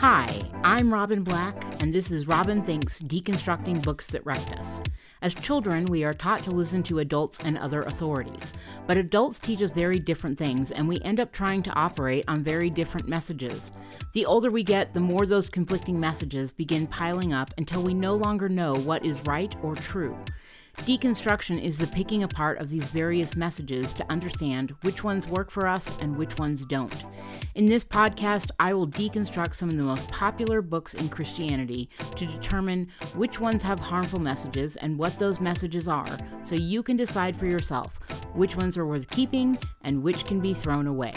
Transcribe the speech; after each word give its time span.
Hi, 0.00 0.34
I'm 0.64 0.90
Robin 0.90 1.22
Black, 1.22 1.62
and 1.82 1.92
this 1.92 2.10
is 2.10 2.26
Robin 2.26 2.62
Thinks 2.62 3.02
Deconstructing 3.02 3.82
Books 3.82 4.06
That 4.06 4.24
Wrecked 4.24 4.50
Us. 4.52 4.80
As 5.20 5.34
children, 5.34 5.84
we 5.84 6.04
are 6.04 6.14
taught 6.14 6.42
to 6.44 6.52
listen 6.52 6.82
to 6.84 7.00
adults 7.00 7.38
and 7.44 7.58
other 7.58 7.82
authorities. 7.82 8.54
But 8.86 8.96
adults 8.96 9.38
teach 9.38 9.60
us 9.60 9.72
very 9.72 9.98
different 9.98 10.38
things, 10.38 10.70
and 10.70 10.88
we 10.88 11.00
end 11.00 11.20
up 11.20 11.32
trying 11.32 11.62
to 11.64 11.74
operate 11.74 12.24
on 12.28 12.42
very 12.42 12.70
different 12.70 13.08
messages. 13.08 13.72
The 14.14 14.24
older 14.24 14.50
we 14.50 14.64
get, 14.64 14.94
the 14.94 15.00
more 15.00 15.26
those 15.26 15.50
conflicting 15.50 16.00
messages 16.00 16.54
begin 16.54 16.86
piling 16.86 17.34
up 17.34 17.52
until 17.58 17.82
we 17.82 17.92
no 17.92 18.14
longer 18.14 18.48
know 18.48 18.76
what 18.76 19.04
is 19.04 19.20
right 19.26 19.54
or 19.62 19.76
true. 19.76 20.16
Deconstruction 20.78 21.62
is 21.62 21.76
the 21.76 21.86
picking 21.88 22.22
apart 22.22 22.58
of 22.58 22.70
these 22.70 22.84
various 22.84 23.36
messages 23.36 23.92
to 23.94 24.10
understand 24.10 24.70
which 24.82 25.04
ones 25.04 25.28
work 25.28 25.50
for 25.50 25.66
us 25.66 25.90
and 26.00 26.16
which 26.16 26.38
ones 26.38 26.64
don't. 26.64 27.04
In 27.54 27.66
this 27.66 27.84
podcast, 27.84 28.50
I 28.58 28.72
will 28.72 28.88
deconstruct 28.88 29.54
some 29.54 29.68
of 29.68 29.76
the 29.76 29.82
most 29.82 30.08
popular 30.08 30.62
books 30.62 30.94
in 30.94 31.08
Christianity 31.08 31.90
to 32.16 32.26
determine 32.26 32.88
which 33.14 33.40
ones 33.40 33.62
have 33.62 33.78
harmful 33.78 34.20
messages 34.20 34.76
and 34.76 34.98
what 34.98 35.18
those 35.18 35.40
messages 35.40 35.88
are, 35.88 36.18
so 36.44 36.54
you 36.54 36.82
can 36.82 36.96
decide 36.96 37.36
for 37.36 37.46
yourself 37.46 37.98
which 38.32 38.56
ones 38.56 38.78
are 38.78 38.86
worth 38.86 39.10
keeping 39.10 39.58
and 39.82 40.02
which 40.02 40.24
can 40.24 40.40
be 40.40 40.54
thrown 40.54 40.86
away. 40.86 41.14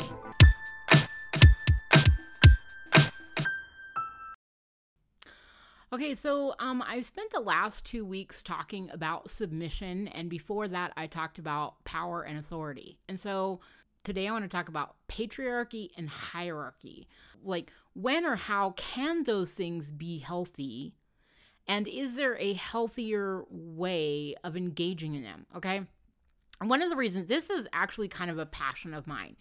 Okay, 5.93 6.15
so 6.15 6.55
um, 6.57 6.83
I've 6.87 7.05
spent 7.05 7.29
the 7.29 7.39
last 7.39 7.85
two 7.85 8.03
weeks 8.03 8.41
talking 8.41 8.89
about 8.91 9.29
submission, 9.29 10.07
and 10.07 10.27
before 10.27 10.67
that, 10.67 10.91
I 10.97 11.05
talked 11.05 11.37
about 11.37 11.83
power 11.83 12.23
and 12.23 12.39
authority. 12.39 12.97
And 13.07 13.19
so 13.19 13.59
today, 14.03 14.27
I 14.27 14.31
want 14.31 14.43
to 14.43 14.49
talk 14.49 14.69
about 14.69 14.95
patriarchy 15.07 15.91
and 15.95 16.09
hierarchy. 16.09 17.07
Like, 17.43 17.71
when 17.93 18.25
or 18.25 18.35
how 18.35 18.71
can 18.71 19.25
those 19.25 19.51
things 19.51 19.91
be 19.91 20.17
healthy? 20.17 20.95
And 21.67 21.87
is 21.87 22.15
there 22.15 22.37
a 22.39 22.53
healthier 22.53 23.43
way 23.51 24.33
of 24.43 24.57
engaging 24.57 25.13
in 25.13 25.21
them? 25.21 25.45
Okay. 25.55 25.83
one 26.59 26.81
of 26.81 26.89
the 26.89 26.95
reasons 26.95 27.27
this 27.27 27.51
is 27.51 27.67
actually 27.71 28.07
kind 28.07 28.31
of 28.31 28.39
a 28.39 28.47
passion 28.47 28.95
of 28.95 29.05
mine 29.05 29.35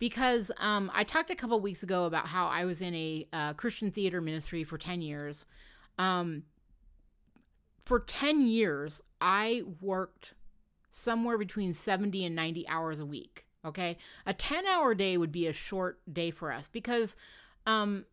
because 0.00 0.50
um, 0.58 0.90
I 0.92 1.04
talked 1.04 1.30
a 1.30 1.36
couple 1.36 1.60
weeks 1.60 1.84
ago 1.84 2.04
about 2.04 2.26
how 2.26 2.46
I 2.46 2.64
was 2.64 2.80
in 2.80 2.94
a 2.94 3.28
uh, 3.32 3.52
Christian 3.52 3.92
theater 3.92 4.20
ministry 4.20 4.64
for 4.64 4.76
10 4.76 5.00
years. 5.00 5.46
Um, 5.98 6.44
for 7.84 8.00
10 8.00 8.46
years, 8.46 9.02
I 9.20 9.62
worked 9.80 10.34
somewhere 10.90 11.38
between 11.38 11.74
70 11.74 12.24
and 12.24 12.34
90 12.34 12.68
hours 12.68 13.00
a 13.00 13.06
week. 13.06 13.46
Okay. 13.64 13.96
A 14.26 14.34
10 14.34 14.66
hour 14.66 14.94
day 14.94 15.16
would 15.16 15.32
be 15.32 15.46
a 15.46 15.52
short 15.52 16.00
day 16.10 16.30
for 16.30 16.52
us 16.52 16.68
because 16.68 17.16
um, 17.66 18.04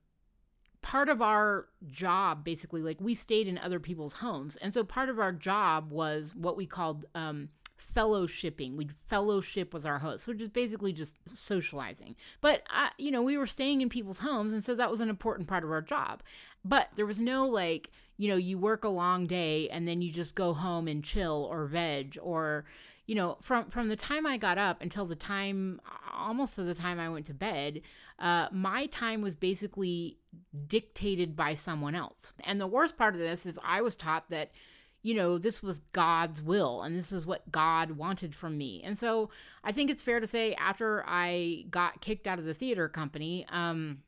part 0.82 1.10
of 1.10 1.22
our 1.22 1.68
job, 1.88 2.44
basically, 2.44 2.82
like 2.82 3.00
we 3.02 3.14
stayed 3.14 3.48
in 3.48 3.58
other 3.58 3.80
people's 3.80 4.14
homes. 4.14 4.56
And 4.58 4.74
so 4.74 4.84
part 4.84 5.10
of 5.10 5.20
our 5.20 5.32
job 5.32 5.92
was 5.92 6.34
what 6.36 6.58
we 6.58 6.66
called 6.66 7.06
um, 7.16 7.50
fellowshipping. 7.96 8.76
We'd 8.76 8.94
fellowship 9.08 9.74
with 9.74 9.86
our 9.86 10.00
hosts, 10.00 10.28
which 10.28 10.42
is 10.42 10.50
basically 10.50 10.94
just 10.94 11.16
socializing. 11.34 12.16
But, 12.40 12.64
uh, 12.74 12.90
you 12.98 13.12
know, 13.12 13.22
we 13.22 13.38
were 13.38 13.48
staying 13.48 13.82
in 13.82 13.90
people's 13.90 14.20
homes, 14.20 14.54
and 14.54 14.64
so 14.64 14.76
that 14.76 14.92
was 14.92 15.02
an 15.02 15.10
important 15.10 15.48
part 15.48 15.64
of 15.64 15.72
our 15.72 15.82
job. 15.82 16.24
But 16.64 16.90
there 16.96 17.06
was 17.06 17.20
no 17.20 17.48
like, 17.48 17.92
you 18.18 18.30
know, 18.30 18.36
you 18.36 18.58
work 18.58 18.84
a 18.84 18.90
long 18.90 19.26
day 19.26 19.68
and 19.70 19.88
then 19.88 20.02
you 20.02 20.12
just 20.12 20.36
go 20.36 20.54
home 20.54 20.88
and 20.88 21.04
chill 21.04 21.48
or 21.50 21.66
veg 21.66 22.20
or, 22.22 22.66
you 23.08 23.16
know, 23.16 23.38
from 23.42 23.70
from 23.70 23.90
the 23.90 23.96
time 23.96 24.28
I 24.28 24.38
got 24.38 24.60
up 24.60 24.80
until 24.82 25.06
the 25.06 25.16
time 25.16 25.82
almost 26.14 26.56
to 26.56 26.64
the 26.64 26.76
time 26.76 27.00
I 27.00 27.10
went 27.10 27.26
to 27.28 27.34
bed, 27.34 27.82
uh, 28.20 28.48
my 28.52 28.86
time 28.88 29.22
was 29.22 29.36
basically 29.36 30.20
dictated 30.68 31.36
by 31.36 31.56
someone 31.56 31.96
else. 31.96 32.32
And 32.42 32.62
the 32.62 32.68
worst 32.68 32.96
part 32.96 33.16
of 33.16 33.20
this 33.20 33.48
is 33.48 33.58
I 33.66 33.82
was 33.82 33.96
taught 33.96 34.30
that 34.30 34.52
you 35.02 35.16
know, 35.16 35.38
this 35.38 35.64
was 35.64 35.80
God's 35.92 36.42
will 36.42 36.82
and 36.84 36.98
this 36.98 37.12
is 37.12 37.26
what 37.26 37.52
God 37.52 37.92
wanted 37.92 38.36
from 38.36 38.58
me. 38.58 38.82
And 38.84 38.98
so 38.98 39.30
I 39.64 39.72
think 39.72 39.90
it's 39.90 40.04
fair 40.04 40.20
to 40.20 40.28
say 40.28 40.54
after 40.56 41.04
I 41.08 41.66
got 41.70 42.02
kicked 42.02 42.28
out 42.28 42.40
of 42.40 42.46
the 42.46 42.54
theater 42.54 42.88
company, 42.88 43.46
um, 43.50 44.00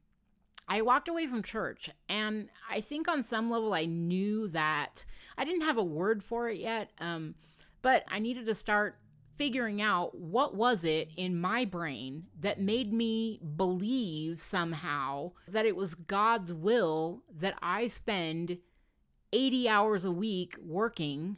I 0.68 0.82
walked 0.82 1.08
away 1.08 1.28
from 1.28 1.44
church. 1.44 1.90
And 2.08 2.50
I 2.70 2.82
think 2.82 3.08
on 3.08 3.24
some 3.24 3.50
level 3.50 3.74
I 3.74 3.86
knew 3.86 4.48
that 4.50 5.06
I 5.38 5.46
didn't 5.46 5.62
have 5.62 5.78
a 5.78 5.84
word 5.84 6.24
for 6.24 6.50
it 6.50 6.60
yet, 6.60 6.92
um, 7.00 7.36
but 7.82 8.04
I 8.10 8.20
needed 8.20 8.46
to 8.46 8.56
start 8.56 8.98
figuring 9.36 9.82
out 9.82 10.16
what 10.16 10.56
was 10.56 10.84
it 10.84 11.10
in 11.18 11.40
my 11.40 11.66
brain 11.66 12.24
that 12.40 12.62
made 12.62 12.94
me 12.94 13.40
believe 13.56 14.40
somehow 14.40 15.32
that 15.48 15.66
it 15.66 15.76
was 15.76 15.96
God's 15.96 16.54
will 16.54 17.24
that 17.40 17.56
I 17.62 17.88
spend 17.88 18.60
80 19.34 19.68
hours 19.68 20.06
a 20.06 20.12
week 20.12 20.56
working 20.64 21.38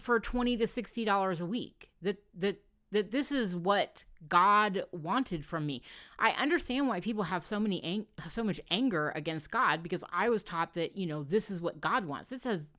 for 0.00 0.18
20 0.18 0.56
to 0.56 0.66
60 0.66 1.04
dollars 1.04 1.40
a 1.40 1.46
week 1.46 1.90
that 2.00 2.16
that 2.34 2.56
that 2.92 3.10
this 3.10 3.32
is 3.32 3.56
what 3.56 4.04
God 4.28 4.84
wanted 4.92 5.44
from 5.44 5.66
me. 5.66 5.82
I 6.18 6.30
understand 6.32 6.88
why 6.88 7.00
people 7.00 7.24
have 7.24 7.44
so 7.44 7.58
many 7.58 7.82
ang- 7.82 8.06
so 8.28 8.44
much 8.44 8.60
anger 8.70 9.12
against 9.16 9.50
God 9.50 9.82
because 9.82 10.04
I 10.12 10.28
was 10.28 10.42
taught 10.42 10.74
that, 10.74 10.96
you 10.96 11.06
know, 11.06 11.22
this 11.24 11.50
is 11.50 11.60
what 11.60 11.80
God 11.80 12.04
wants. 12.04 12.30
This 12.30 12.42
says 12.42 12.70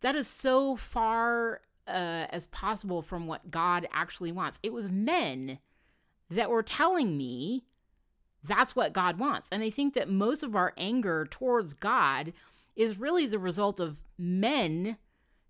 that 0.00 0.16
is 0.16 0.26
so 0.26 0.76
far 0.76 1.60
uh, 1.86 2.26
as 2.30 2.46
possible 2.48 3.02
from 3.02 3.26
what 3.26 3.50
God 3.50 3.86
actually 3.92 4.32
wants. 4.32 4.58
It 4.62 4.72
was 4.72 4.90
men 4.90 5.58
that 6.30 6.50
were 6.50 6.62
telling 6.62 7.16
me 7.16 7.64
that's 8.44 8.76
what 8.76 8.92
God 8.92 9.18
wants. 9.18 9.48
And 9.52 9.62
I 9.62 9.70
think 9.70 9.94
that 9.94 10.08
most 10.08 10.42
of 10.42 10.56
our 10.56 10.72
anger 10.76 11.26
towards 11.30 11.74
God 11.74 12.32
is 12.78 12.98
really 12.98 13.26
the 13.26 13.40
result 13.40 13.80
of 13.80 13.98
men 14.16 14.96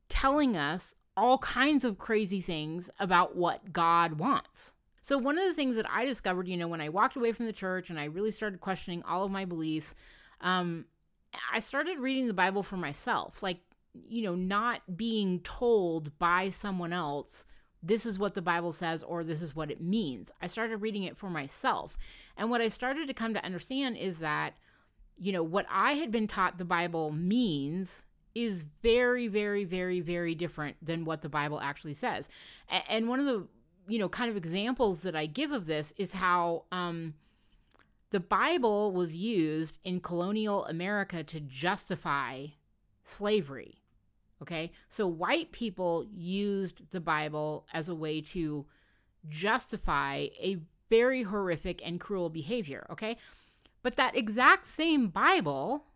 telling 0.09 0.57
us 0.57 0.95
all 1.15 1.39
kinds 1.39 1.85
of 1.85 1.99
crazy 1.99 2.41
things 2.41 2.89
about 2.99 3.37
what 3.37 3.73
God 3.73 4.15
wants. 4.15 4.75
So, 5.03 5.19
one 5.19 5.39
of 5.39 5.45
the 5.45 5.55
things 5.55 5.77
that 5.77 5.89
I 5.91 6.07
discovered, 6.07 6.49
you 6.49 6.57
know, 6.57 6.69
when 6.69 6.81
I 6.81 6.89
walked 6.89 7.17
away 7.17 7.33
from 7.33 7.47
the 7.47 7.53
church 7.53 7.91
and 7.91 8.01
I 8.01 8.05
really 8.05 8.31
started 8.31 8.61
questioning 8.61 9.03
all 9.03 9.25
of 9.25 9.31
my 9.31 9.45
beliefs, 9.45 9.95
um, 10.41 10.87
I 11.53 11.61
started 11.61 11.99
reading 11.99 12.29
the 12.29 12.35
Bible 12.35 12.63
for 12.63 12.79
myself, 12.79 13.43
like, 13.43 13.59
you 14.09 14.23
know, 14.23 14.35
not 14.35 14.97
being 14.97 15.41
told 15.41 16.19
by 16.19 16.51
someone 16.51 16.93
else, 16.93 17.45
this 17.83 18.07
is 18.07 18.19
what 18.19 18.35
the 18.35 18.43
Bible 18.43 18.73
says 18.73 19.03
or 19.03 19.23
this 19.23 19.43
is 19.43 19.55
what 19.55 19.71
it 19.71 19.81
means. 19.81 20.31
I 20.41 20.47
started 20.47 20.79
reading 20.79 21.05
it 21.05 21.17
for 21.17 21.29
myself. 21.29 21.97
And 22.37 22.51
what 22.51 22.61
I 22.61 22.69
started 22.69 23.07
to 23.09 23.15
come 23.15 23.35
to 23.35 23.45
understand 23.45 23.97
is 23.97 24.19
that 24.19 24.55
you 25.19 25.33
know, 25.33 25.43
what 25.43 25.67
I 25.71 25.93
had 25.93 26.11
been 26.11 26.27
taught 26.27 26.59
the 26.59 26.65
Bible 26.65 27.11
means 27.11 28.05
is 28.35 28.67
very, 28.83 29.27
very, 29.29 29.65
very, 29.65 30.01
very 30.01 30.35
different 30.35 30.77
than 30.81 31.05
what 31.05 31.23
the 31.23 31.29
Bible 31.29 31.61
actually 31.61 31.95
says. 31.95 32.29
And 32.89 33.09
one 33.09 33.21
of 33.21 33.27
the, 33.27 33.47
you 33.89 33.99
know, 33.99 34.09
kind 34.09 34.31
of 34.31 34.37
examples 34.37 35.01
that 35.03 35.17
I 35.17 35.27
give 35.27 35.51
of 35.51 35.67
this 35.67 35.93
is 35.97 36.13
how 36.13 36.65
um, 36.71 37.15
the 38.11 38.21
Bible 38.21 38.93
was 38.93 39.15
used 39.15 39.79
in 39.85 40.01
colonial 40.01 40.65
America 40.67 41.25
to 41.25 41.41
justify 41.41 42.47
slavery. 43.03 43.83
Okay. 44.41 44.71
So 44.89 45.07
white 45.07 45.51
people 45.51 46.07
used 46.15 46.83
the 46.91 47.01
Bible 47.01 47.67
as 47.73 47.89
a 47.89 47.95
way 47.95 48.21
to 48.21 48.67
justify 49.29 50.29
a 50.41 50.59
very 50.89 51.25
horrific 51.25 51.83
and 51.85 51.99
cruel 51.99 52.31
behavior. 52.31 52.87
Okay. 52.91 53.17
But 53.89 53.97
that 53.97 54.19
exact 54.19 54.67
same 54.67 55.09
Bible 55.09 55.87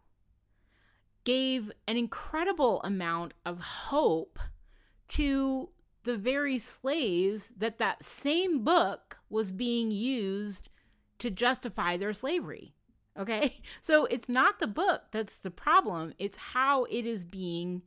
gave 1.25 1.70
an 1.86 1.98
incredible 1.98 2.80
amount 2.84 3.34
of 3.44 3.60
hope 3.60 4.38
to 5.08 5.69
the 6.04 6.16
very 6.16 6.58
slaves 6.58 7.53
that 7.54 7.76
that 7.76 8.03
same 8.03 8.64
book 8.64 9.19
was 9.28 9.53
being 9.53 9.91
used 9.91 10.70
to 11.19 11.28
justify 11.28 11.98
their 11.98 12.15
slavery. 12.15 12.72
Okay? 13.18 13.60
So 13.83 14.06
it's 14.06 14.27
not 14.30 14.59
the 14.59 14.66
book 14.66 15.03
that's 15.10 15.36
the 15.36 15.50
problem, 15.50 16.15
it's 16.18 16.38
how 16.38 16.84
it 16.84 17.04
is 17.04 17.27
being 17.27 17.83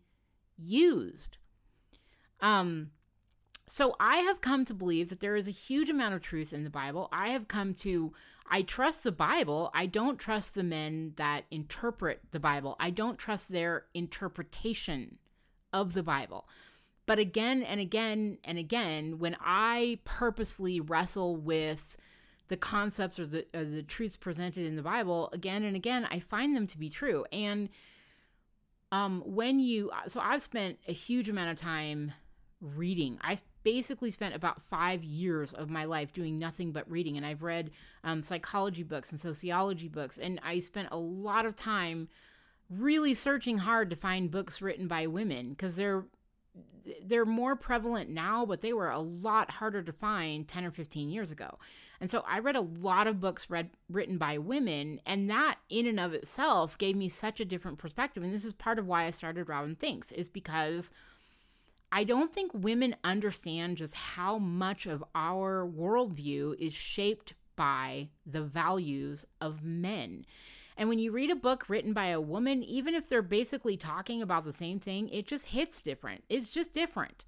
used. 0.55 1.39
Um 2.41 2.91
so 3.67 3.95
I 3.99 4.17
have 4.17 4.39
come 4.39 4.65
to 4.65 4.73
believe 4.75 5.09
that 5.09 5.19
there 5.19 5.35
is 5.35 5.47
a 5.47 5.61
huge 5.65 5.89
amount 5.89 6.13
of 6.13 6.21
truth 6.21 6.53
in 6.53 6.63
the 6.63 6.69
Bible. 6.69 7.09
I 7.11 7.29
have 7.29 7.47
come 7.47 7.73
to 7.85 8.13
I 8.49 8.61
trust 8.61 9.03
the 9.03 9.11
Bible. 9.11 9.71
I 9.73 9.85
don't 9.85 10.19
trust 10.19 10.53
the 10.53 10.63
men 10.63 11.13
that 11.15 11.45
interpret 11.49 12.21
the 12.31 12.39
Bible. 12.39 12.75
I 12.79 12.89
don't 12.89 13.17
trust 13.17 13.49
their 13.49 13.85
interpretation 13.93 15.17
of 15.73 15.93
the 15.93 16.03
Bible. 16.03 16.47
But 17.05 17.19
again 17.19 17.63
and 17.63 17.79
again 17.79 18.37
and 18.43 18.57
again, 18.57 19.19
when 19.19 19.35
I 19.39 19.99
purposely 20.05 20.79
wrestle 20.79 21.35
with 21.35 21.97
the 22.47 22.57
concepts 22.57 23.19
or 23.19 23.25
the, 23.25 23.45
or 23.53 23.63
the 23.63 23.83
truths 23.83 24.17
presented 24.17 24.65
in 24.65 24.75
the 24.75 24.81
Bible, 24.81 25.29
again 25.33 25.63
and 25.63 25.75
again, 25.75 26.07
I 26.09 26.19
find 26.19 26.55
them 26.55 26.67
to 26.67 26.77
be 26.77 26.89
true. 26.89 27.25
And 27.31 27.69
um, 28.91 29.23
when 29.25 29.59
you, 29.59 29.91
so 30.07 30.19
I've 30.19 30.41
spent 30.41 30.77
a 30.87 30.93
huge 30.93 31.29
amount 31.29 31.51
of 31.51 31.59
time 31.59 32.13
reading. 32.61 33.19
I 33.21 33.37
basically 33.65 34.11
spent 34.11 34.35
about 34.35 34.61
five 34.61 35.03
years 35.03 35.51
of 35.51 35.69
my 35.69 35.83
life 35.83 36.13
doing 36.13 36.37
nothing 36.39 36.71
but 36.71 36.89
reading. 36.89 37.17
And 37.17 37.25
I've 37.25 37.43
read 37.43 37.71
um, 38.05 38.23
psychology 38.23 38.83
books 38.83 39.11
and 39.11 39.19
sociology 39.19 39.89
books. 39.89 40.17
And 40.17 40.39
I 40.43 40.59
spent 40.59 40.89
a 40.91 40.97
lot 40.97 41.45
of 41.45 41.55
time 41.57 42.07
really 42.69 43.13
searching 43.13 43.57
hard 43.57 43.89
to 43.89 43.95
find 43.95 44.31
books 44.31 44.61
written 44.61 44.87
by 44.87 45.07
women 45.07 45.49
because 45.49 45.75
they're 45.75 46.05
they're 47.03 47.25
more 47.25 47.55
prevalent 47.55 48.11
now, 48.11 48.45
but 48.45 48.61
they 48.61 48.71
were 48.71 48.91
a 48.91 48.99
lot 48.99 49.49
harder 49.49 49.81
to 49.81 49.91
find 49.91 50.47
10 50.47 50.65
or 50.65 50.71
15 50.71 51.09
years 51.09 51.31
ago. 51.31 51.57
And 51.99 52.11
so 52.11 52.23
I 52.27 52.39
read 52.39 52.55
a 52.55 52.61
lot 52.61 53.07
of 53.07 53.19
books 53.19 53.49
read 53.49 53.71
written 53.89 54.19
by 54.19 54.37
women, 54.37 55.01
and 55.05 55.27
that 55.31 55.57
in 55.69 55.87
and 55.87 55.99
of 55.99 56.13
itself 56.13 56.77
gave 56.77 56.95
me 56.95 57.09
such 57.09 57.39
a 57.39 57.45
different 57.45 57.79
perspective. 57.79 58.21
And 58.21 58.31
this 58.31 58.45
is 58.45 58.53
part 58.53 58.77
of 58.77 58.85
why 58.85 59.05
I 59.05 59.09
started 59.09 59.49
Robin 59.49 59.75
Thinks, 59.75 60.11
is 60.11 60.29
because 60.29 60.91
I 61.91 62.03
don't 62.03 62.33
think 62.33 62.51
women 62.53 62.95
understand 63.03 63.77
just 63.77 63.95
how 63.95 64.37
much 64.37 64.85
of 64.85 65.03
our 65.13 65.65
worldview 65.65 66.59
is 66.59 66.73
shaped 66.73 67.33
by 67.55 68.09
the 68.25 68.41
values 68.41 69.25
of 69.39 69.63
men. 69.63 70.25
And 70.77 70.89
when 70.89 70.99
you 70.99 71.11
read 71.11 71.31
a 71.31 71.35
book 71.35 71.69
written 71.69 71.93
by 71.93 72.07
a 72.07 72.19
woman, 72.19 72.63
even 72.63 72.95
if 72.95 73.07
they're 73.07 73.21
basically 73.21 73.77
talking 73.77 74.21
about 74.21 74.43
the 74.43 74.51
same 74.51 74.79
thing, 74.79 75.07
it 75.09 75.25
just 75.25 75.45
hits 75.45 75.79
different. 75.79 76.23
It's 76.27 76.51
just 76.51 76.73
different. 76.73 77.23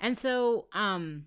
And 0.00 0.18
so, 0.18 0.66
um, 0.72 1.24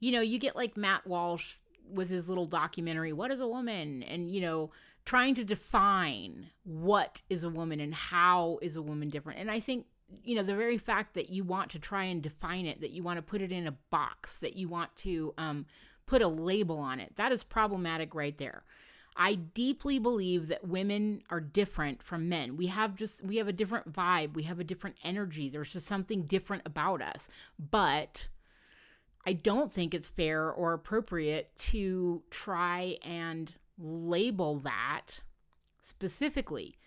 you 0.00 0.12
know, 0.12 0.20
you 0.20 0.38
get 0.38 0.56
like 0.56 0.76
Matt 0.76 1.06
Walsh 1.06 1.56
with 1.92 2.08
his 2.08 2.28
little 2.28 2.46
documentary, 2.46 3.12
What 3.12 3.30
is 3.30 3.40
a 3.40 3.46
Woman? 3.46 4.02
And, 4.02 4.30
you 4.30 4.40
know, 4.40 4.70
trying 5.04 5.34
to 5.34 5.44
define 5.44 6.46
what 6.64 7.20
is 7.28 7.44
a 7.44 7.50
woman 7.50 7.80
and 7.80 7.94
how 7.94 8.58
is 8.62 8.76
a 8.76 8.82
woman 8.82 9.08
different. 9.08 9.40
And 9.40 9.50
I 9.50 9.60
think, 9.60 9.86
you 10.24 10.34
know, 10.34 10.42
the 10.42 10.54
very 10.54 10.78
fact 10.78 11.14
that 11.14 11.30
you 11.30 11.44
want 11.44 11.70
to 11.70 11.78
try 11.78 12.04
and 12.04 12.22
define 12.22 12.66
it, 12.66 12.80
that 12.80 12.90
you 12.90 13.02
want 13.02 13.18
to 13.18 13.22
put 13.22 13.42
it 13.42 13.52
in 13.52 13.66
a 13.66 13.76
box, 13.90 14.38
that 14.38 14.56
you 14.56 14.68
want 14.68 14.94
to 14.96 15.34
um, 15.38 15.66
put 16.06 16.22
a 16.22 16.28
label 16.28 16.78
on 16.78 17.00
it, 17.00 17.14
that 17.16 17.32
is 17.32 17.44
problematic 17.44 18.14
right 18.14 18.36
there. 18.38 18.64
I 19.16 19.34
deeply 19.34 19.98
believe 19.98 20.48
that 20.48 20.66
women 20.66 21.22
are 21.30 21.40
different 21.40 22.02
from 22.02 22.28
men. 22.28 22.56
We 22.56 22.68
have 22.68 22.96
just 22.96 23.24
we 23.24 23.36
have 23.36 23.48
a 23.48 23.52
different 23.52 23.92
vibe, 23.92 24.34
we 24.34 24.44
have 24.44 24.60
a 24.60 24.64
different 24.64 24.96
energy. 25.04 25.48
There's 25.48 25.72
just 25.72 25.86
something 25.86 26.22
different 26.22 26.62
about 26.64 27.02
us. 27.02 27.28
But 27.58 28.28
I 29.26 29.34
don't 29.34 29.70
think 29.70 29.92
it's 29.92 30.08
fair 30.08 30.50
or 30.50 30.72
appropriate 30.72 31.56
to 31.58 32.22
try 32.30 32.96
and 33.02 33.52
label 33.78 34.58
that 34.60 35.20
specifically. 35.82 36.78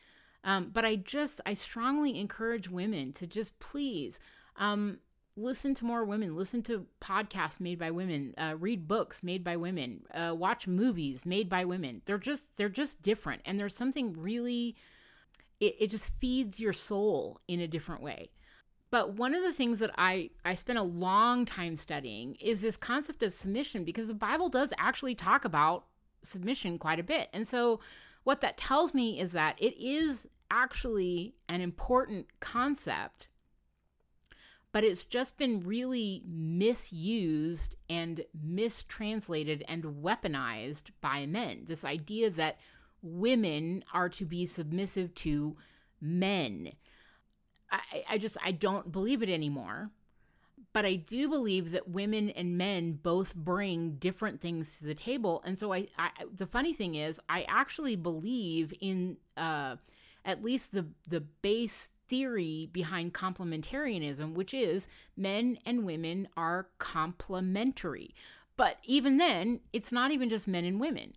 Um, 0.43 0.71
but 0.73 0.85
I 0.85 0.97
just, 0.97 1.41
I 1.45 1.53
strongly 1.53 2.19
encourage 2.19 2.69
women 2.69 3.13
to 3.13 3.27
just 3.27 3.57
please 3.59 4.19
um, 4.57 4.99
listen 5.35 5.73
to 5.75 5.85
more 5.85 6.03
women, 6.03 6.35
listen 6.35 6.61
to 6.63 6.85
podcasts 7.01 7.59
made 7.59 7.79
by 7.79 7.91
women, 7.91 8.33
uh, 8.37 8.55
read 8.59 8.87
books 8.87 9.23
made 9.23 9.43
by 9.43 9.55
women, 9.55 10.01
uh, 10.13 10.35
watch 10.35 10.67
movies 10.67 11.25
made 11.25 11.49
by 11.49 11.65
women. 11.65 12.01
They're 12.05 12.17
just, 12.17 12.55
they're 12.57 12.69
just 12.69 13.01
different. 13.01 13.41
And 13.45 13.59
there's 13.59 13.75
something 13.75 14.13
really, 14.17 14.75
it, 15.59 15.75
it 15.79 15.89
just 15.89 16.11
feeds 16.19 16.59
your 16.59 16.73
soul 16.73 17.39
in 17.47 17.59
a 17.59 17.67
different 17.67 18.01
way. 18.01 18.29
But 18.91 19.13
one 19.13 19.33
of 19.33 19.41
the 19.41 19.53
things 19.53 19.79
that 19.79 19.89
I, 19.97 20.29
I 20.45 20.53
spent 20.53 20.77
a 20.77 20.83
long 20.83 21.45
time 21.45 21.77
studying 21.77 22.35
is 22.35 22.61
this 22.61 22.77
concept 22.77 23.23
of 23.23 23.33
submission 23.33 23.83
because 23.83 24.07
the 24.07 24.13
Bible 24.13 24.49
does 24.49 24.71
actually 24.77 25.15
talk 25.15 25.45
about 25.45 25.85
submission 26.21 26.77
quite 26.77 26.99
a 26.99 27.03
bit. 27.03 27.29
And 27.33 27.47
so, 27.47 27.79
what 28.23 28.41
that 28.41 28.57
tells 28.57 28.93
me 28.93 29.19
is 29.19 29.31
that 29.31 29.61
it 29.61 29.77
is 29.77 30.27
actually 30.49 31.35
an 31.49 31.61
important 31.61 32.27
concept, 32.39 33.27
but 34.71 34.83
it's 34.83 35.03
just 35.03 35.37
been 35.37 35.61
really 35.61 36.23
misused 36.25 37.75
and 37.89 38.25
mistranslated 38.43 39.63
and 39.67 39.83
weaponized 39.83 40.91
by 41.01 41.25
men. 41.25 41.63
This 41.65 41.85
idea 41.85 42.29
that 42.31 42.59
women 43.01 43.83
are 43.93 44.09
to 44.09 44.25
be 44.25 44.45
submissive 44.45 45.13
to 45.15 45.57
men 45.99 46.71
I, 47.73 48.03
I 48.11 48.17
just 48.17 48.37
I 48.43 48.51
don't 48.51 48.91
believe 48.91 49.23
it 49.23 49.29
anymore. 49.29 49.89
But 50.73 50.85
I 50.85 50.95
do 50.95 51.29
believe 51.29 51.71
that 51.71 51.87
women 51.87 52.31
and 52.31 52.57
men 52.57 52.93
both 52.93 53.35
bring 53.35 53.97
different 53.97 54.41
things 54.41 54.77
to 54.79 54.85
the 54.85 54.95
table, 54.95 55.43
and 55.45 55.57
so 55.59 55.71
I, 55.71 55.87
I 55.97 56.09
the 56.35 56.47
funny 56.47 56.73
thing 56.73 56.95
is 56.95 57.19
I 57.29 57.43
actually 57.47 57.95
believe 57.95 58.73
in 58.81 59.17
uh, 59.37 59.75
at 60.25 60.43
least 60.43 60.71
the 60.71 60.87
the 61.07 61.21
base 61.21 61.91
theory 62.07 62.69
behind 62.71 63.13
complementarianism, 63.13 64.33
which 64.33 64.53
is 64.53 64.87
men 65.15 65.57
and 65.65 65.85
women 65.85 66.27
are 66.35 66.67
complementary. 66.79 68.13
But 68.55 68.77
even 68.83 69.17
then, 69.17 69.61
it's 69.71 69.91
not 69.91 70.11
even 70.11 70.29
just 70.29 70.47
men 70.47 70.65
and 70.65 70.79
women. 70.79 71.13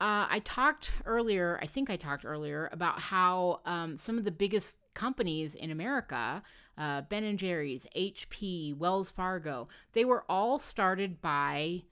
Uh, 0.00 0.26
I 0.30 0.40
talked 0.44 0.92
earlier, 1.04 1.58
I 1.60 1.66
think 1.66 1.90
I 1.90 1.96
talked 1.96 2.24
earlier 2.24 2.70
about 2.72 3.00
how 3.00 3.60
um, 3.66 3.98
some 3.98 4.16
of 4.16 4.24
the 4.24 4.30
biggest 4.30 4.78
companies 4.94 5.54
in 5.54 5.70
America, 5.70 6.42
uh, 6.80 7.02
Ben 7.02 7.24
and 7.24 7.38
Jerry's, 7.38 7.86
HP, 7.94 8.74
Wells 8.74 9.10
Fargo, 9.10 9.68
they 9.92 10.04
were 10.04 10.24
all 10.30 10.58
started 10.58 11.20
by 11.20 11.82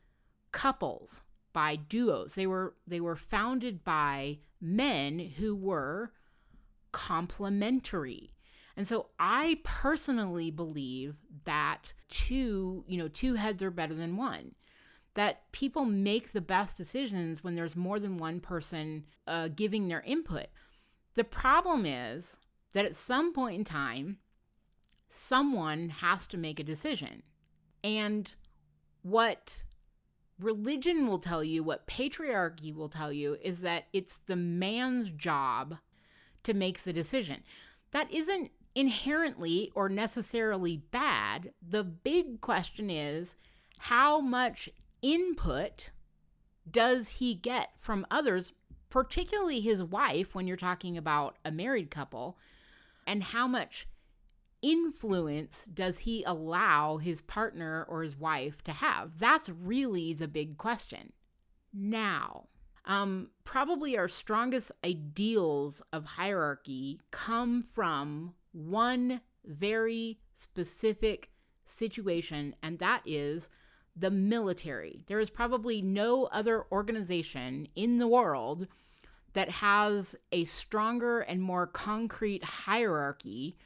couples, 0.50 1.22
by 1.52 1.76
duos. 1.76 2.34
They 2.34 2.46
were 2.46 2.74
they 2.86 3.00
were 3.00 3.14
founded 3.14 3.84
by 3.84 4.38
men 4.62 5.18
who 5.36 5.54
were 5.54 6.12
complementary. 6.90 8.32
And 8.78 8.88
so 8.88 9.08
I 9.18 9.58
personally 9.62 10.50
believe 10.50 11.16
that 11.44 11.92
two, 12.08 12.84
you 12.86 12.96
know, 12.96 13.08
two 13.08 13.34
heads 13.34 13.62
are 13.62 13.70
better 13.70 13.94
than 13.94 14.16
one. 14.16 14.54
That 15.14 15.52
people 15.52 15.84
make 15.84 16.32
the 16.32 16.40
best 16.40 16.78
decisions 16.78 17.44
when 17.44 17.56
there's 17.56 17.76
more 17.76 17.98
than 17.98 18.16
one 18.16 18.40
person 18.40 19.04
uh, 19.26 19.48
giving 19.48 19.88
their 19.88 20.02
input. 20.02 20.46
The 21.14 21.24
problem 21.24 21.84
is 21.84 22.36
that 22.72 22.86
at 22.86 22.96
some 22.96 23.34
point 23.34 23.56
in 23.56 23.64
time, 23.64 24.18
someone 25.08 25.88
has 25.88 26.26
to 26.28 26.36
make 26.36 26.60
a 26.60 26.64
decision. 26.64 27.22
And 27.82 28.34
what 29.02 29.62
religion 30.38 31.06
will 31.06 31.18
tell 31.18 31.42
you, 31.42 31.62
what 31.62 31.86
patriarchy 31.86 32.74
will 32.74 32.88
tell 32.88 33.12
you, 33.12 33.36
is 33.42 33.60
that 33.60 33.86
it's 33.92 34.18
the 34.26 34.36
man's 34.36 35.10
job 35.10 35.76
to 36.44 36.54
make 36.54 36.82
the 36.82 36.92
decision. 36.92 37.42
That 37.90 38.12
isn't 38.12 38.50
inherently 38.74 39.72
or 39.74 39.88
necessarily 39.88 40.76
bad. 40.76 41.52
The 41.66 41.84
big 41.84 42.40
question 42.40 42.90
is 42.90 43.34
how 43.78 44.20
much 44.20 44.68
input 45.02 45.90
does 46.70 47.08
he 47.08 47.34
get 47.34 47.70
from 47.78 48.06
others, 48.10 48.52
particularly 48.90 49.60
his 49.60 49.82
wife, 49.82 50.34
when 50.34 50.46
you're 50.46 50.56
talking 50.56 50.96
about 50.96 51.36
a 51.44 51.50
married 51.50 51.90
couple? 51.90 52.38
and 53.08 53.24
how 53.24 53.48
much 53.48 53.88
influence 54.62 55.66
does 55.72 56.00
he 56.00 56.24
allow 56.24 56.98
his 56.98 57.22
partner 57.22 57.86
or 57.88 58.02
his 58.02 58.18
wife 58.18 58.62
to 58.64 58.72
have? 58.72 59.18
That's 59.18 59.48
really 59.48 60.12
the 60.12 60.28
big 60.28 60.58
question. 60.58 61.12
Now, 61.72 62.46
um, 62.84 63.28
probably 63.44 63.98
our 63.98 64.08
strongest 64.08 64.72
ideals 64.84 65.82
of 65.92 66.04
hierarchy 66.06 67.00
come 67.10 67.62
from 67.62 68.34
one 68.52 69.20
very 69.44 70.18
specific 70.34 71.30
situation, 71.64 72.54
and 72.62 72.78
that 72.78 73.02
is 73.04 73.50
the 73.94 74.10
military. 74.10 75.04
There 75.06 75.20
is 75.20 75.30
probably 75.30 75.82
no 75.82 76.24
other 76.26 76.64
organization 76.72 77.68
in 77.74 77.98
the 77.98 78.08
world 78.08 78.66
that 79.34 79.50
has 79.50 80.16
a 80.32 80.44
stronger 80.44 81.20
and 81.20 81.42
more 81.42 81.66
concrete 81.66 82.42
hierarchy 82.42 83.56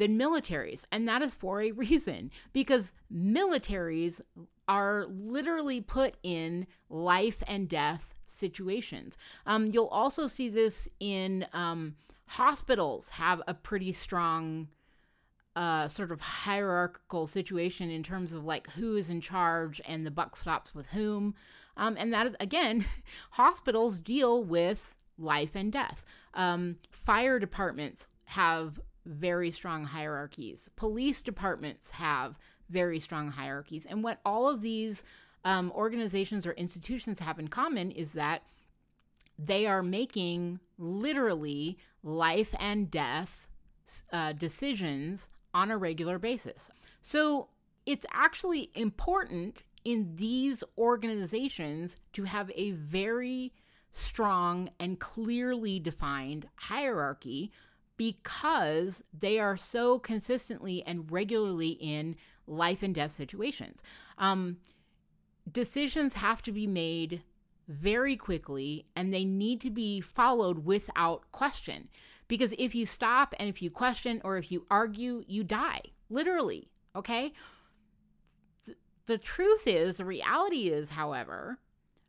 than 0.00 0.18
militaries. 0.18 0.84
And 0.90 1.06
that 1.06 1.20
is 1.20 1.34
for 1.36 1.60
a 1.60 1.70
reason 1.86 2.32
because 2.52 2.92
militaries 3.14 4.20
are 4.66 5.06
literally 5.06 5.80
put 5.80 6.14
in 6.22 6.66
life 6.88 7.42
and 7.46 7.68
death 7.68 8.14
situations. 8.24 9.18
Um, 9.46 9.66
you'll 9.66 9.88
also 9.88 10.26
see 10.26 10.48
this 10.48 10.88
in 11.00 11.46
um, 11.52 11.96
hospitals, 12.26 13.10
have 13.10 13.40
a 13.46 13.54
pretty 13.54 13.92
strong. 13.92 14.68
Uh, 15.56 15.88
sort 15.88 16.12
of 16.12 16.20
hierarchical 16.20 17.26
situation 17.26 17.90
in 17.90 18.04
terms 18.04 18.32
of 18.32 18.44
like 18.44 18.70
who 18.70 18.94
is 18.94 19.10
in 19.10 19.20
charge 19.20 19.80
and 19.84 20.06
the 20.06 20.10
buck 20.10 20.36
stops 20.36 20.76
with 20.76 20.86
whom. 20.86 21.34
Um, 21.76 21.96
and 21.98 22.12
that 22.12 22.28
is, 22.28 22.36
again, 22.38 22.84
hospitals 23.32 23.98
deal 23.98 24.44
with 24.44 24.94
life 25.18 25.56
and 25.56 25.72
death. 25.72 26.04
Um, 26.34 26.76
fire 26.92 27.40
departments 27.40 28.06
have 28.26 28.80
very 29.06 29.50
strong 29.50 29.84
hierarchies, 29.84 30.68
police 30.76 31.22
departments 31.22 31.90
have 31.92 32.38
very 32.68 33.00
strong 33.00 33.30
hierarchies. 33.30 33.86
And 33.88 34.04
what 34.04 34.20
all 34.24 34.48
of 34.48 34.60
these 34.60 35.04
um, 35.44 35.72
organizations 35.72 36.46
or 36.46 36.52
institutions 36.52 37.18
have 37.18 37.38
in 37.38 37.48
common 37.48 37.90
is 37.90 38.12
that 38.12 38.42
they 39.38 39.66
are 39.66 39.82
making 39.82 40.60
literally 40.78 41.78
life 42.02 42.54
and 42.58 42.90
death 42.90 43.46
uh, 44.12 44.32
decisions 44.32 45.28
on 45.54 45.70
a 45.70 45.76
regular 45.76 46.18
basis. 46.18 46.70
So 47.00 47.48
it's 47.86 48.06
actually 48.12 48.70
important 48.74 49.64
in 49.84 50.14
these 50.16 50.62
organizations 50.76 51.96
to 52.12 52.24
have 52.24 52.50
a 52.54 52.72
very 52.72 53.52
strong 53.92 54.70
and 54.78 55.00
clearly 55.00 55.80
defined 55.80 56.48
hierarchy 56.54 57.50
because 58.00 59.04
they 59.12 59.38
are 59.38 59.58
so 59.58 59.98
consistently 59.98 60.82
and 60.86 61.12
regularly 61.12 61.76
in 61.80 62.16
life 62.46 62.82
and 62.82 62.94
death 62.94 63.14
situations. 63.14 63.82
Um, 64.16 64.56
decisions 65.52 66.14
have 66.14 66.40
to 66.44 66.50
be 66.50 66.66
made 66.66 67.20
very 67.68 68.16
quickly 68.16 68.86
and 68.96 69.12
they 69.12 69.26
need 69.26 69.60
to 69.60 69.68
be 69.68 70.00
followed 70.00 70.64
without 70.64 71.30
question. 71.30 71.90
Because 72.26 72.54
if 72.56 72.74
you 72.74 72.86
stop 72.86 73.34
and 73.38 73.50
if 73.50 73.60
you 73.60 73.70
question 73.70 74.22
or 74.24 74.38
if 74.38 74.50
you 74.50 74.64
argue, 74.70 75.22
you 75.26 75.44
die, 75.44 75.82
literally. 76.08 76.70
Okay? 76.96 77.34
The 79.04 79.18
truth 79.18 79.66
is, 79.66 79.98
the 79.98 80.06
reality 80.06 80.70
is, 80.70 80.88
however, 80.88 81.58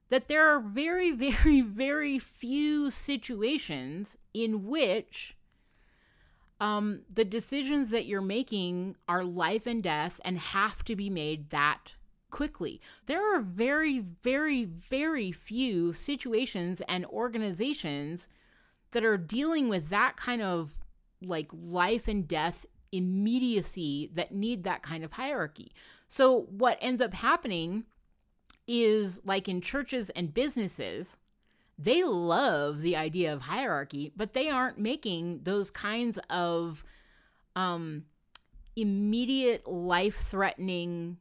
that 0.07 0.29
there 0.29 0.47
are 0.47 0.61
very, 0.61 1.11
very, 1.33 1.59
very 1.59 2.17
few 2.17 2.89
situations 2.89 4.15
in 4.33 4.67
which 4.67 5.35
um, 6.61 7.01
the 7.13 7.25
decisions 7.25 7.89
that 7.89 8.05
you're 8.05 8.21
making 8.21 8.95
are 9.09 9.23
life 9.23 9.65
and 9.65 9.81
death 9.81 10.21
and 10.23 10.37
have 10.37 10.85
to 10.85 10.95
be 10.95 11.09
made 11.09 11.49
that 11.49 11.95
quickly. 12.29 12.79
There 13.07 13.35
are 13.35 13.41
very, 13.41 13.99
very, 13.99 14.63
very 14.65 15.31
few 15.31 15.91
situations 15.91 16.81
and 16.87 17.03
organizations 17.07 18.29
that 18.91 19.03
are 19.03 19.17
dealing 19.17 19.69
with 19.69 19.89
that 19.89 20.15
kind 20.17 20.43
of 20.43 20.75
like 21.19 21.49
life 21.51 22.07
and 22.07 22.27
death 22.27 22.67
immediacy 22.91 24.11
that 24.13 24.31
need 24.31 24.63
that 24.63 24.83
kind 24.83 25.03
of 25.03 25.13
hierarchy. 25.13 25.71
So, 26.07 26.41
what 26.41 26.77
ends 26.79 27.01
up 27.01 27.13
happening 27.15 27.85
is 28.67 29.19
like 29.25 29.49
in 29.49 29.61
churches 29.61 30.11
and 30.11 30.33
businesses, 30.33 31.17
they 31.81 32.03
love 32.03 32.81
the 32.81 32.95
idea 32.95 33.33
of 33.33 33.41
hierarchy, 33.41 34.11
but 34.15 34.33
they 34.33 34.49
aren't 34.49 34.77
making 34.77 35.41
those 35.43 35.71
kinds 35.71 36.19
of 36.29 36.83
um, 37.55 38.05
immediate 38.75 39.67
life 39.67 40.21
threatening 40.21 41.17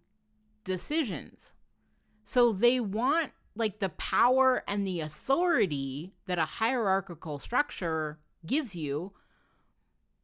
decisions. 0.64 1.52
So 2.24 2.52
they 2.52 2.78
want 2.78 3.32
like 3.56 3.78
the 3.78 3.88
power 3.88 4.62
and 4.68 4.86
the 4.86 5.00
authority 5.00 6.12
that 6.26 6.38
a 6.38 6.44
hierarchical 6.44 7.38
structure 7.38 8.18
gives 8.46 8.76
you 8.76 9.12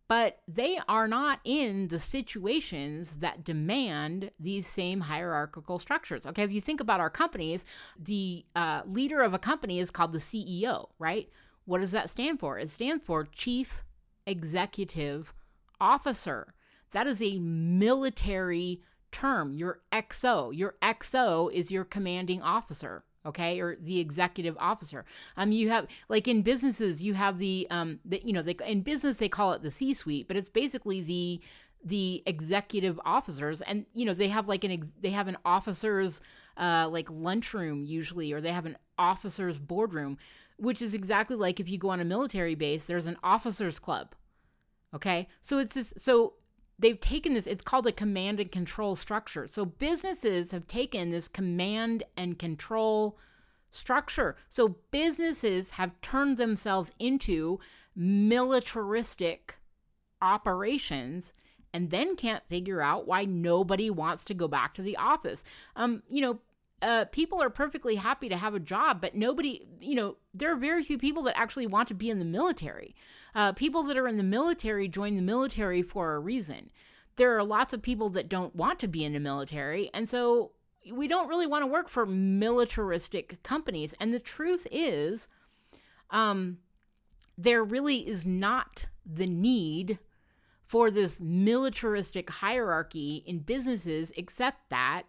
but 0.09 0.39
they 0.47 0.79
are 0.89 1.09
not 1.09 1.41
in 1.45 1.89
the 1.89 1.99
situations 1.99 3.17
that 3.21 3.45
demand 3.45 4.31
these 4.39 4.67
same 4.67 5.01
hierarchical 5.01 5.79
structures. 5.79 6.27
Okay, 6.27 6.43
if 6.43 6.53
you 6.53 6.61
think 6.61 6.81
about 6.81 7.01
our 7.01 7.11
companies, 7.11 7.65
the 7.99 8.45
uh, 8.55 8.83
leader 8.87 9.21
of 9.21 9.35
a 9.35 9.39
company 9.39 9.81
is 9.81 9.91
called 9.91 10.13
the 10.13 10.19
CEO, 10.19 10.89
right? 10.99 11.29
What 11.65 11.81
does 11.81 11.91
that 11.91 12.11
stand 12.11 12.39
for? 12.39 12.59
It 12.59 12.71
stands 12.71 13.05
for 13.05 13.25
Chief 13.25 13.85
Executive 14.27 15.35
Officer. 15.81 16.55
That 16.93 17.07
is 17.07 17.21
a 17.21 17.41
military 17.41 18.83
term. 19.11 19.53
Your 19.53 19.81
XO. 19.93 20.57
Your 20.57 20.77
XO 20.83 21.53
is 21.53 21.71
your 21.71 21.85
commanding 21.85 22.43
officer, 22.43 23.05
okay 23.27 23.61
or 23.61 23.77
the 23.77 24.01
executive 24.01 24.57
officer. 24.59 25.05
Um 25.37 25.53
you 25.53 25.69
have 25.69 25.87
like 26.09 26.29
in 26.29 26.43
businesses 26.43 27.03
you 27.03 27.15
have 27.15 27.39
the 27.39 27.67
um 27.71 28.01
the, 28.05 28.21
you 28.25 28.33
know 28.33 28.43
they 28.43 28.57
in 28.67 28.83
business 28.83 29.17
they 29.19 29.29
call 29.29 29.53
it 29.53 29.63
the 29.63 29.71
c 29.71 29.95
suite 29.95 30.29
but 30.29 30.37
it's 30.37 30.49
basically 30.49 31.01
the 31.03 31.41
the 31.85 32.23
executive 32.27 32.99
officers. 33.05 33.61
And 33.63 33.87
you 33.93 34.05
know 34.05 34.15
they 34.15 34.29
have 34.29 34.49
like 34.49 34.65
an 34.65 34.73
ex- 34.73 34.93
they 35.01 35.11
have 35.11 35.29
an 35.29 35.37
officers 35.45 36.21
uh 36.57 36.89
like 36.91 37.11
lunchroom 37.11 37.85
usually 37.85 38.33
or 38.33 38.41
they 38.41 38.53
have 38.53 38.67
an 38.67 38.79
officers 38.99 39.59
boardroom 39.59 40.17
which 40.59 40.81
is 40.81 40.95
exactly 40.95 41.37
like 41.37 41.61
if 41.61 41.69
you 41.69 41.77
go 41.77 41.91
on 41.91 42.01
a 42.01 42.05
military 42.05 42.55
base 42.55 42.87
there's 42.87 43.07
an 43.07 43.19
officers 43.23 43.79
club 43.79 44.15
okay? 44.95 45.29
So 45.41 45.59
it's 45.59 45.75
this 45.75 45.93
so 45.97 46.35
they've 46.79 47.01
taken 47.01 47.35
this 47.35 47.47
it's 47.47 47.63
called 47.63 47.87
a 47.87 47.93
command 47.93 48.41
and 48.41 48.53
control 48.53 48.97
structure. 48.97 49.47
So 49.47 49.65
businesses 49.65 50.53
have 50.53 50.67
taken 50.67 51.11
this 51.11 51.29
command 51.29 52.03
and 52.17 52.39
control 52.39 53.19
structure. 53.71 54.37
So 54.49 54.77
businesses 54.91 55.73
have 55.73 56.01
turned 56.01 56.37
themselves 56.37 56.93
into 56.99 57.61
militaristic 57.95 59.57
operations 60.23 61.33
and 61.73 61.91
then 61.91 62.17
can't 62.17 62.43
figure 62.49 62.81
out 62.81 63.07
why 63.07 63.25
nobody 63.25 63.91
wants 63.91 64.25
to 64.25 64.35
go 64.35 64.49
back 64.49 64.75
to 64.75 64.83
the 64.83 64.97
office. 64.97 65.45
Um 65.75 66.03
you 66.09 66.21
know 66.21 66.41
uh, 66.83 67.07
people 67.07 67.43
are 67.43 67.51
perfectly 67.51 67.95
happy 67.95 68.29
to 68.29 68.37
have 68.37 68.55
a 68.55 68.61
job, 68.61 69.01
but 69.01 69.15
nobody, 69.15 69.67
you 69.81 69.95
know, 69.95 70.17
there 70.35 70.53
are 70.53 70.57
very 70.57 70.83
few 70.83 70.99
people 70.99 71.23
that 71.23 71.39
actually 71.39 71.67
want 71.67 71.89
to 71.89 71.95
be 71.95 72.11
in 72.11 72.19
the 72.19 72.25
military. 72.25 72.95
Uh, 73.35 73.53
people 73.53 73.83
that 73.85 73.97
are 73.97 74.07
in 74.07 74.17
the 74.19 74.23
military 74.23 74.87
join 74.87 75.17
the 75.17 75.23
military 75.23 75.83
for 75.83 76.15
a 76.15 76.19
reason. 76.19 76.71
There 77.17 77.37
are 77.37 77.43
lots 77.43 77.73
of 77.73 77.81
people 77.81 78.11
that 78.11 78.29
don't 78.29 78.55
want 78.55 78.79
to 78.81 78.89
be 78.89 79.05
in 79.05 79.15
the 79.15 79.21
military. 79.21 79.91
And 79.95 80.07
so 80.07 80.53
we 80.93 81.09
don't 81.09 81.29
really 81.29 81.47
want 81.47 81.63
to 81.63 81.67
work 81.67 81.89
for 81.89 82.05
militaristic 82.05 83.43
companies. 83.43 83.95
And 83.99 84.13
the 84.13 84.21
truth 84.21 84.67
is, 84.71 85.29
um, 86.11 86.59
there 87.39 87.65
really 87.65 88.07
is 88.07 88.27
not 88.27 88.87
the 89.05 89.27
need 89.27 89.99
for 90.67 90.91
this 90.91 91.21
militaristic 91.21 92.29
hierarchy 92.29 93.23
in 93.27 93.39
businesses, 93.39 94.13
except 94.17 94.69
that 94.71 95.05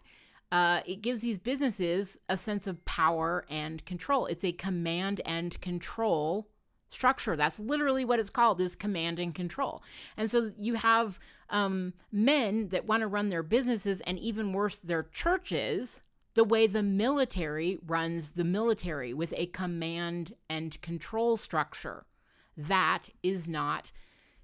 uh, 0.50 0.80
it 0.86 1.02
gives 1.02 1.20
these 1.20 1.38
businesses 1.38 2.18
a 2.28 2.36
sense 2.36 2.66
of 2.66 2.84
power 2.84 3.44
and 3.50 3.84
control. 3.84 4.26
It's 4.26 4.44
a 4.44 4.52
command 4.52 5.20
and 5.26 5.60
control 5.60 6.48
structure. 6.90 7.36
That's 7.36 7.60
literally 7.60 8.04
what 8.04 8.18
it's 8.18 8.30
called 8.30 8.60
is 8.60 8.74
command 8.74 9.18
and 9.18 9.34
control. 9.34 9.82
And 10.16 10.30
so 10.30 10.52
you 10.56 10.74
have 10.74 11.18
um, 11.50 11.92
men 12.10 12.68
that 12.68 12.86
want 12.86 13.02
to 13.02 13.06
run 13.06 13.28
their 13.28 13.42
businesses 13.42 14.00
and 14.02 14.18
even 14.18 14.52
worse, 14.52 14.76
their 14.76 15.02
churches 15.02 16.02
the 16.34 16.44
way 16.44 16.66
the 16.66 16.82
military 16.82 17.78
runs 17.84 18.32
the 18.32 18.44
military 18.44 19.12
with 19.12 19.34
a 19.36 19.46
command 19.46 20.34
and 20.48 20.80
control 20.82 21.36
structure. 21.36 22.06
That 22.56 23.08
is 23.22 23.48
not 23.48 23.90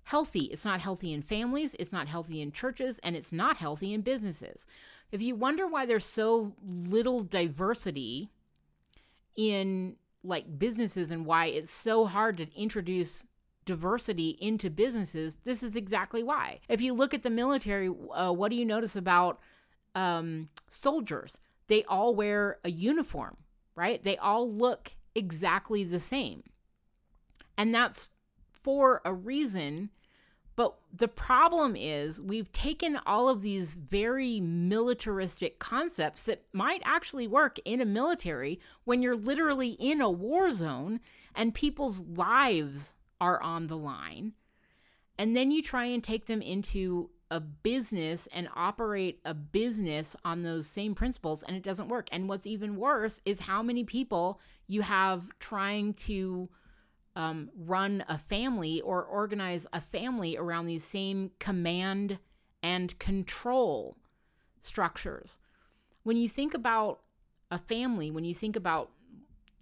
healthy. 0.02 0.46
It's 0.46 0.64
not 0.64 0.80
healthy 0.80 1.12
in 1.12 1.22
families, 1.22 1.74
it's 1.78 1.92
not 1.92 2.08
healthy 2.08 2.40
in 2.40 2.52
churches, 2.52 2.98
and 3.02 3.16
it's 3.16 3.32
not 3.32 3.58
healthy 3.58 3.94
in 3.94 4.02
businesses. 4.02 4.66
If 5.14 5.22
you 5.22 5.36
wonder 5.36 5.68
why 5.68 5.86
there's 5.86 6.04
so 6.04 6.56
little 6.60 7.22
diversity 7.22 8.30
in 9.36 9.94
like 10.24 10.58
businesses 10.58 11.12
and 11.12 11.24
why 11.24 11.46
it's 11.46 11.70
so 11.70 12.04
hard 12.06 12.36
to 12.38 12.52
introduce 12.60 13.22
diversity 13.64 14.30
into 14.40 14.70
businesses, 14.70 15.38
this 15.44 15.62
is 15.62 15.76
exactly 15.76 16.24
why. 16.24 16.58
If 16.68 16.80
you 16.80 16.92
look 16.92 17.14
at 17.14 17.22
the 17.22 17.30
military, 17.30 17.88
uh, 18.12 18.32
what 18.32 18.50
do 18.50 18.56
you 18.56 18.64
notice 18.64 18.96
about 18.96 19.38
um, 19.94 20.48
soldiers? 20.68 21.38
They 21.68 21.84
all 21.84 22.16
wear 22.16 22.58
a 22.64 22.70
uniform, 22.72 23.36
right? 23.76 24.02
They 24.02 24.16
all 24.16 24.50
look 24.50 24.96
exactly 25.14 25.84
the 25.84 26.00
same. 26.00 26.42
And 27.56 27.72
that's 27.72 28.08
for 28.50 29.00
a 29.04 29.14
reason 29.14 29.90
but 30.56 30.76
the 30.92 31.08
problem 31.08 31.74
is, 31.74 32.20
we've 32.20 32.52
taken 32.52 32.98
all 33.06 33.28
of 33.28 33.42
these 33.42 33.74
very 33.74 34.40
militaristic 34.40 35.58
concepts 35.58 36.22
that 36.22 36.42
might 36.52 36.82
actually 36.84 37.26
work 37.26 37.58
in 37.64 37.80
a 37.80 37.86
military 37.86 38.60
when 38.84 39.02
you're 39.02 39.16
literally 39.16 39.70
in 39.70 40.00
a 40.00 40.10
war 40.10 40.50
zone 40.52 41.00
and 41.34 41.54
people's 41.54 42.00
lives 42.00 42.94
are 43.20 43.42
on 43.42 43.66
the 43.66 43.76
line. 43.76 44.32
And 45.18 45.36
then 45.36 45.50
you 45.50 45.62
try 45.62 45.86
and 45.86 46.02
take 46.02 46.26
them 46.26 46.42
into 46.42 47.10
a 47.30 47.40
business 47.40 48.28
and 48.32 48.48
operate 48.54 49.20
a 49.24 49.34
business 49.34 50.14
on 50.24 50.42
those 50.42 50.68
same 50.68 50.94
principles, 50.94 51.42
and 51.42 51.56
it 51.56 51.64
doesn't 51.64 51.88
work. 51.88 52.08
And 52.12 52.28
what's 52.28 52.46
even 52.46 52.76
worse 52.76 53.20
is 53.24 53.40
how 53.40 53.62
many 53.62 53.82
people 53.82 54.40
you 54.68 54.82
have 54.82 55.24
trying 55.40 55.94
to 55.94 56.48
um, 57.16 57.50
run 57.56 58.04
a 58.08 58.18
family 58.18 58.80
or 58.80 59.02
organize 59.02 59.66
a 59.72 59.80
family 59.80 60.36
around 60.36 60.66
these 60.66 60.84
same 60.84 61.30
command 61.38 62.18
and 62.62 62.98
control 62.98 63.96
structures. 64.62 65.38
When 66.02 66.16
you 66.16 66.28
think 66.28 66.54
about 66.54 67.00
a 67.50 67.58
family, 67.58 68.10
when 68.10 68.24
you 68.24 68.34
think 68.34 68.56
about 68.56 68.90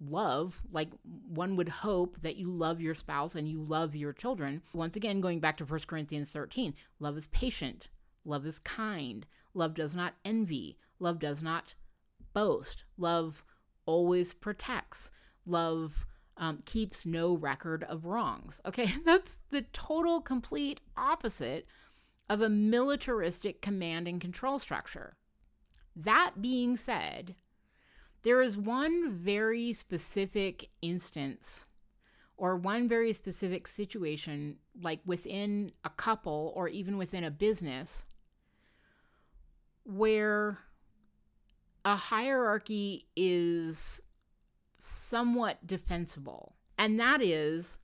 love, 0.09 0.61
like 0.71 0.89
one 1.27 1.55
would 1.55 1.69
hope 1.69 2.17
that 2.21 2.35
you 2.35 2.49
love 2.49 2.81
your 2.81 2.95
spouse 2.95 3.35
and 3.35 3.47
you 3.47 3.61
love 3.61 3.95
your 3.95 4.13
children. 4.13 4.61
Once 4.73 4.95
again, 4.95 5.21
going 5.21 5.39
back 5.39 5.57
to 5.57 5.65
1 5.65 5.79
Corinthians 5.87 6.31
13, 6.31 6.73
love 6.99 7.17
is 7.17 7.27
patient, 7.27 7.89
love 8.25 8.45
is 8.45 8.59
kind, 8.59 9.25
love 9.53 9.73
does 9.73 9.95
not 9.95 10.15
envy, 10.25 10.77
love 10.99 11.19
does 11.19 11.41
not 11.41 11.75
boast, 12.33 12.83
love 12.97 13.43
always 13.85 14.33
protects, 14.33 15.11
love 15.45 16.05
um, 16.37 16.59
keeps 16.65 17.05
no 17.05 17.35
record 17.35 17.83
of 17.83 18.05
wrongs. 18.05 18.61
Okay, 18.65 18.93
that's 19.05 19.37
the 19.49 19.61
total 19.73 20.21
complete 20.21 20.79
opposite 20.97 21.67
of 22.29 22.41
a 22.41 22.49
militaristic 22.49 23.61
command 23.61 24.07
and 24.07 24.19
control 24.19 24.59
structure. 24.59 25.15
That 25.95 26.41
being 26.41 26.75
said, 26.75 27.35
there 28.23 28.41
is 28.41 28.57
one 28.57 29.11
very 29.11 29.73
specific 29.73 30.69
instance 30.81 31.65
or 32.37 32.55
one 32.55 32.89
very 32.89 33.13
specific 33.13 33.67
situation, 33.67 34.57
like 34.81 34.99
within 35.05 35.71
a 35.83 35.89
couple 35.89 36.51
or 36.55 36.67
even 36.67 36.97
within 36.97 37.23
a 37.23 37.31
business, 37.31 38.05
where 39.83 40.59
a 41.85 41.95
hierarchy 41.95 43.05
is 43.15 44.01
somewhat 44.83 45.65
defensible. 45.65 46.55
And 46.77 46.99
that 46.99 47.21
is, 47.21 47.79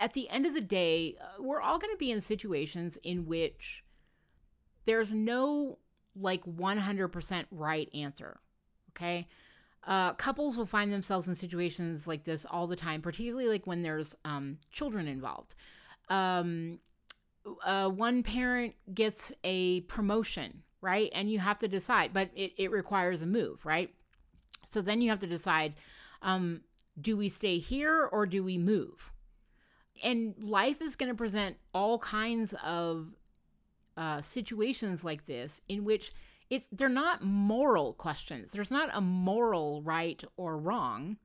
at 0.00 0.14
the 0.14 0.28
end 0.28 0.46
of 0.46 0.54
the 0.54 0.60
day, 0.60 1.16
uh, 1.20 1.40
we're 1.40 1.60
all 1.60 1.78
going 1.78 1.94
to 1.94 1.98
be 1.98 2.10
in 2.10 2.20
situations 2.20 2.98
in 3.04 3.26
which 3.26 3.84
there's 4.84 5.12
no 5.12 5.78
like 6.16 6.44
100% 6.44 7.44
right 7.52 7.88
answer. 7.94 8.40
Okay. 8.90 9.28
Uh, 9.86 10.12
couples 10.14 10.56
will 10.56 10.66
find 10.66 10.92
themselves 10.92 11.28
in 11.28 11.36
situations 11.36 12.08
like 12.08 12.24
this 12.24 12.44
all 12.50 12.66
the 12.66 12.76
time, 12.76 13.00
particularly 13.00 13.48
like 13.48 13.66
when 13.66 13.82
there's 13.82 14.16
um, 14.24 14.58
children 14.72 15.06
involved. 15.06 15.54
Um, 16.08 16.80
uh, 17.64 17.88
one 17.88 18.24
parent 18.24 18.74
gets 18.92 19.30
a 19.44 19.82
promotion, 19.82 20.64
right? 20.80 21.10
And 21.14 21.30
you 21.30 21.38
have 21.38 21.58
to 21.58 21.68
decide, 21.68 22.12
but 22.12 22.30
it, 22.34 22.52
it 22.58 22.72
requires 22.72 23.22
a 23.22 23.26
move, 23.26 23.64
right? 23.64 23.94
So 24.68 24.82
then 24.82 25.00
you 25.00 25.10
have 25.10 25.20
to 25.20 25.26
decide 25.26 25.74
um, 26.22 26.62
do 27.00 27.16
we 27.16 27.28
stay 27.28 27.58
here 27.58 28.08
or 28.10 28.26
do 28.26 28.42
we 28.42 28.58
move? 28.58 29.12
And 30.02 30.34
life 30.40 30.80
is 30.80 30.96
going 30.96 31.10
to 31.10 31.16
present 31.16 31.56
all 31.74 31.98
kinds 31.98 32.54
of 32.64 33.08
uh, 33.96 34.20
situations 34.20 35.02
like 35.02 35.26
this 35.26 35.60
in 35.68 35.84
which 35.84 36.12
it's 36.50 36.66
they're 36.72 36.88
not 36.88 37.22
moral 37.22 37.92
questions. 37.92 38.52
There's 38.52 38.70
not 38.70 38.90
a 38.92 39.00
moral 39.00 39.82
right 39.82 40.22
or 40.36 40.56
wrong. 40.56 41.18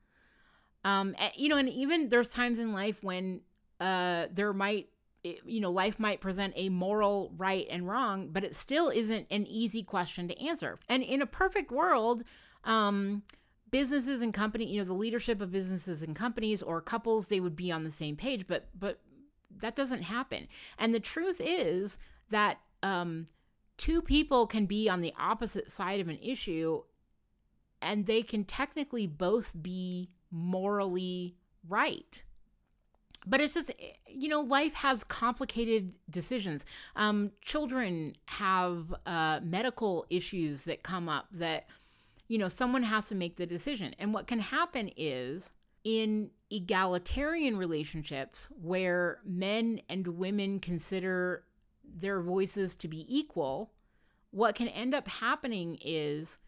Um, 0.83 1.15
you 1.35 1.47
know, 1.47 1.57
and 1.57 1.69
even 1.69 2.09
there's 2.09 2.29
times 2.29 2.59
in 2.59 2.73
life 2.73 3.03
when 3.03 3.41
uh, 3.79 4.27
there 4.31 4.53
might 4.53 4.89
you 5.23 5.61
know 5.61 5.71
life 5.71 5.99
might 5.99 6.19
present 6.19 6.53
a 6.57 6.67
moral 6.69 7.31
right 7.37 7.65
and 7.69 7.87
wrong 7.87 8.27
but 8.29 8.43
it 8.43 8.55
still 8.55 8.89
isn't 8.89 9.25
an 9.31 9.47
easy 9.47 9.81
question 9.81 10.27
to 10.27 10.45
answer 10.45 10.77
and 10.89 11.01
in 11.01 11.21
a 11.21 11.25
perfect 11.25 11.71
world 11.71 12.23
um, 12.65 13.23
businesses 13.73 14.21
and 14.21 14.33
company 14.33 14.65
you 14.65 14.79
know 14.79 14.85
the 14.85 14.93
leadership 14.93 15.41
of 15.41 15.51
businesses 15.51 16.01
and 16.01 16.15
companies 16.15 16.63
or 16.63 16.79
couples 16.79 17.27
they 17.27 17.39
would 17.39 17.55
be 17.55 17.71
on 17.71 17.83
the 17.83 17.91
same 17.91 18.15
page 18.15 18.45
but 18.47 18.69
but 18.79 18.99
that 19.59 19.75
doesn't 19.75 20.03
happen. 20.03 20.47
And 20.77 20.93
the 20.93 20.99
truth 20.99 21.37
is 21.39 21.97
that 22.29 22.59
um, 22.81 23.27
two 23.77 24.01
people 24.01 24.47
can 24.47 24.65
be 24.65 24.89
on 24.89 25.01
the 25.01 25.13
opposite 25.19 25.71
side 25.71 25.99
of 25.99 26.09
an 26.09 26.19
issue 26.21 26.83
and 27.81 28.05
they 28.05 28.21
can 28.23 28.45
technically 28.45 29.07
both 29.07 29.53
be 29.61 30.09
morally 30.31 31.35
right. 31.67 32.23
But 33.25 33.39
it's 33.39 33.53
just 33.53 33.71
you 34.07 34.27
know 34.27 34.41
life 34.41 34.73
has 34.75 35.03
complicated 35.03 35.93
decisions. 36.09 36.65
Um, 36.95 37.31
children 37.41 38.15
have 38.25 38.93
uh, 39.05 39.39
medical 39.41 40.05
issues 40.09 40.63
that 40.63 40.83
come 40.83 41.07
up 41.07 41.27
that 41.31 41.67
you 42.33 42.39
know 42.39 42.47
someone 42.47 42.81
has 42.81 43.07
to 43.07 43.15
make 43.15 43.35
the 43.37 43.45
decision 43.45 43.93
and 43.99 44.11
what 44.11 44.25
can 44.25 44.39
happen 44.39 44.89
is 44.97 45.51
in 45.83 46.31
egalitarian 46.49 47.57
relationships 47.57 48.49
where 48.59 49.19
men 49.23 49.79
and 49.87 50.07
women 50.07 50.59
consider 50.59 51.43
their 51.83 52.21
voices 52.21 52.75
to 52.75 52.87
be 52.87 53.05
equal, 53.07 53.71
what 54.31 54.55
can 54.55 54.67
end 54.69 54.95
up 54.95 55.07
happening 55.07 55.77
is 55.83 56.39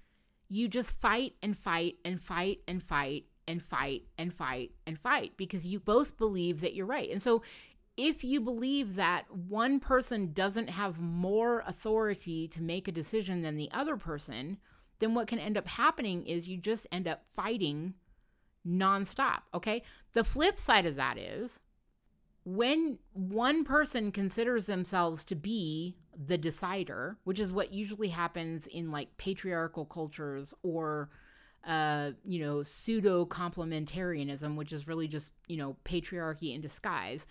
you 0.48 0.68
just 0.68 1.00
fight 1.00 1.34
and 1.44 1.58
fight 1.58 1.98
and 2.04 2.22
fight 2.22 2.60
and 2.68 2.82
fight 2.82 3.25
and 3.48 3.62
fight 3.62 4.04
and 4.18 4.34
fight 4.34 4.72
and 4.88 5.00
fight 5.00 5.34
because 5.38 5.68
you 5.68 5.80
both 5.80 6.18
believe 6.18 6.62
that 6.62 6.74
you're 6.74 6.86
right. 6.86 7.12
And 7.12 7.22
so 7.22 7.44
if 7.98 8.24
you 8.24 8.42
believe 8.42 8.96
that 8.96 9.29
one 9.31 9.79
person 9.79 10.33
doesn't 10.33 10.70
have 10.70 11.00
more 11.00 11.64
authority 11.68 12.48
to 12.50 12.62
make 12.62 12.88
a 12.88 12.92
decision 12.92 13.42
than 13.42 13.55
the 13.55 13.70
other 13.72 13.98
person, 13.98 14.57
then 15.00 15.14
what 15.14 15.27
can 15.27 15.40
end 15.40 15.58
up 15.58 15.68
happening 15.68 16.25
is 16.25 16.48
you 16.48 16.58
just 16.58 16.88
end 16.92 17.08
up 17.08 17.24
fighting 17.36 17.94
nonstop. 18.68 19.42
Okay. 19.53 19.84
The 20.14 20.24
flip 20.24 20.58
side 20.58 20.86
of 20.86 20.96
that 20.96 21.18
is 21.18 21.60
when 22.46 23.00
one 23.14 23.64
person 23.64 24.12
considers 24.12 24.66
themselves 24.66 25.25
to 25.25 25.36
be 25.36 25.98
the 26.16 26.38
decider, 26.38 27.18
which 27.24 27.40
is 27.40 27.51
what 27.51 27.74
usually 27.74 28.10
happens 28.10 28.68
in 28.68 28.92
like 28.92 29.18
patriarchal 29.18 29.86
cultures 29.86 30.53
or 30.64 31.10
uh, 31.66 32.12
you 32.24 32.40
know, 32.40 32.62
pseudo 32.62 33.25
complementarianism, 33.25 34.55
which 34.55 34.72
is 34.72 34.88
really 34.88 35.08
just, 35.08 35.31
you 35.48 35.58
know, 35.58 35.75
patriarchy 35.84 36.53
in 36.53 36.62
disguise, 36.62 37.25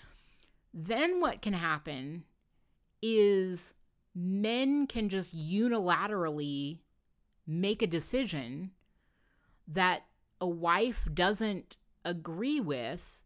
then 0.73 1.21
what 1.21 1.41
can 1.41 1.53
happen 1.53 2.25
is 3.01 3.75
men 4.15 4.87
can 4.89 5.09
just 5.09 5.37
unilaterally 5.37 6.81
make 7.47 7.83
a 7.83 7.87
decision 7.87 8.71
that 9.69 10.05
a 10.41 10.47
wife 10.47 11.09
doesn't 11.13 11.77
agree 12.05 12.61
with, 12.61 13.19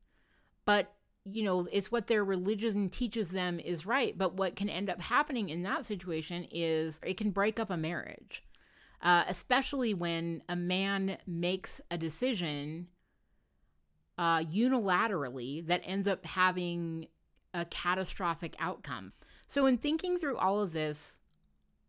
but 0.64 0.94
you 1.30 1.42
know, 1.42 1.68
it's 1.70 1.92
what 1.92 2.06
their 2.06 2.24
religion 2.24 2.88
teaches 2.88 3.30
them 3.30 3.60
is 3.60 3.84
right. 3.84 4.16
But 4.16 4.34
what 4.34 4.56
can 4.56 4.70
end 4.70 4.88
up 4.88 5.00
happening 5.00 5.50
in 5.50 5.62
that 5.62 5.84
situation 5.84 6.46
is 6.50 7.00
it 7.04 7.18
can 7.18 7.30
break 7.30 7.60
up 7.60 7.70
a 7.70 7.76
marriage, 7.76 8.42
uh, 9.02 9.24
especially 9.28 9.92
when 9.92 10.42
a 10.48 10.56
man 10.56 11.18
makes 11.26 11.80
a 11.90 11.98
decision 11.98 12.88
uh, 14.16 14.38
unilaterally 14.38 15.66
that 15.66 15.82
ends 15.84 16.08
up 16.08 16.24
having 16.24 17.08
a 17.54 17.64
catastrophic 17.66 18.56
outcome. 18.58 19.12
So, 19.46 19.66
in 19.66 19.78
thinking 19.78 20.18
through 20.18 20.36
all 20.36 20.60
of 20.60 20.72
this, 20.72 21.20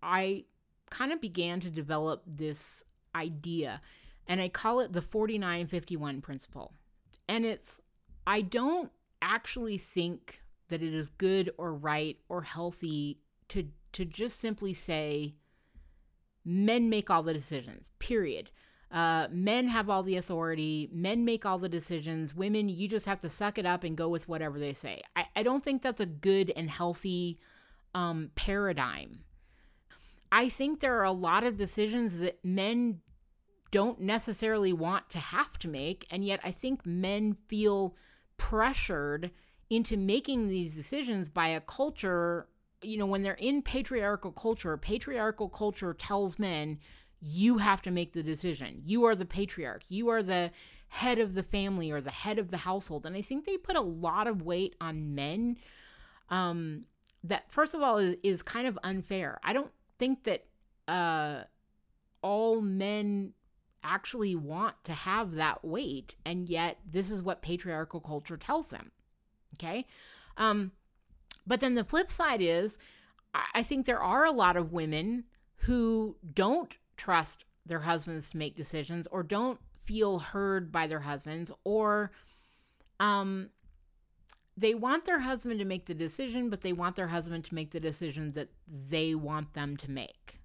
I 0.01 0.45
kind 0.89 1.11
of 1.11 1.21
began 1.21 1.59
to 1.61 1.69
develop 1.69 2.23
this 2.25 2.83
idea, 3.15 3.81
and 4.27 4.41
I 4.41 4.49
call 4.49 4.79
it 4.79 4.93
the 4.93 5.01
4951 5.01 6.21
principle. 6.21 6.73
And 7.27 7.45
it's, 7.45 7.81
I 8.25 8.41
don't 8.41 8.91
actually 9.21 9.77
think 9.77 10.41
that 10.69 10.81
it 10.81 10.93
is 10.93 11.09
good 11.09 11.51
or 11.57 11.73
right 11.73 12.17
or 12.29 12.41
healthy 12.41 13.19
to 13.49 13.67
to 13.91 14.05
just 14.05 14.39
simply 14.39 14.73
say 14.73 15.33
men 16.45 16.89
make 16.89 17.09
all 17.09 17.23
the 17.23 17.33
decisions 17.33 17.91
period. 17.99 18.49
Uh, 18.91 19.27
men 19.31 19.67
have 19.67 19.87
all 19.87 20.01
the 20.01 20.15
authority 20.15 20.89
men 20.91 21.23
make 21.23 21.45
all 21.45 21.59
the 21.59 21.69
decisions 21.69 22.33
women 22.33 22.67
you 22.69 22.87
just 22.87 23.05
have 23.05 23.19
to 23.19 23.29
suck 23.29 23.59
it 23.59 23.65
up 23.65 23.83
and 23.83 23.95
go 23.95 24.07
with 24.07 24.27
whatever 24.27 24.57
they 24.57 24.73
say. 24.73 25.01
I, 25.15 25.25
I 25.35 25.43
don't 25.43 25.63
think 25.63 25.81
that's 25.81 26.01
a 26.01 26.07
good 26.07 26.51
and 26.55 26.69
healthy 26.69 27.39
um, 27.93 28.31
paradigm 28.35 29.19
i 30.31 30.49
think 30.49 30.79
there 30.79 30.97
are 30.99 31.05
a 31.05 31.11
lot 31.11 31.43
of 31.43 31.57
decisions 31.57 32.19
that 32.19 32.43
men 32.43 32.99
don't 33.71 33.99
necessarily 33.99 34.73
want 34.73 35.09
to 35.09 35.19
have 35.19 35.57
to 35.59 35.67
make 35.67 36.05
and 36.09 36.25
yet 36.25 36.39
i 36.43 36.51
think 36.51 36.85
men 36.85 37.35
feel 37.47 37.95
pressured 38.37 39.31
into 39.69 39.95
making 39.95 40.49
these 40.49 40.73
decisions 40.73 41.29
by 41.29 41.47
a 41.47 41.61
culture 41.61 42.47
you 42.81 42.97
know 42.97 43.05
when 43.05 43.23
they're 43.23 43.33
in 43.33 43.61
patriarchal 43.61 44.31
culture 44.31 44.77
patriarchal 44.77 45.49
culture 45.49 45.93
tells 45.93 46.39
men 46.39 46.79
you 47.21 47.57
have 47.57 47.81
to 47.81 47.91
make 47.91 48.13
the 48.13 48.23
decision. 48.23 48.81
You 48.85 49.05
are 49.05 49.15
the 49.15 49.25
patriarch. 49.25 49.83
You 49.89 50.09
are 50.09 50.23
the 50.23 50.51
head 50.87 51.19
of 51.19 51.33
the 51.33 51.43
family 51.43 51.91
or 51.91 52.01
the 52.01 52.11
head 52.11 52.39
of 52.39 52.49
the 52.49 52.57
household. 52.57 53.05
And 53.05 53.15
i 53.15 53.21
think 53.21 53.45
they 53.45 53.57
put 53.57 53.75
a 53.75 53.81
lot 53.81 54.27
of 54.27 54.41
weight 54.41 54.75
on 54.81 55.15
men 55.15 55.57
um 56.29 56.85
that 57.23 57.51
first 57.51 57.73
of 57.73 57.81
all 57.81 57.97
is, 57.97 58.15
is 58.23 58.41
kind 58.41 58.65
of 58.65 58.79
unfair. 58.83 59.39
I 59.43 59.53
don't 59.53 59.71
think 59.99 60.23
that 60.23 60.45
uh 60.87 61.43
all 62.21 62.61
men 62.61 63.33
actually 63.83 64.35
want 64.35 64.75
to 64.83 64.93
have 64.93 65.35
that 65.35 65.63
weight 65.63 66.15
and 66.25 66.49
yet 66.49 66.77
this 66.89 67.11
is 67.11 67.21
what 67.21 67.41
patriarchal 67.41 67.99
culture 67.99 68.37
tells 68.37 68.69
them 68.69 68.91
okay? 69.55 69.85
Um 70.37 70.71
but 71.45 71.59
then 71.59 71.75
the 71.75 71.83
flip 71.83 72.09
side 72.09 72.41
is 72.41 72.77
i 73.53 73.61
think 73.61 73.85
there 73.85 74.01
are 74.01 74.25
a 74.25 74.31
lot 74.31 74.57
of 74.57 74.71
women 74.71 75.23
who 75.57 76.15
don't 76.33 76.77
trust 76.97 77.45
their 77.65 77.81
husbands 77.81 78.31
to 78.31 78.37
make 78.37 78.55
decisions 78.55 79.07
or 79.11 79.23
don't 79.23 79.59
feel 79.85 80.19
heard 80.19 80.71
by 80.71 80.87
their 80.87 80.99
husbands 80.99 81.51
or 81.63 82.11
um 82.99 83.49
they 84.59 84.73
want 84.73 85.05
their 85.05 85.19
husband 85.19 85.59
to 85.59 85.65
make 85.65 85.85
the 85.85 85.93
decision 85.93 86.49
but 86.49 86.61
they 86.61 86.73
want 86.73 86.95
their 86.95 87.07
husband 87.07 87.43
to 87.45 87.55
make 87.55 87.71
the 87.71 87.79
decision 87.79 88.29
that 88.33 88.49
they 88.67 89.15
want 89.15 89.53
them 89.53 89.77
to 89.77 89.89
make 89.89 90.39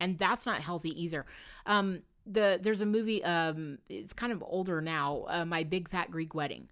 and 0.00 0.18
that's 0.18 0.46
not 0.46 0.60
healthy 0.60 0.90
either 1.02 1.26
um 1.66 2.02
the 2.26 2.58
there's 2.62 2.80
a 2.80 2.86
movie 2.86 3.22
um 3.24 3.78
it's 3.88 4.12
kind 4.12 4.32
of 4.32 4.42
older 4.46 4.80
now 4.80 5.24
uh, 5.28 5.44
my 5.44 5.62
big 5.64 5.88
fat 5.88 6.10
greek 6.10 6.34
wedding 6.34 6.68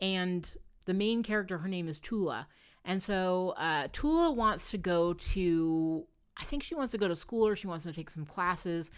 and 0.00 0.56
the 0.86 0.94
main 0.94 1.22
character 1.22 1.58
her 1.58 1.68
name 1.68 1.88
is 1.88 1.98
tula 1.98 2.46
And 2.84 3.02
so 3.02 3.54
uh, 3.56 3.88
Tula 3.92 4.32
wants 4.32 4.70
to 4.72 4.78
go 4.78 5.14
to, 5.14 6.04
I 6.36 6.44
think 6.44 6.62
she 6.64 6.74
wants 6.74 6.90
to 6.92 6.98
go 6.98 7.06
to 7.08 7.14
school 7.16 7.46
or 7.46 7.54
she 7.56 7.68
wants 7.68 7.84
to 7.84 7.92
take 7.92 8.10
some 8.10 8.26
classes. 8.26 8.90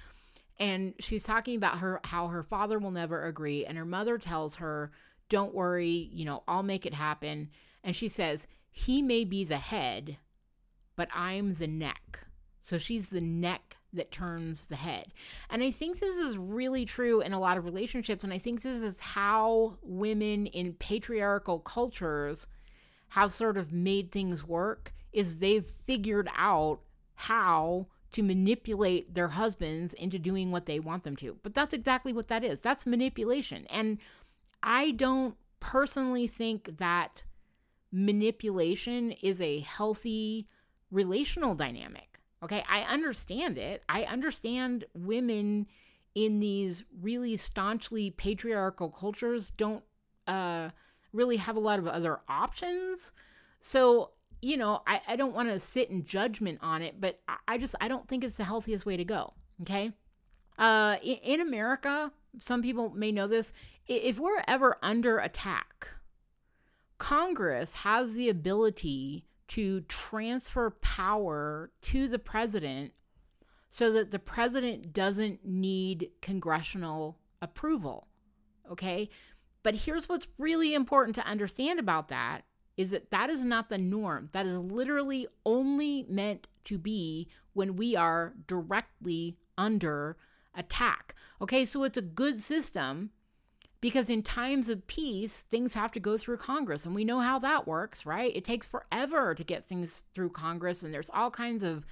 And 0.58 0.94
she's 1.00 1.24
talking 1.24 1.56
about 1.56 1.78
her 1.80 2.00
how 2.04 2.28
her 2.28 2.42
father 2.42 2.78
will 2.78 2.92
never 2.92 3.24
agree. 3.26 3.66
And 3.66 3.76
her 3.76 3.84
mother 3.84 4.16
tells 4.18 4.56
her, 4.56 4.90
Don't 5.34 5.52
worry, 5.52 6.08
you 6.12 6.24
know, 6.24 6.44
I'll 6.46 6.62
make 6.62 6.86
it 6.86 6.94
happen. 6.94 7.50
And 7.82 7.96
she 7.96 8.06
says, 8.06 8.46
He 8.70 9.02
may 9.02 9.24
be 9.24 9.42
the 9.42 9.58
head, 9.58 10.16
but 10.94 11.08
I'm 11.12 11.54
the 11.54 11.66
neck. 11.66 12.20
So 12.62 12.78
she's 12.78 13.08
the 13.08 13.20
neck 13.20 13.78
that 13.92 14.12
turns 14.12 14.66
the 14.68 14.76
head. 14.76 15.12
And 15.50 15.60
I 15.64 15.72
think 15.72 15.98
this 15.98 16.14
is 16.18 16.38
really 16.38 16.84
true 16.84 17.20
in 17.20 17.32
a 17.32 17.40
lot 17.40 17.56
of 17.56 17.64
relationships. 17.64 18.22
And 18.22 18.32
I 18.32 18.38
think 18.38 18.62
this 18.62 18.80
is 18.80 19.00
how 19.00 19.76
women 19.82 20.46
in 20.46 20.74
patriarchal 20.74 21.58
cultures 21.58 22.46
have 23.08 23.32
sort 23.32 23.56
of 23.56 23.72
made 23.72 24.12
things 24.12 24.44
work 24.44 24.94
is 25.12 25.40
they've 25.40 25.66
figured 25.66 26.28
out 26.36 26.78
how 27.16 27.88
to 28.12 28.22
manipulate 28.22 29.12
their 29.14 29.26
husbands 29.26 29.94
into 29.94 30.20
doing 30.20 30.52
what 30.52 30.66
they 30.66 30.78
want 30.78 31.02
them 31.02 31.16
to. 31.16 31.36
But 31.42 31.54
that's 31.54 31.74
exactly 31.74 32.12
what 32.12 32.28
that 32.28 32.44
is. 32.44 32.60
That's 32.60 32.86
manipulation. 32.86 33.66
And 33.66 33.98
I 34.64 34.90
don't 34.92 35.36
personally 35.60 36.26
think 36.26 36.78
that 36.78 37.24
manipulation 37.92 39.12
is 39.12 39.40
a 39.40 39.60
healthy 39.60 40.48
relational 40.90 41.54
dynamic. 41.54 42.18
Okay, 42.42 42.64
I 42.68 42.80
understand 42.80 43.56
it. 43.56 43.82
I 43.88 44.02
understand 44.02 44.84
women 44.94 45.66
in 46.14 46.40
these 46.40 46.84
really 47.00 47.36
staunchly 47.36 48.10
patriarchal 48.10 48.88
cultures 48.88 49.50
don't 49.50 49.82
uh 50.26 50.70
really 51.12 51.36
have 51.36 51.56
a 51.56 51.60
lot 51.60 51.78
of 51.78 51.86
other 51.86 52.20
options. 52.28 53.12
So, 53.60 54.10
you 54.42 54.56
know, 54.56 54.82
I, 54.86 55.00
I 55.08 55.16
don't 55.16 55.34
want 55.34 55.48
to 55.48 55.60
sit 55.60 55.90
in 55.90 56.04
judgment 56.04 56.58
on 56.60 56.82
it, 56.82 57.00
but 57.00 57.20
I, 57.46 57.56
just 57.56 57.74
I 57.80 57.88
don't 57.88 58.08
think 58.08 58.24
it's 58.24 58.36
the 58.36 58.44
healthiest 58.44 58.84
way 58.84 58.96
to 58.96 59.04
go. 59.04 59.32
Okay. 59.62 59.92
Uh 60.58 60.96
in, 61.02 61.16
in 61.16 61.40
America, 61.40 62.12
some 62.38 62.62
people 62.62 62.90
may 62.90 63.12
know 63.12 63.26
this, 63.26 63.52
if 63.86 64.18
we're 64.18 64.42
ever 64.46 64.76
under 64.82 65.18
attack, 65.18 65.88
Congress 66.98 67.74
has 67.76 68.14
the 68.14 68.28
ability 68.28 69.26
to 69.48 69.82
transfer 69.82 70.70
power 70.70 71.70
to 71.82 72.08
the 72.08 72.18
president 72.18 72.92
so 73.68 73.92
that 73.92 74.10
the 74.10 74.18
president 74.18 74.92
doesn't 74.92 75.44
need 75.44 76.10
congressional 76.22 77.18
approval. 77.42 78.06
Okay? 78.70 79.10
But 79.62 79.74
here's 79.74 80.08
what's 80.08 80.28
really 80.38 80.74
important 80.74 81.14
to 81.16 81.26
understand 81.26 81.78
about 81.78 82.08
that 82.08 82.42
is 82.76 82.90
that 82.90 83.10
that 83.10 83.30
is 83.30 83.42
not 83.42 83.68
the 83.68 83.78
norm. 83.78 84.28
That 84.32 84.46
is 84.46 84.58
literally 84.58 85.26
only 85.44 86.04
meant 86.08 86.46
to 86.64 86.78
be 86.78 87.28
when 87.52 87.76
we 87.76 87.94
are 87.94 88.34
directly 88.46 89.36
under 89.56 90.16
attack. 90.54 91.14
Okay, 91.40 91.64
so 91.64 91.84
it's 91.84 91.98
a 91.98 92.02
good 92.02 92.40
system 92.40 93.10
because 93.84 94.08
in 94.08 94.22
times 94.22 94.70
of 94.70 94.86
peace, 94.86 95.44
things 95.50 95.74
have 95.74 95.92
to 95.92 96.00
go 96.00 96.16
through 96.16 96.38
Congress, 96.38 96.86
and 96.86 96.94
we 96.94 97.04
know 97.04 97.20
how 97.20 97.38
that 97.38 97.66
works, 97.66 98.06
right? 98.06 98.34
It 98.34 98.42
takes 98.42 98.66
forever 98.66 99.34
to 99.34 99.44
get 99.44 99.66
things 99.66 100.04
through 100.14 100.30
Congress, 100.30 100.82
and 100.82 100.94
there's 100.94 101.10
all 101.12 101.30
kinds 101.30 101.62
of 101.62 101.84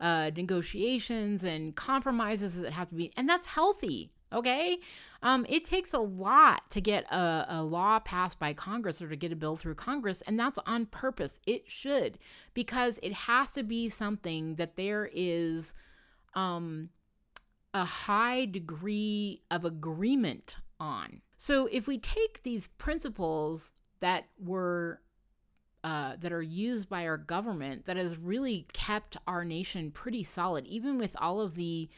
uh, 0.00 0.32
negotiations 0.36 1.44
and 1.44 1.76
compromises 1.76 2.56
that 2.56 2.72
have 2.72 2.88
to 2.88 2.96
be, 2.96 3.12
and 3.16 3.28
that's 3.28 3.46
healthy. 3.46 4.10
Okay. 4.32 4.78
Um, 5.22 5.46
it 5.48 5.64
takes 5.64 5.94
a 5.94 6.00
lot 6.00 6.68
to 6.70 6.80
get 6.80 7.04
a, 7.04 7.46
a 7.48 7.62
law 7.62 8.00
passed 8.00 8.40
by 8.40 8.52
Congress 8.52 9.00
or 9.00 9.08
to 9.08 9.14
get 9.14 9.30
a 9.30 9.36
bill 9.36 9.54
through 9.54 9.76
Congress, 9.76 10.24
and 10.26 10.36
that's 10.36 10.58
on 10.66 10.86
purpose. 10.86 11.38
It 11.46 11.70
should, 11.70 12.18
because 12.52 12.98
it 13.00 13.12
has 13.12 13.52
to 13.52 13.62
be 13.62 13.90
something 13.90 14.56
that 14.56 14.74
there 14.74 15.08
is 15.14 15.72
um, 16.34 16.88
a 17.72 17.84
high 17.84 18.44
degree 18.44 19.42
of 19.52 19.64
agreement 19.64 20.56
on. 20.80 21.20
So 21.38 21.68
if 21.70 21.86
we 21.86 21.98
take 21.98 22.42
these 22.42 22.68
principles 22.68 23.72
that 24.00 24.26
were 24.38 25.00
uh, 25.84 26.16
that 26.18 26.32
are 26.32 26.42
used 26.42 26.88
by 26.88 27.06
our 27.06 27.16
government 27.16 27.86
that 27.86 27.96
has 27.96 28.16
really 28.18 28.66
kept 28.72 29.16
our 29.28 29.44
nation 29.44 29.92
pretty 29.92 30.24
solid, 30.24 30.66
even 30.66 30.98
with 30.98 31.16
all 31.20 31.40
of 31.40 31.54
the 31.54 31.88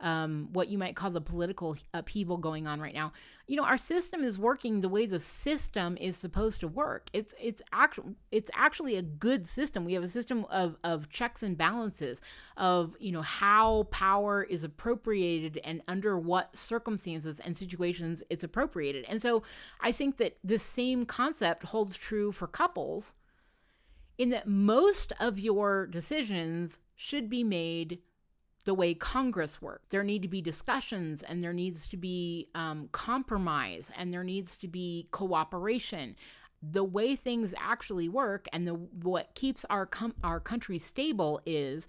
um, 0.00 0.48
what 0.52 0.68
you 0.68 0.76
might 0.76 0.94
call 0.94 1.10
the 1.10 1.20
political 1.20 1.76
upheaval 1.94 2.36
going 2.36 2.66
on 2.66 2.80
right 2.80 2.94
now. 2.94 3.12
You 3.46 3.56
know, 3.56 3.64
our 3.64 3.78
system 3.78 4.24
is 4.24 4.38
working 4.38 4.80
the 4.80 4.88
way 4.88 5.06
the 5.06 5.20
system 5.20 5.96
is 5.98 6.16
supposed 6.16 6.60
to 6.60 6.68
work. 6.68 7.08
It's 7.12 7.34
it's 7.40 7.62
actually 7.72 8.14
it's 8.30 8.50
actually 8.54 8.96
a 8.96 9.02
good 9.02 9.46
system. 9.46 9.84
We 9.84 9.94
have 9.94 10.02
a 10.02 10.08
system 10.08 10.44
of 10.50 10.76
of 10.84 11.08
checks 11.08 11.42
and 11.42 11.56
balances 11.56 12.20
of 12.56 12.94
you 12.98 13.12
know 13.12 13.22
how 13.22 13.84
power 13.84 14.42
is 14.42 14.64
appropriated 14.64 15.60
and 15.64 15.80
under 15.88 16.18
what 16.18 16.56
circumstances 16.56 17.40
and 17.40 17.56
situations 17.56 18.22
it's 18.28 18.44
appropriated. 18.44 19.04
And 19.08 19.22
so 19.22 19.42
I 19.80 19.92
think 19.92 20.18
that 20.18 20.36
the 20.44 20.58
same 20.58 21.06
concept 21.06 21.64
holds 21.64 21.96
true 21.96 22.32
for 22.32 22.46
couples 22.46 23.14
in 24.18 24.30
that 24.30 24.46
most 24.46 25.12
of 25.20 25.38
your 25.38 25.86
decisions 25.86 26.80
should 26.96 27.28
be 27.28 27.44
made 27.44 27.98
the 28.66 28.74
way 28.74 28.92
Congress 28.94 29.62
works. 29.62 29.86
There 29.90 30.02
need 30.02 30.22
to 30.22 30.28
be 30.28 30.42
discussions 30.42 31.22
and 31.22 31.42
there 31.42 31.52
needs 31.52 31.86
to 31.86 31.96
be 31.96 32.48
um, 32.54 32.88
compromise 32.90 33.92
and 33.96 34.12
there 34.12 34.24
needs 34.24 34.56
to 34.58 34.68
be 34.68 35.08
cooperation. 35.12 36.16
The 36.60 36.82
way 36.82 37.14
things 37.14 37.54
actually 37.56 38.08
work 38.08 38.48
and 38.52 38.66
the 38.66 38.74
what 38.74 39.34
keeps 39.36 39.64
our 39.70 39.86
com- 39.86 40.16
our 40.24 40.40
country 40.40 40.78
stable 40.78 41.40
is 41.46 41.86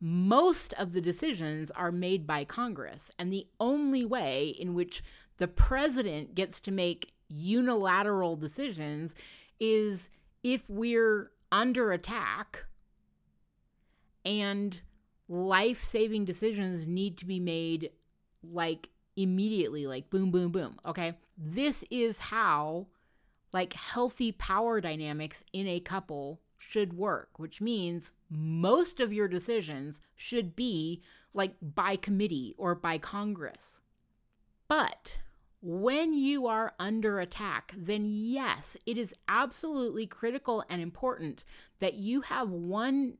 most 0.00 0.72
of 0.74 0.94
the 0.94 1.00
decisions 1.02 1.70
are 1.72 1.92
made 1.92 2.26
by 2.26 2.44
Congress 2.44 3.10
and 3.18 3.30
the 3.30 3.46
only 3.60 4.06
way 4.06 4.48
in 4.48 4.74
which 4.74 5.04
the 5.36 5.48
president 5.48 6.34
gets 6.34 6.58
to 6.60 6.70
make 6.70 7.12
unilateral 7.28 8.36
decisions 8.36 9.14
is 9.60 10.08
if 10.42 10.62
we're 10.70 11.32
under 11.52 11.92
attack 11.92 12.64
and 14.24 14.80
life 15.28 15.82
saving 15.82 16.24
decisions 16.24 16.86
need 16.86 17.18
to 17.18 17.26
be 17.26 17.40
made 17.40 17.90
like 18.42 18.90
immediately, 19.16 19.86
like 19.86 20.10
boom, 20.10 20.30
boom, 20.30 20.50
boom. 20.50 20.78
Okay. 20.86 21.14
This 21.36 21.84
is 21.90 22.18
how 22.18 22.86
like 23.52 23.72
healthy 23.72 24.32
power 24.32 24.80
dynamics 24.80 25.44
in 25.52 25.66
a 25.66 25.80
couple 25.80 26.40
should 26.58 26.92
work, 26.94 27.38
which 27.38 27.60
means 27.60 28.12
most 28.30 29.00
of 29.00 29.12
your 29.12 29.28
decisions 29.28 30.00
should 30.16 30.56
be 30.56 31.02
like 31.32 31.54
by 31.60 31.96
committee 31.96 32.54
or 32.56 32.74
by 32.74 32.98
Congress. 32.98 33.80
But 34.68 35.18
when 35.60 36.12
you 36.12 36.46
are 36.46 36.74
under 36.78 37.20
attack, 37.20 37.72
then 37.76 38.06
yes, 38.06 38.76
it 38.86 38.98
is 38.98 39.14
absolutely 39.28 40.06
critical 40.06 40.64
and 40.68 40.82
important 40.82 41.44
that 41.80 41.94
you 41.94 42.22
have 42.22 42.50
one 42.50 43.14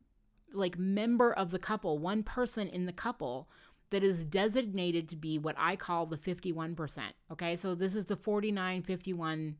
like 0.54 0.78
member 0.78 1.32
of 1.32 1.50
the 1.50 1.58
couple, 1.58 1.98
one 1.98 2.22
person 2.22 2.68
in 2.68 2.86
the 2.86 2.92
couple 2.92 3.48
that 3.90 4.02
is 4.02 4.24
designated 4.24 5.08
to 5.08 5.16
be 5.16 5.38
what 5.38 5.54
I 5.58 5.76
call 5.76 6.06
the 6.06 6.16
51%. 6.16 6.98
Okay, 7.30 7.56
so 7.56 7.74
this 7.74 7.94
is 7.94 8.06
the 8.06 8.16
49 8.16 8.82
51 8.82 9.56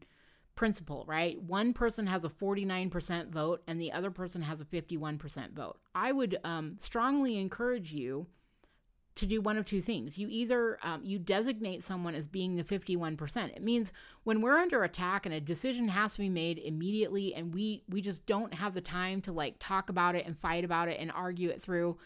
principle, 0.54 1.04
right? 1.06 1.40
One 1.42 1.72
person 1.72 2.06
has 2.06 2.24
a 2.24 2.28
49% 2.28 3.30
vote 3.30 3.62
and 3.66 3.80
the 3.80 3.92
other 3.92 4.10
person 4.10 4.42
has 4.42 4.60
a 4.60 4.64
51% 4.64 5.52
vote. 5.52 5.78
I 5.94 6.12
would 6.12 6.38
um, 6.44 6.76
strongly 6.78 7.38
encourage 7.38 7.92
you 7.92 8.26
to 9.16 9.26
do 9.26 9.40
one 9.40 9.56
of 9.56 9.64
two 9.64 9.80
things. 9.80 10.18
You 10.18 10.28
either 10.28 10.78
um, 10.82 11.02
you 11.04 11.18
designate 11.18 11.82
someone 11.84 12.14
as 12.14 12.26
being 12.26 12.56
the 12.56 12.64
51%. 12.64 13.54
It 13.54 13.62
means 13.62 13.92
when 14.24 14.40
we're 14.40 14.58
under 14.58 14.82
attack 14.82 15.24
and 15.24 15.34
a 15.34 15.40
decision 15.40 15.88
has 15.88 16.14
to 16.14 16.20
be 16.20 16.28
made 16.28 16.58
immediately 16.58 17.34
and 17.34 17.54
we 17.54 17.84
we 17.88 18.00
just 18.00 18.26
don't 18.26 18.54
have 18.54 18.74
the 18.74 18.80
time 18.80 19.20
to 19.22 19.32
like 19.32 19.56
talk 19.60 19.88
about 19.88 20.14
it 20.14 20.26
and 20.26 20.36
fight 20.36 20.64
about 20.64 20.88
it 20.88 20.98
and 20.98 21.12
argue 21.12 21.48
it 21.48 21.62
through, 21.62 21.96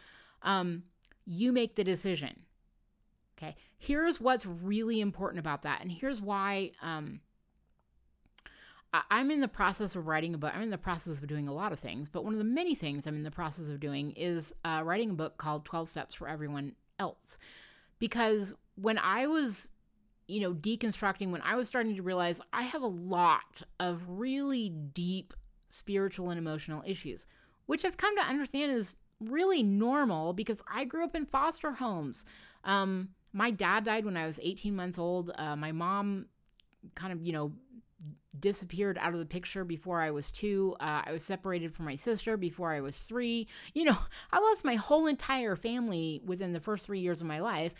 um, 0.42 0.82
you 1.24 1.52
make 1.52 1.76
the 1.76 1.84
decision. 1.84 2.42
Okay. 3.38 3.56
Here's 3.78 4.20
what's 4.20 4.44
really 4.44 5.00
important 5.00 5.38
about 5.38 5.62
that. 5.62 5.80
And 5.80 5.90
here's 5.90 6.20
why 6.20 6.72
um, 6.82 7.20
I'm 9.10 9.30
in 9.30 9.40
the 9.40 9.48
process 9.48 9.94
of 9.94 10.06
writing 10.06 10.34
a 10.34 10.38
book. 10.38 10.52
I'm 10.54 10.62
in 10.62 10.70
the 10.70 10.76
process 10.76 11.18
of 11.18 11.26
doing 11.28 11.46
a 11.46 11.54
lot 11.54 11.72
of 11.72 11.78
things, 11.78 12.08
but 12.08 12.24
one 12.24 12.32
of 12.32 12.38
the 12.38 12.44
many 12.44 12.74
things 12.74 13.06
I'm 13.06 13.14
in 13.14 13.22
the 13.22 13.30
process 13.30 13.68
of 13.68 13.80
doing 13.80 14.12
is 14.12 14.52
uh, 14.64 14.82
writing 14.84 15.10
a 15.10 15.14
book 15.14 15.38
called 15.38 15.64
12 15.64 15.88
Steps 15.88 16.14
for 16.14 16.28
Everyone 16.28 16.74
else. 16.98 17.38
Because 17.98 18.54
when 18.76 18.98
I 18.98 19.26
was, 19.26 19.68
you 20.26 20.40
know, 20.40 20.54
deconstructing, 20.54 21.30
when 21.30 21.42
I 21.42 21.56
was 21.56 21.68
starting 21.68 21.96
to 21.96 22.02
realize 22.02 22.40
I 22.52 22.62
have 22.62 22.82
a 22.82 22.86
lot 22.86 23.62
of 23.80 24.02
really 24.08 24.68
deep 24.68 25.34
spiritual 25.70 26.30
and 26.30 26.38
emotional 26.38 26.82
issues, 26.86 27.26
which 27.66 27.84
I've 27.84 27.96
come 27.96 28.16
to 28.16 28.22
understand 28.22 28.72
is 28.72 28.94
really 29.20 29.62
normal 29.62 30.32
because 30.32 30.62
I 30.72 30.84
grew 30.84 31.04
up 31.04 31.16
in 31.16 31.26
foster 31.26 31.72
homes. 31.72 32.24
Um, 32.64 33.10
my 33.32 33.50
dad 33.50 33.84
died 33.84 34.04
when 34.04 34.16
I 34.16 34.26
was 34.26 34.38
18 34.42 34.74
months 34.74 34.98
old. 34.98 35.32
Uh, 35.36 35.56
my 35.56 35.72
mom 35.72 36.26
kind 36.94 37.12
of, 37.12 37.22
you 37.22 37.32
know, 37.32 37.52
disappeared 38.38 38.98
out 38.98 39.14
of 39.14 39.18
the 39.18 39.26
picture 39.26 39.64
before 39.64 40.00
I 40.00 40.10
was 40.10 40.30
two. 40.30 40.76
Uh, 40.80 41.02
I 41.04 41.12
was 41.12 41.22
separated 41.22 41.74
from 41.74 41.86
my 41.86 41.94
sister 41.94 42.36
before 42.36 42.72
I 42.72 42.80
was 42.80 42.98
three. 42.98 43.48
You 43.74 43.84
know, 43.84 43.98
I 44.32 44.38
lost 44.38 44.64
my 44.64 44.74
whole 44.74 45.06
entire 45.06 45.56
family 45.56 46.20
within 46.24 46.52
the 46.52 46.60
first 46.60 46.86
three 46.86 47.00
years 47.00 47.20
of 47.20 47.26
my 47.26 47.40
life. 47.40 47.74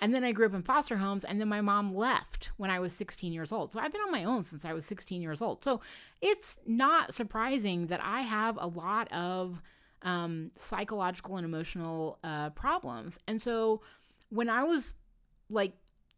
And 0.00 0.14
then 0.14 0.22
I 0.22 0.30
grew 0.30 0.46
up 0.46 0.54
in 0.54 0.62
foster 0.62 0.96
homes, 0.96 1.24
and 1.24 1.40
then 1.40 1.48
my 1.48 1.60
mom 1.60 1.92
left 1.92 2.52
when 2.56 2.70
I 2.70 2.78
was 2.78 2.92
16 2.92 3.32
years 3.32 3.50
old. 3.50 3.72
So 3.72 3.80
I've 3.80 3.90
been 3.90 4.00
on 4.00 4.12
my 4.12 4.22
own 4.22 4.44
since 4.44 4.64
I 4.64 4.72
was 4.72 4.86
16 4.86 5.20
years 5.20 5.42
old. 5.42 5.64
So 5.64 5.80
it's 6.20 6.56
not 6.66 7.14
surprising 7.14 7.88
that 7.88 8.00
I 8.00 8.20
have 8.20 8.56
a 8.60 8.66
lot 8.66 9.12
of 9.12 9.60
um, 10.02 10.52
psychological 10.56 11.36
and 11.36 11.44
emotional 11.44 12.18
uh, 12.22 12.50
problems. 12.50 13.18
And 13.26 13.42
so 13.42 13.82
when 14.30 14.48
I 14.48 14.62
was 14.62 14.94
like 15.50 15.72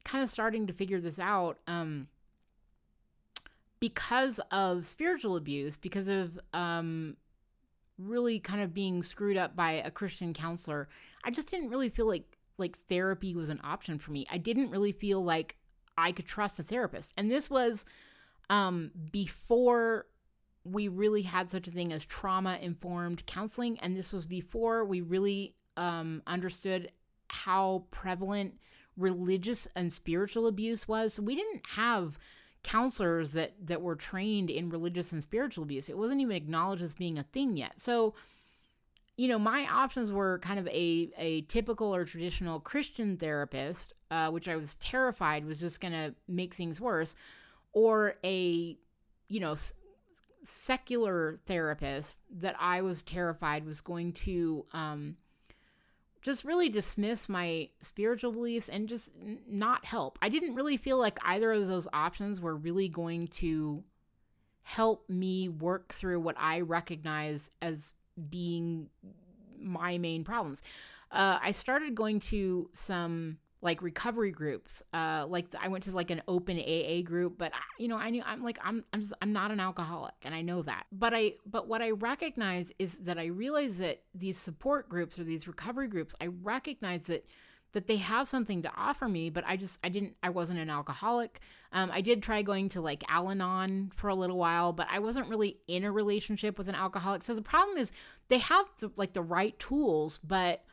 kind 0.05 0.23
of 0.23 0.29
starting 0.29 0.67
to 0.67 0.75
figure 0.75 1.01
this 1.01 1.19
out, 1.19 1.59
um, 1.67 2.09
because 3.81 4.41
of 4.51 4.87
spiritual 4.87 5.37
abuse, 5.37 5.77
because 5.77 6.09
of 6.09 6.39
um, 6.53 7.17
really 7.99 8.39
kind 8.39 8.63
of 8.63 8.75
being 8.75 9.03
screwed 9.03 9.37
up 9.37 9.57
by 9.57 9.73
a 9.73 9.91
Christian 9.91 10.33
counselor, 10.35 10.89
I 11.25 11.31
just 11.31 11.51
didn't 11.51 11.71
really 11.71 11.89
feel 11.89 12.07
like 12.07 12.37
like 12.59 12.79
therapy 12.89 13.35
was 13.35 13.49
an 13.49 13.61
option 13.65 13.99
for 13.99 14.13
me. 14.13 14.27
I 14.31 14.37
didn't 14.37 14.71
really 14.71 14.93
feel 14.93 15.25
like 15.25 15.57
I 15.97 16.13
could 16.13 16.27
trust 16.27 16.59
a 16.59 16.63
therapist. 16.63 17.13
And 17.17 17.31
this 17.31 17.49
was 17.49 17.87
um, 18.51 18.91
before 19.11 20.07
we 20.65 20.89
really 20.89 21.23
had 21.23 21.51
such 21.51 21.67
a 21.69 21.71
thing 21.71 21.91
as 21.91 22.05
trauma 22.05 22.59
informed 22.61 23.25
counseling. 23.25 23.79
And 23.81 23.97
this 23.97 24.13
was 24.13 24.27
before 24.27 24.85
we 24.85 25.01
really 25.01 25.55
um, 25.79 26.23
understood 26.27 26.91
how 27.29 27.85
prevalent 27.91 28.59
religious 28.97 29.67
and 29.75 29.91
spiritual 29.91 30.47
abuse 30.47 30.87
was. 30.87 31.15
So 31.15 31.23
we 31.23 31.37
didn't 31.37 31.67
have 31.67 32.19
counselors 32.63 33.33
that 33.33 33.55
that 33.67 33.83
were 33.83 33.97
trained 33.97 34.51
in 34.51 34.71
religious 34.71 35.13
and 35.13 35.23
spiritual 35.23 35.65
abuse. 35.65 35.89
It 35.89 35.99
wasn't 35.99 36.21
even 36.21 36.37
acknowledged 36.37 36.83
as 36.83 36.95
being 36.95 37.19
a 37.19 37.23
thing 37.25 37.57
yet. 37.57 37.81
So 37.81 38.15
you 39.21 39.29
know, 39.29 39.39
my 39.39 39.67
options 39.67 40.11
were 40.11 40.39
kind 40.39 40.59
of 40.59 40.67
a, 40.69 41.11
a 41.19 41.43
typical 41.43 41.95
or 41.95 42.07
traditional 42.07 42.59
Christian 42.59 43.19
therapist, 43.19 43.93
uh, 44.11 44.31
which 44.31 44.49
I 44.49 44.57
was 44.57 44.77
terrified 44.77 45.45
was 45.45 45.61
just 45.61 45.79
going 45.79 45.93
to 45.93 46.15
make 46.27 46.55
things 46.55 46.81
worse, 46.81 47.15
or 47.75 48.15
a, 48.25 48.79
you 49.29 49.41
know, 49.41 49.53
s- 49.53 49.75
secular 50.43 51.39
therapist 51.45 52.21
that 52.39 52.57
I 52.59 52.81
was 52.81 53.03
terrified 53.03 53.67
was 53.67 53.83
going 53.83 54.15
to 54.15 54.65
um, 54.73 55.17
just 56.23 56.45
really 56.45 56.69
dismiss 56.69 57.29
my 57.29 57.69
spiritual 57.81 58.33
beliefs 58.33 58.69
and 58.69 58.89
just 58.89 59.11
n- 59.21 59.39
not 59.49 59.85
help. 59.85 60.19
I 60.21 60.29
didn't 60.29 60.55
really 60.55 60.77
feel 60.77 60.99
like 60.99 61.19
either 61.25 61.53
of 61.53 61.69
those 61.69 61.89
options 61.93 62.41
were 62.41 62.55
really 62.55 62.89
going 62.89 63.29
to 63.29 63.83
help 64.63 65.09
me 65.09 65.49
work 65.49 65.93
through 65.93 66.21
what 66.21 66.37
I 66.39 66.61
recognize 66.61 67.51
as 67.63 67.95
being 68.29 68.89
my 69.59 69.99
main 69.99 70.25
problems. 70.25 70.63
Uh, 71.11 71.39
I 71.43 71.51
started 71.53 71.95
going 71.95 72.21
to 72.21 72.69
some 72.73 73.39
like 73.63 73.83
recovery 73.83 74.31
groups. 74.31 74.83
Uh, 74.93 75.27
like 75.29 75.47
I 75.61 75.69
went 75.69 75.85
to 75.85 75.93
like 75.93 76.11
an 76.11 76.23
open 76.27 76.59
AA 76.59 77.03
group, 77.03 77.37
but 77.39 77.53
you 77.79 77.89
know, 77.89 77.97
I 77.97 78.11
knew 78.11 78.23
I'm 78.25 78.43
like 78.43 78.59
I'm 78.65 78.85
I'm 78.93 79.01
just, 79.01 79.13
I'm 79.21 79.33
not 79.33 79.51
an 79.51 79.61
alcoholic, 79.61 80.15
and 80.23 80.35
I 80.35 80.43
know 80.43 80.63
that. 80.63 80.85
But 80.93 81.13
I 81.15 81.35
but 81.47 81.69
what 81.69 81.83
I 81.83 81.91
recognize 81.91 82.73
is 82.79 82.95
that 83.01 83.19
I 83.19 83.27
realize 83.27 83.79
that 83.79 84.03
these 84.15 84.39
support 84.39 84.89
groups 84.89 85.19
or 85.19 85.25
these 85.25 85.47
recovery 85.47 85.89
groups, 85.89 86.15
I 86.21 86.29
recognize 86.29 87.05
that 87.05 87.27
that 87.73 87.87
they 87.87 87.97
have 87.97 88.27
something 88.27 88.63
to 88.63 88.73
offer 88.77 89.09
me, 89.09 89.31
but 89.31 89.45
I 89.47 89.57
just 89.57 89.79
I 89.85 89.91
didn't 89.91 90.17
I 90.23 90.31
wasn't 90.31 90.59
an 90.59 90.71
alcoholic. 90.71 91.41
Um, 91.73 91.91
I 91.93 92.01
did 92.01 92.23
try 92.23 92.43
going 92.43 92.69
to 92.71 92.81
like 92.81 93.05
Al-Anon 93.09 93.93
for 93.95 94.09
a 94.09 94.15
little 94.15 94.39
while, 94.39 94.73
but 94.73 94.89
I 94.91 94.99
wasn't 94.99 95.29
really 95.29 95.59
in 95.69 95.85
a 95.85 95.93
relationship 95.93 96.59
with 96.59 96.69
an 96.69 96.75
alcoholic. 96.75 97.23
So 97.23 97.35
the 97.35 97.43
problem 97.43 97.79
is 97.79 97.93
they 98.29 98.39
have 98.39 98.67
the, 98.81 98.91
like 98.97 99.13
the 99.13 99.23
right 99.23 99.57
tools, 99.59 100.19
but 100.25 100.65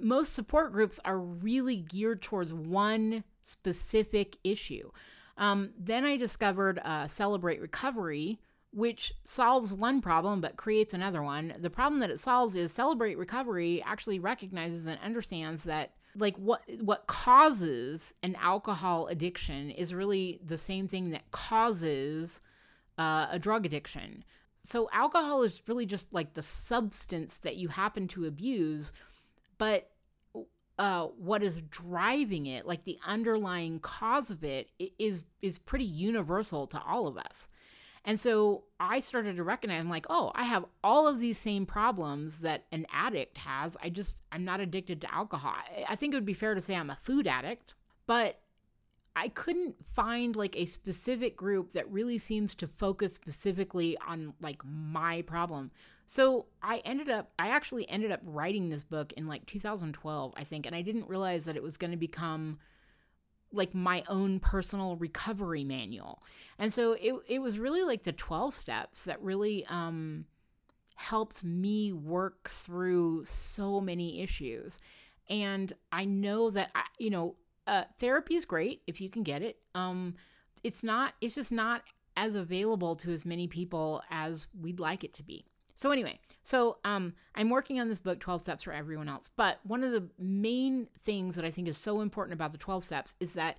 most 0.00 0.34
support 0.34 0.72
groups 0.72 0.98
are 1.04 1.18
really 1.18 1.76
geared 1.76 2.22
towards 2.22 2.52
one 2.52 3.24
specific 3.42 4.36
issue. 4.44 4.90
Um, 5.36 5.70
then 5.78 6.04
I 6.04 6.16
discovered 6.16 6.80
uh, 6.84 7.06
Celebrate 7.06 7.60
Recovery, 7.60 8.38
which 8.72 9.14
solves 9.24 9.72
one 9.72 10.00
problem 10.00 10.40
but 10.40 10.56
creates 10.56 10.94
another 10.94 11.22
one. 11.22 11.54
The 11.58 11.70
problem 11.70 12.00
that 12.00 12.10
it 12.10 12.20
solves 12.20 12.54
is 12.54 12.72
Celebrate 12.72 13.18
Recovery 13.18 13.82
actually 13.82 14.18
recognizes 14.18 14.86
and 14.86 14.98
understands 15.02 15.64
that 15.64 15.92
like 16.16 16.36
what 16.36 16.62
what 16.80 17.06
causes 17.06 18.14
an 18.22 18.36
alcohol 18.36 19.06
addiction 19.06 19.70
is 19.70 19.94
really 19.94 20.40
the 20.44 20.58
same 20.58 20.86
thing 20.86 21.10
that 21.10 21.30
causes 21.30 22.40
uh, 22.98 23.28
a 23.30 23.38
drug 23.38 23.64
addiction. 23.64 24.22
So 24.64 24.88
alcohol 24.92 25.42
is 25.42 25.62
really 25.66 25.86
just 25.86 26.12
like 26.12 26.34
the 26.34 26.42
substance 26.42 27.38
that 27.38 27.56
you 27.56 27.68
happen 27.68 28.06
to 28.08 28.26
abuse, 28.26 28.92
but 29.62 29.90
uh, 30.76 31.04
what 31.18 31.40
is 31.40 31.62
driving 31.70 32.46
it, 32.46 32.66
like 32.66 32.82
the 32.82 32.98
underlying 33.06 33.78
cause 33.78 34.28
of 34.28 34.42
it, 34.42 34.70
is 34.98 35.24
is 35.40 35.60
pretty 35.60 35.84
universal 35.84 36.66
to 36.66 36.82
all 36.82 37.06
of 37.06 37.16
us. 37.16 37.48
And 38.04 38.18
so 38.18 38.64
I 38.80 38.98
started 38.98 39.36
to 39.36 39.44
recognize, 39.44 39.78
I'm 39.78 39.88
like, 39.88 40.06
oh, 40.10 40.32
I 40.34 40.42
have 40.42 40.64
all 40.82 41.06
of 41.06 41.20
these 41.20 41.38
same 41.38 41.64
problems 41.64 42.40
that 42.40 42.64
an 42.72 42.88
addict 42.92 43.38
has. 43.38 43.76
I 43.80 43.90
just, 43.90 44.20
I'm 44.32 44.44
not 44.44 44.58
addicted 44.58 45.00
to 45.02 45.14
alcohol. 45.14 45.54
I 45.88 45.94
think 45.94 46.12
it 46.12 46.16
would 46.16 46.24
be 46.24 46.34
fair 46.34 46.56
to 46.56 46.60
say 46.60 46.74
I'm 46.74 46.90
a 46.90 46.98
food 47.00 47.28
addict, 47.28 47.74
but 48.08 48.40
I 49.14 49.28
couldn't 49.28 49.76
find 49.92 50.34
like 50.34 50.56
a 50.56 50.66
specific 50.66 51.36
group 51.36 51.74
that 51.74 51.88
really 51.88 52.18
seems 52.18 52.56
to 52.56 52.66
focus 52.66 53.14
specifically 53.14 53.96
on 54.08 54.34
like 54.40 54.60
my 54.64 55.22
problem. 55.22 55.70
So 56.12 56.44
I 56.62 56.82
ended 56.84 57.08
up, 57.08 57.32
I 57.38 57.48
actually 57.48 57.88
ended 57.88 58.12
up 58.12 58.20
writing 58.22 58.68
this 58.68 58.84
book 58.84 59.14
in 59.14 59.26
like 59.26 59.46
2012, 59.46 60.34
I 60.36 60.44
think, 60.44 60.66
and 60.66 60.76
I 60.76 60.82
didn't 60.82 61.08
realize 61.08 61.46
that 61.46 61.56
it 61.56 61.62
was 61.62 61.78
going 61.78 61.90
to 61.90 61.96
become 61.96 62.58
like 63.50 63.74
my 63.74 64.04
own 64.10 64.38
personal 64.38 64.96
recovery 64.96 65.64
manual. 65.64 66.22
And 66.58 66.70
so 66.70 66.92
it 67.00 67.14
it 67.28 67.38
was 67.38 67.58
really 67.58 67.82
like 67.82 68.02
the 68.02 68.12
12 68.12 68.54
steps 68.54 69.04
that 69.04 69.22
really 69.22 69.64
um 69.70 70.26
helped 70.96 71.42
me 71.44 71.94
work 71.94 72.50
through 72.50 73.24
so 73.24 73.80
many 73.80 74.20
issues. 74.20 74.80
And 75.30 75.72
I 75.92 76.04
know 76.04 76.50
that 76.50 76.72
I, 76.74 76.82
you 76.98 77.08
know, 77.08 77.36
uh, 77.66 77.84
therapy 77.98 78.34
is 78.34 78.44
great 78.44 78.82
if 78.86 79.00
you 79.00 79.08
can 79.08 79.22
get 79.22 79.40
it. 79.40 79.60
Um, 79.74 80.16
it's 80.62 80.82
not. 80.82 81.14
It's 81.22 81.34
just 81.34 81.52
not 81.52 81.84
as 82.18 82.36
available 82.36 82.96
to 82.96 83.10
as 83.12 83.24
many 83.24 83.48
people 83.48 84.02
as 84.10 84.46
we'd 84.60 84.78
like 84.78 85.04
it 85.04 85.14
to 85.14 85.22
be. 85.22 85.46
So 85.76 85.90
anyway, 85.90 86.20
so 86.42 86.78
um, 86.84 87.14
I'm 87.34 87.50
working 87.50 87.80
on 87.80 87.88
this 87.88 88.00
book, 88.00 88.20
12 88.20 88.42
Steps 88.42 88.62
for 88.62 88.72
Everyone 88.72 89.08
Else. 89.08 89.30
But 89.36 89.58
one 89.64 89.84
of 89.84 89.92
the 89.92 90.08
main 90.18 90.88
things 91.04 91.36
that 91.36 91.44
I 91.44 91.50
think 91.50 91.68
is 91.68 91.76
so 91.76 92.00
important 92.00 92.34
about 92.34 92.52
the 92.52 92.58
12 92.58 92.84
steps 92.84 93.14
is 93.20 93.32
that 93.32 93.58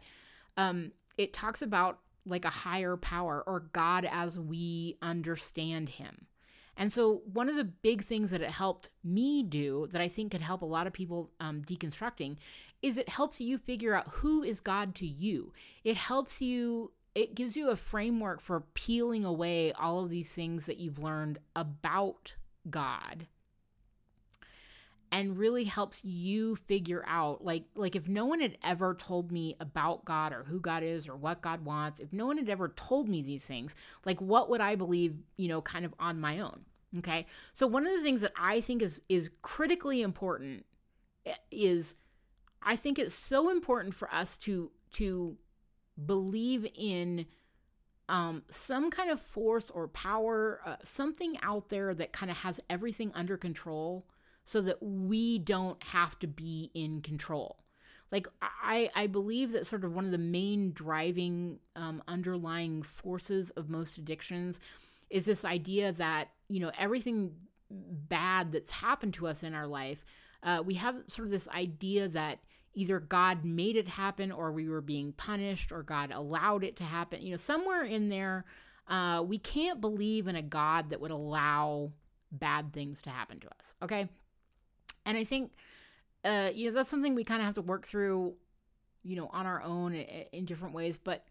um, 0.57 0.91
it 1.17 1.33
talks 1.33 1.61
about 1.61 1.99
like 2.25 2.45
a 2.45 2.49
higher 2.49 2.95
power 2.97 3.43
or 3.45 3.61
God 3.73 4.07
as 4.09 4.39
we 4.39 4.97
understand 5.01 5.89
him. 5.89 6.27
And 6.75 6.91
so, 6.91 7.21
one 7.31 7.49
of 7.49 7.55
the 7.55 7.63
big 7.63 8.03
things 8.03 8.31
that 8.31 8.41
it 8.41 8.49
helped 8.49 8.89
me 9.03 9.43
do 9.43 9.87
that 9.91 10.01
I 10.01 10.09
think 10.09 10.31
could 10.31 10.41
help 10.41 10.63
a 10.63 10.65
lot 10.65 10.87
of 10.87 10.93
people 10.93 11.29
um, 11.39 11.61
deconstructing 11.61 12.37
is 12.81 12.97
it 12.97 13.09
helps 13.09 13.39
you 13.39 13.57
figure 13.57 13.93
out 13.93 14.07
who 14.07 14.43
is 14.43 14.59
God 14.59 14.95
to 14.95 15.05
you. 15.05 15.53
It 15.83 15.97
helps 15.97 16.41
you 16.41 16.91
it 17.15 17.35
gives 17.35 17.55
you 17.55 17.69
a 17.69 17.75
framework 17.75 18.41
for 18.41 18.61
peeling 18.73 19.23
away 19.23 19.71
all 19.73 20.03
of 20.03 20.09
these 20.09 20.31
things 20.31 20.65
that 20.65 20.77
you've 20.77 20.99
learned 20.99 21.39
about 21.55 22.35
God 22.69 23.27
and 25.11 25.37
really 25.37 25.65
helps 25.65 26.03
you 26.03 26.55
figure 26.55 27.03
out 27.07 27.45
like 27.45 27.65
like 27.75 27.95
if 27.95 28.07
no 28.07 28.25
one 28.25 28.41
had 28.41 28.57
ever 28.63 28.95
told 28.95 29.31
me 29.31 29.55
about 29.59 30.03
God 30.05 30.33
or 30.33 30.43
who 30.43 30.59
God 30.59 30.81
is 30.81 31.07
or 31.07 31.15
what 31.15 31.41
God 31.41 31.63
wants 31.63 31.99
if 31.99 32.11
no 32.11 32.25
one 32.25 32.37
had 32.37 32.49
ever 32.49 32.69
told 32.69 33.07
me 33.07 33.21
these 33.21 33.43
things 33.43 33.75
like 34.05 34.19
what 34.19 34.49
would 34.49 34.59
I 34.59 34.75
believe 34.75 35.15
you 35.37 35.47
know 35.47 35.61
kind 35.61 35.85
of 35.85 35.93
on 35.99 36.19
my 36.19 36.39
own 36.39 36.61
okay? 36.97 37.27
So 37.53 37.67
one 37.67 37.85
of 37.85 37.93
the 37.93 38.01
things 38.01 38.21
that 38.21 38.33
I 38.35 38.59
think 38.59 38.81
is 38.81 39.01
is 39.07 39.29
critically 39.43 40.01
important 40.01 40.65
eh, 41.27 41.35
is 41.51 41.95
I 42.63 42.75
think 42.75 42.97
it's 42.97 43.13
so 43.13 43.49
important 43.49 43.93
for 43.93 44.11
us 44.11 44.35
to 44.39 44.71
to 44.93 45.37
believe 46.05 46.67
in 46.75 47.25
um, 48.09 48.43
some 48.49 48.91
kind 48.91 49.09
of 49.09 49.19
force 49.19 49.69
or 49.69 49.87
power, 49.87 50.59
uh, 50.65 50.75
something 50.83 51.37
out 51.41 51.69
there 51.69 51.93
that 51.93 52.11
kind 52.11 52.29
of 52.29 52.37
has 52.37 52.59
everything 52.69 53.11
under 53.15 53.37
control 53.37 54.05
so 54.43 54.61
that 54.61 54.81
we 54.83 55.39
don't 55.39 55.81
have 55.83 56.19
to 56.19 56.27
be 56.27 56.69
in 56.73 57.01
control. 57.01 57.63
Like, 58.11 58.27
I, 58.41 58.91
I 58.93 59.07
believe 59.07 59.53
that 59.53 59.65
sort 59.65 59.83
of 59.83 59.95
one 59.95 60.05
of 60.05 60.11
the 60.11 60.17
main 60.17 60.73
driving 60.73 61.59
um, 61.75 62.03
underlying 62.07 62.83
forces 62.83 63.49
of 63.51 63.69
most 63.69 63.97
addictions 63.97 64.59
is 65.09 65.25
this 65.25 65.45
idea 65.45 65.93
that, 65.93 66.29
you 66.47 66.59
know, 66.59 66.71
everything 66.77 67.33
bad 67.71 68.51
that's 68.51 68.69
happened 68.69 69.15
to 69.15 69.27
us 69.27 69.41
in 69.41 69.55
our 69.55 69.65
life, 69.65 70.05
uh, 70.43 70.61
we 70.63 70.75
have 70.75 70.95
sort 71.07 71.25
of 71.25 71.31
this 71.31 71.47
idea 71.49 72.07
that 72.09 72.39
either 72.73 72.99
God 72.99 73.45
made 73.45 73.75
it 73.75 73.87
happen 73.87 74.31
or 74.31 74.51
we 74.51 74.67
were 74.67 74.81
being 74.81 75.13
punished 75.13 75.71
or 75.71 75.83
God 75.83 76.11
allowed 76.11 76.63
it 76.63 76.77
to 76.77 76.83
happen. 76.83 77.21
You 77.21 77.31
know, 77.31 77.37
somewhere 77.37 77.83
in 77.83 78.09
there, 78.09 78.45
uh, 78.87 79.23
we 79.25 79.37
can't 79.37 79.79
believe 79.79 80.27
in 80.27 80.35
a 80.35 80.41
God 80.41 80.89
that 80.89 80.99
would 80.99 81.11
allow 81.11 81.91
bad 82.31 82.73
things 82.73 83.01
to 83.03 83.09
happen 83.09 83.39
to 83.39 83.47
us. 83.47 83.75
Okay. 83.81 84.09
And 85.05 85.17
I 85.17 85.23
think, 85.23 85.51
uh, 86.23 86.49
you 86.53 86.69
know, 86.69 86.75
that's 86.75 86.89
something 86.89 87.15
we 87.15 87.23
kind 87.23 87.41
of 87.41 87.45
have 87.45 87.55
to 87.55 87.61
work 87.61 87.85
through, 87.85 88.35
you 89.03 89.15
know, 89.15 89.29
on 89.31 89.45
our 89.45 89.61
own 89.61 89.93
in, 89.93 90.25
in 90.31 90.45
different 90.45 90.73
ways. 90.73 90.97
But 90.97 91.25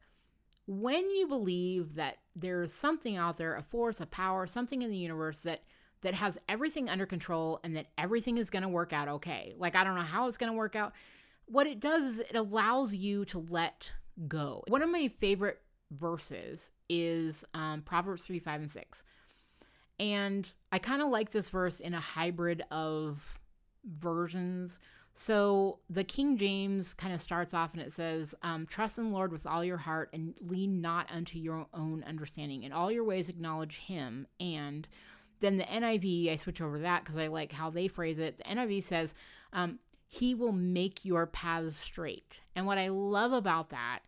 when 0.66 1.10
you 1.10 1.26
believe 1.26 1.96
that 1.96 2.18
there's 2.36 2.72
something 2.72 3.16
out 3.16 3.36
there, 3.36 3.56
a 3.56 3.62
force, 3.62 4.00
a 4.00 4.06
power, 4.06 4.46
something 4.46 4.82
in 4.82 4.90
the 4.90 4.96
universe 4.96 5.38
that 5.38 5.62
that 6.02 6.14
has 6.14 6.36
everything 6.48 6.88
under 6.88 7.06
control 7.06 7.60
and 7.62 7.76
that 7.76 7.86
everything 7.96 8.36
is 8.36 8.50
going 8.50 8.64
to 8.64 8.68
work 8.68 8.92
out 8.92 9.08
okay. 9.08 9.54
Like 9.56 9.76
I 9.76 9.84
don't 9.84 9.94
know 9.94 10.02
how 10.02 10.26
it's 10.28 10.36
going 10.36 10.50
to 10.50 10.56
work 10.56 10.74
out. 10.76 10.92
What 11.46 11.66
it 11.66 11.80
does 11.80 12.04
is 12.04 12.18
it 12.20 12.36
allows 12.36 12.94
you 12.94 13.24
to 13.26 13.38
let 13.38 13.92
go. 14.28 14.64
One 14.68 14.82
of 14.82 14.90
my 14.90 15.08
favorite 15.08 15.60
verses 15.90 16.70
is 16.88 17.44
um, 17.54 17.82
Proverbs 17.82 18.22
3, 18.24 18.38
5, 18.38 18.60
and 18.62 18.70
6. 18.70 19.04
And 19.98 20.52
I 20.70 20.78
kind 20.78 21.02
of 21.02 21.08
like 21.08 21.30
this 21.30 21.50
verse 21.50 21.80
in 21.80 21.94
a 21.94 22.00
hybrid 22.00 22.62
of 22.70 23.38
versions. 23.84 24.78
So 25.14 25.80
the 25.90 26.04
King 26.04 26.38
James 26.38 26.94
kind 26.94 27.14
of 27.14 27.20
starts 27.20 27.52
off 27.52 27.74
and 27.74 27.82
it 27.82 27.92
says, 27.92 28.34
um, 28.42 28.66
Trust 28.66 28.98
in 28.98 29.04
the 29.04 29.10
Lord 29.10 29.30
with 29.30 29.46
all 29.46 29.64
your 29.64 29.76
heart 29.76 30.10
and 30.12 30.34
lean 30.40 30.80
not 30.80 31.10
unto 31.12 31.38
your 31.38 31.66
own 31.74 32.02
understanding. 32.04 32.62
In 32.62 32.72
all 32.72 32.90
your 32.90 33.04
ways, 33.04 33.28
acknowledge 33.28 33.76
him. 33.76 34.26
And 34.40 34.88
then 35.40 35.58
the 35.58 35.64
NIV, 35.64 36.32
I 36.32 36.36
switch 36.36 36.60
over 36.60 36.78
that 36.80 37.04
because 37.04 37.18
I 37.18 37.26
like 37.26 37.52
how 37.52 37.68
they 37.68 37.88
phrase 37.88 38.18
it. 38.18 38.38
The 38.38 38.44
NIV 38.44 38.84
says, 38.84 39.14
um, 39.52 39.78
He 40.12 40.34
will 40.34 40.52
make 40.52 41.06
your 41.06 41.26
paths 41.26 41.74
straight. 41.74 42.42
And 42.54 42.66
what 42.66 42.76
I 42.76 42.88
love 42.88 43.32
about 43.32 43.70
that 43.70 44.00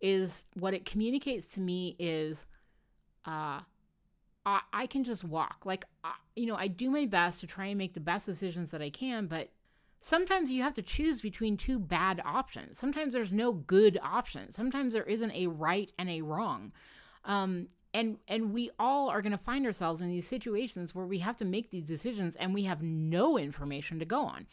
is 0.00 0.46
what 0.54 0.72
it 0.72 0.86
communicates 0.86 1.48
to 1.50 1.60
me 1.60 1.94
is, 1.98 2.46
uh, 3.26 3.60
I, 4.46 4.60
I 4.72 4.86
can 4.86 5.04
just 5.04 5.24
walk. 5.24 5.66
Like, 5.66 5.84
I, 6.02 6.14
you 6.34 6.46
know, 6.46 6.56
I 6.56 6.68
do 6.68 6.88
my 6.88 7.04
best 7.04 7.40
to 7.40 7.46
try 7.46 7.66
and 7.66 7.76
make 7.76 7.92
the 7.92 8.00
best 8.00 8.24
decisions 8.24 8.70
that 8.70 8.80
I 8.80 8.88
can, 8.88 9.26
but 9.26 9.50
sometimes 10.00 10.50
you 10.50 10.62
have 10.62 10.72
to 10.72 10.82
choose 10.82 11.20
between 11.20 11.58
two 11.58 11.78
bad 11.78 12.22
options. 12.24 12.78
Sometimes 12.78 13.12
there's 13.12 13.30
no 13.30 13.52
good 13.52 14.00
option. 14.02 14.50
Sometimes 14.52 14.94
there 14.94 15.04
isn't 15.04 15.32
a 15.32 15.48
right 15.48 15.92
and 15.98 16.08
a 16.08 16.22
wrong. 16.22 16.72
Um, 17.26 17.68
and 17.92 18.16
and 18.26 18.54
we 18.54 18.70
all 18.78 19.10
are 19.10 19.20
going 19.20 19.32
to 19.32 19.38
find 19.38 19.66
ourselves 19.66 20.00
in 20.00 20.08
these 20.08 20.26
situations 20.26 20.94
where 20.94 21.04
we 21.04 21.18
have 21.18 21.36
to 21.36 21.44
make 21.44 21.68
these 21.68 21.86
decisions 21.86 22.36
and 22.36 22.54
we 22.54 22.62
have 22.62 22.80
no 22.80 23.36
information 23.36 23.98
to 23.98 24.06
go 24.06 24.22
on. 24.22 24.46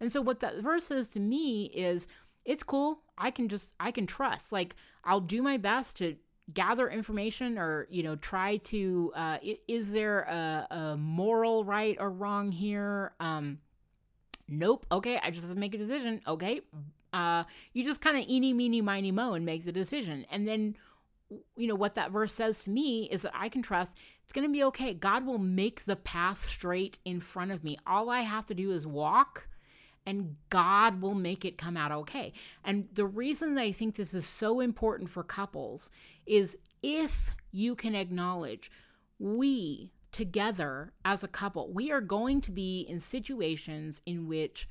And 0.00 0.12
so 0.12 0.20
what 0.20 0.40
that 0.40 0.60
verse 0.60 0.84
says 0.86 1.10
to 1.10 1.20
me 1.20 1.66
is 1.66 2.06
it's 2.44 2.62
cool. 2.62 3.00
I 3.16 3.30
can 3.30 3.48
just 3.48 3.72
I 3.80 3.90
can 3.90 4.06
trust. 4.06 4.52
Like 4.52 4.76
I'll 5.04 5.20
do 5.20 5.42
my 5.42 5.56
best 5.56 5.98
to 5.98 6.16
gather 6.52 6.88
information 6.88 7.58
or 7.58 7.86
you 7.90 8.02
know 8.02 8.16
try 8.16 8.58
to 8.58 9.12
uh, 9.16 9.38
is 9.66 9.90
there 9.90 10.20
a, 10.20 10.66
a 10.70 10.96
moral 10.96 11.64
right 11.64 11.96
or 11.98 12.10
wrong 12.10 12.52
here? 12.52 13.12
Um 13.20 13.58
nope. 14.48 14.84
Okay 14.92 15.18
i 15.22 15.30
just 15.30 15.46
have 15.46 15.54
to 15.54 15.60
make 15.60 15.74
a 15.74 15.78
decision. 15.78 16.20
Okay 16.26 16.60
uh 17.12 17.44
you 17.72 17.84
just 17.84 18.00
kind 18.00 18.18
of 18.18 18.28
eeny 18.28 18.52
meeny 18.52 18.80
miny 18.80 19.12
mo 19.12 19.34
and 19.34 19.46
make 19.46 19.64
the 19.64 19.72
decision. 19.72 20.26
And 20.30 20.46
then 20.46 20.76
you 21.56 21.66
know 21.66 21.74
what 21.74 21.94
that 21.94 22.10
verse 22.10 22.32
says 22.32 22.62
to 22.62 22.70
me 22.70 23.08
is 23.10 23.22
that 23.22 23.32
i 23.34 23.48
can 23.48 23.62
trust 23.62 23.96
it's 24.22 24.32
going 24.32 24.46
to 24.46 24.52
be 24.52 24.64
okay. 24.64 24.94
God 24.94 25.26
will 25.26 25.38
make 25.38 25.84
the 25.84 25.96
path 25.96 26.38
straight 26.38 26.98
in 27.04 27.20
front 27.20 27.52
of 27.52 27.62
me. 27.62 27.78
All 27.86 28.10
i 28.10 28.20
have 28.20 28.46
to 28.46 28.54
do 28.54 28.70
is 28.70 28.86
walk 28.86 29.48
and 30.06 30.36
God 30.50 31.00
will 31.00 31.14
make 31.14 31.44
it 31.44 31.58
come 31.58 31.76
out 31.76 31.92
okay. 31.92 32.32
And 32.64 32.88
the 32.92 33.06
reason 33.06 33.54
that 33.54 33.62
I 33.62 33.72
think 33.72 33.96
this 33.96 34.14
is 34.14 34.26
so 34.26 34.60
important 34.60 35.10
for 35.10 35.22
couples 35.22 35.88
is 36.26 36.58
if 36.82 37.34
you 37.50 37.74
can 37.74 37.94
acknowledge 37.94 38.70
we 39.18 39.92
together 40.12 40.92
as 41.04 41.24
a 41.24 41.28
couple, 41.28 41.72
we 41.72 41.90
are 41.90 42.00
going 42.00 42.40
to 42.42 42.50
be 42.50 42.80
in 42.80 43.00
situations 43.00 44.00
in 44.06 44.26
which 44.26 44.68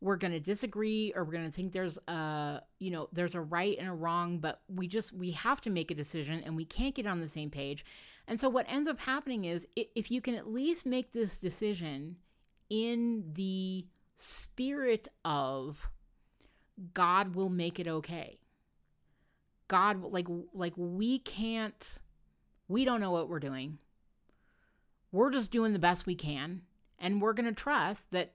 we're 0.00 0.16
going 0.16 0.32
to 0.32 0.40
disagree 0.40 1.12
or 1.14 1.24
we're 1.24 1.32
going 1.32 1.46
to 1.46 1.50
think 1.50 1.72
there's 1.72 1.98
a 2.06 2.60
you 2.78 2.90
know 2.90 3.08
there's 3.12 3.34
a 3.34 3.40
right 3.40 3.78
and 3.78 3.88
a 3.88 3.92
wrong 3.92 4.38
but 4.38 4.60
we 4.68 4.86
just 4.86 5.12
we 5.12 5.30
have 5.30 5.60
to 5.60 5.70
make 5.70 5.90
a 5.90 5.94
decision 5.94 6.42
and 6.44 6.54
we 6.54 6.66
can't 6.66 6.94
get 6.94 7.06
on 7.06 7.20
the 7.20 7.28
same 7.28 7.50
page 7.50 7.84
and 8.28 8.38
so 8.38 8.48
what 8.48 8.66
ends 8.68 8.88
up 8.88 9.00
happening 9.00 9.46
is 9.46 9.66
if 9.74 10.10
you 10.10 10.20
can 10.20 10.34
at 10.34 10.52
least 10.52 10.84
make 10.84 11.12
this 11.12 11.38
decision 11.38 12.16
in 12.68 13.24
the 13.32 13.86
spirit 14.16 15.08
of 15.24 15.88
God 16.94 17.34
will 17.34 17.48
make 17.48 17.78
it 17.78 17.88
okay. 17.88 18.38
God 19.68 20.02
like 20.02 20.26
like 20.52 20.74
we 20.76 21.18
can't 21.18 21.98
we 22.68 22.84
don't 22.84 23.00
know 23.00 23.10
what 23.10 23.28
we're 23.28 23.40
doing. 23.40 23.78
We're 25.12 25.30
just 25.30 25.50
doing 25.50 25.72
the 25.72 25.78
best 25.78 26.06
we 26.06 26.14
can 26.14 26.62
and 26.98 27.20
we're 27.20 27.32
going 27.32 27.46
to 27.46 27.52
trust 27.52 28.10
that 28.10 28.32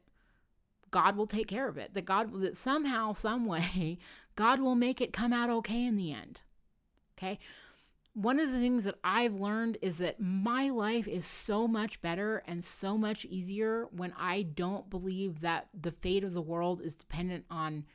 God 0.89 1.15
will 1.15 1.28
take 1.28 1.48
care 1.48 1.67
of 1.67 1.78
it. 1.78 1.94
That 1.94 2.06
God 2.06 2.41
that 2.41 2.58
somehow 2.58 3.13
some 3.13 3.46
way 3.48 3.98
God 4.36 4.60
will 4.60 4.76
make 4.76 5.02
it 5.02 5.13
come 5.13 5.34
out 5.34 5.50
okay 5.50 5.86
in 5.86 5.98
the 5.98 6.12
end. 6.12 6.41
Okay? 7.17 7.39
One 8.13 8.39
of 8.39 8.52
the 8.52 8.60
things 8.60 8.84
that 8.84 8.95
I've 9.04 9.36
learned 9.36 9.78
is 9.82 9.97
that 10.00 10.19
my 10.19 10.69
life 10.69 11.08
is 11.08 11.26
so 11.26 11.67
much 11.67 12.02
better 12.02 12.43
and 12.45 12.63
so 12.63 12.97
much 12.97 13.26
easier 13.26 13.88
when 13.91 14.13
I 14.17 14.41
don't 14.41 14.89
believe 14.89 15.39
that 15.41 15.69
the 15.80 15.91
fate 15.91 16.24
of 16.24 16.34
the 16.34 16.41
world 16.41 16.82
is 16.82 16.95
dependent 16.95 17.45
on 17.50 17.86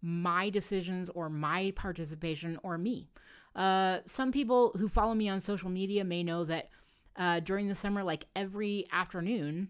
my 0.00 0.50
decisions 0.50 1.08
or 1.10 1.28
my 1.28 1.72
participation 1.76 2.58
or 2.64 2.76
me. 2.76 3.08
Uh, 3.54 3.98
some 4.04 4.32
people 4.32 4.72
who 4.78 4.88
follow 4.88 5.14
me 5.14 5.28
on 5.28 5.40
social 5.40 5.70
media 5.70 6.02
may 6.02 6.24
know 6.24 6.44
that 6.44 6.70
uh, 7.16 7.38
during 7.40 7.68
the 7.68 7.74
summer, 7.74 8.02
like 8.02 8.26
every 8.34 8.86
afternoon, 8.90 9.68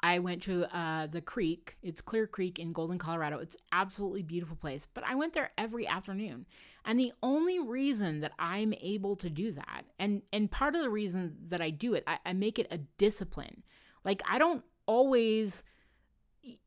I 0.00 0.18
went 0.18 0.42
to 0.42 0.64
uh, 0.76 1.06
the 1.06 1.20
creek. 1.20 1.76
It's 1.82 2.00
Clear 2.00 2.26
Creek 2.26 2.58
in 2.58 2.72
Golden, 2.72 2.98
Colorado. 2.98 3.38
It's 3.38 3.56
absolutely 3.72 4.22
beautiful 4.22 4.56
place. 4.56 4.88
But 4.92 5.04
I 5.04 5.14
went 5.14 5.32
there 5.32 5.52
every 5.56 5.86
afternoon. 5.86 6.46
And 6.84 7.00
the 7.00 7.12
only 7.22 7.58
reason 7.58 8.20
that 8.20 8.32
I'm 8.38 8.74
able 8.80 9.16
to 9.16 9.30
do 9.30 9.52
that, 9.52 9.84
and 9.98 10.22
and 10.32 10.50
part 10.50 10.74
of 10.74 10.82
the 10.82 10.90
reason 10.90 11.36
that 11.48 11.62
I 11.62 11.70
do 11.70 11.94
it, 11.94 12.04
I, 12.06 12.18
I 12.26 12.32
make 12.34 12.58
it 12.58 12.66
a 12.70 12.78
discipline. 12.98 13.62
Like 14.04 14.22
I 14.28 14.38
don't 14.38 14.64
always 14.86 15.64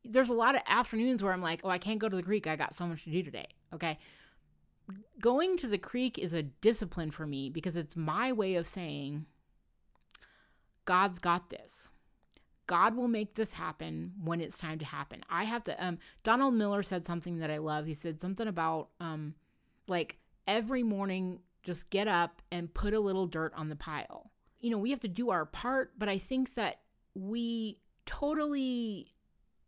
there's 0.04 0.28
a 0.28 0.34
lot 0.34 0.56
of 0.56 0.62
afternoons 0.66 1.22
where 1.22 1.32
I'm 1.32 1.42
like, 1.42 1.60
oh, 1.62 1.68
I 1.68 1.78
can't 1.78 2.00
go 2.00 2.08
to 2.08 2.16
the 2.16 2.22
creek. 2.22 2.46
I 2.46 2.56
got 2.56 2.74
so 2.74 2.86
much 2.86 3.04
to 3.04 3.10
do 3.10 3.22
today. 3.22 3.46
Okay. 3.72 3.98
Going 5.20 5.56
to 5.58 5.68
the 5.68 5.78
creek 5.78 6.18
is 6.18 6.32
a 6.32 6.42
discipline 6.42 7.10
for 7.10 7.26
me 7.26 7.50
because 7.50 7.76
it's 7.76 7.96
my 7.96 8.32
way 8.32 8.56
of 8.56 8.66
saying, 8.66 9.26
God's 10.84 11.18
got 11.18 11.50
this. 11.50 11.88
God 12.66 12.96
will 12.96 13.08
make 13.08 13.34
this 13.34 13.52
happen 13.52 14.12
when 14.22 14.40
it's 14.40 14.58
time 14.58 14.78
to 14.78 14.84
happen. 14.84 15.22
I 15.30 15.44
have 15.44 15.62
to 15.64 15.84
um 15.84 15.98
Donald 16.22 16.54
Miller 16.54 16.82
said 16.82 17.06
something 17.06 17.38
that 17.38 17.50
I 17.50 17.58
love. 17.58 17.86
He 17.86 17.94
said 17.94 18.20
something 18.20 18.46
about 18.48 18.88
um 19.00 19.34
like 19.88 20.18
every 20.46 20.82
morning 20.82 21.40
just 21.62 21.90
get 21.90 22.08
up 22.08 22.40
and 22.50 22.72
put 22.72 22.94
a 22.94 23.00
little 23.00 23.26
dirt 23.26 23.52
on 23.56 23.68
the 23.68 23.76
pile. 23.76 24.30
You 24.60 24.70
know, 24.70 24.78
we 24.78 24.90
have 24.90 25.00
to 25.00 25.08
do 25.08 25.30
our 25.30 25.44
part, 25.44 25.92
but 25.98 26.08
I 26.08 26.18
think 26.18 26.54
that 26.54 26.80
we 27.14 27.78
totally 28.06 29.12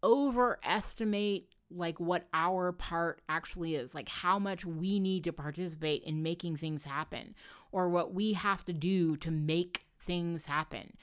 overestimate 0.03 1.49
like 1.71 2.01
what 2.01 2.27
our 2.35 2.73
part 2.73 3.21
actually 3.29 3.77
is, 3.77 3.95
like 3.95 4.09
how 4.09 4.39
much 4.39 4.65
we 4.65 4.99
need 4.99 5.25
to 5.25 5.33
participate 5.33 6.03
in 6.05 6.23
making 6.23 6.57
things 6.57 6.85
happen 6.85 7.35
or 7.71 7.89
what 7.89 8.13
we 8.13 8.33
have 8.33 8.65
to 8.65 8.73
do 8.73 9.17
to 9.17 9.31
make 9.31 9.85
things 10.01 10.47
happen. 10.47 10.97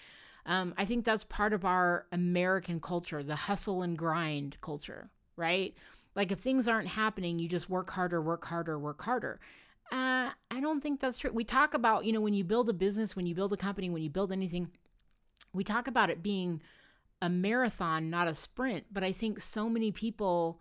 Um, 0.46 0.74
I 0.78 0.86
think 0.86 1.06
that's 1.06 1.26
part 1.26 1.54
of 1.54 1.64
our 1.64 2.06
American 2.12 2.80
culture, 2.80 3.24
the 3.24 3.36
hustle 3.36 3.82
and 3.82 3.98
grind 3.98 4.58
culture, 4.62 5.10
right? 5.36 5.76
Like 6.18 6.32
if 6.32 6.40
things 6.40 6.68
aren't 6.68 6.88
happening, 6.88 7.38
you 7.38 7.48
just 7.48 7.70
work 7.70 7.92
harder, 7.92 8.20
work 8.20 8.44
harder, 8.44 8.80
work 8.80 9.04
harder. 9.04 9.40
Uh, 9.92 10.32
I 10.50 10.60
don't 10.60 10.82
think 10.82 11.00
that's 11.00 11.20
true. 11.20 11.32
We 11.32 11.44
talk 11.44 11.76
about, 11.76 12.06
you 12.06 12.12
know, 12.12 12.20
when 12.20 12.34
you 12.34 12.44
build 12.44 12.68
a 12.70 12.74
business, 12.74 13.16
when 13.16 13.28
you 13.28 13.36
build 13.36 13.54
a 13.54 13.58
company, 13.58 13.92
when 13.92 14.02
you 14.02 14.10
build 14.10 14.32
anything, 14.32 14.72
we 15.54 15.64
talk 15.64 15.88
about 15.88 16.10
it 16.10 16.24
being 16.24 16.62
a 17.22 17.30
marathon, 17.30 18.10
not 18.10 18.28
a 18.28 18.34
sprint. 18.34 18.86
But 18.92 19.04
I 19.04 19.12
think 19.12 19.40
so 19.40 19.70
many 19.70 19.92
people 19.92 20.60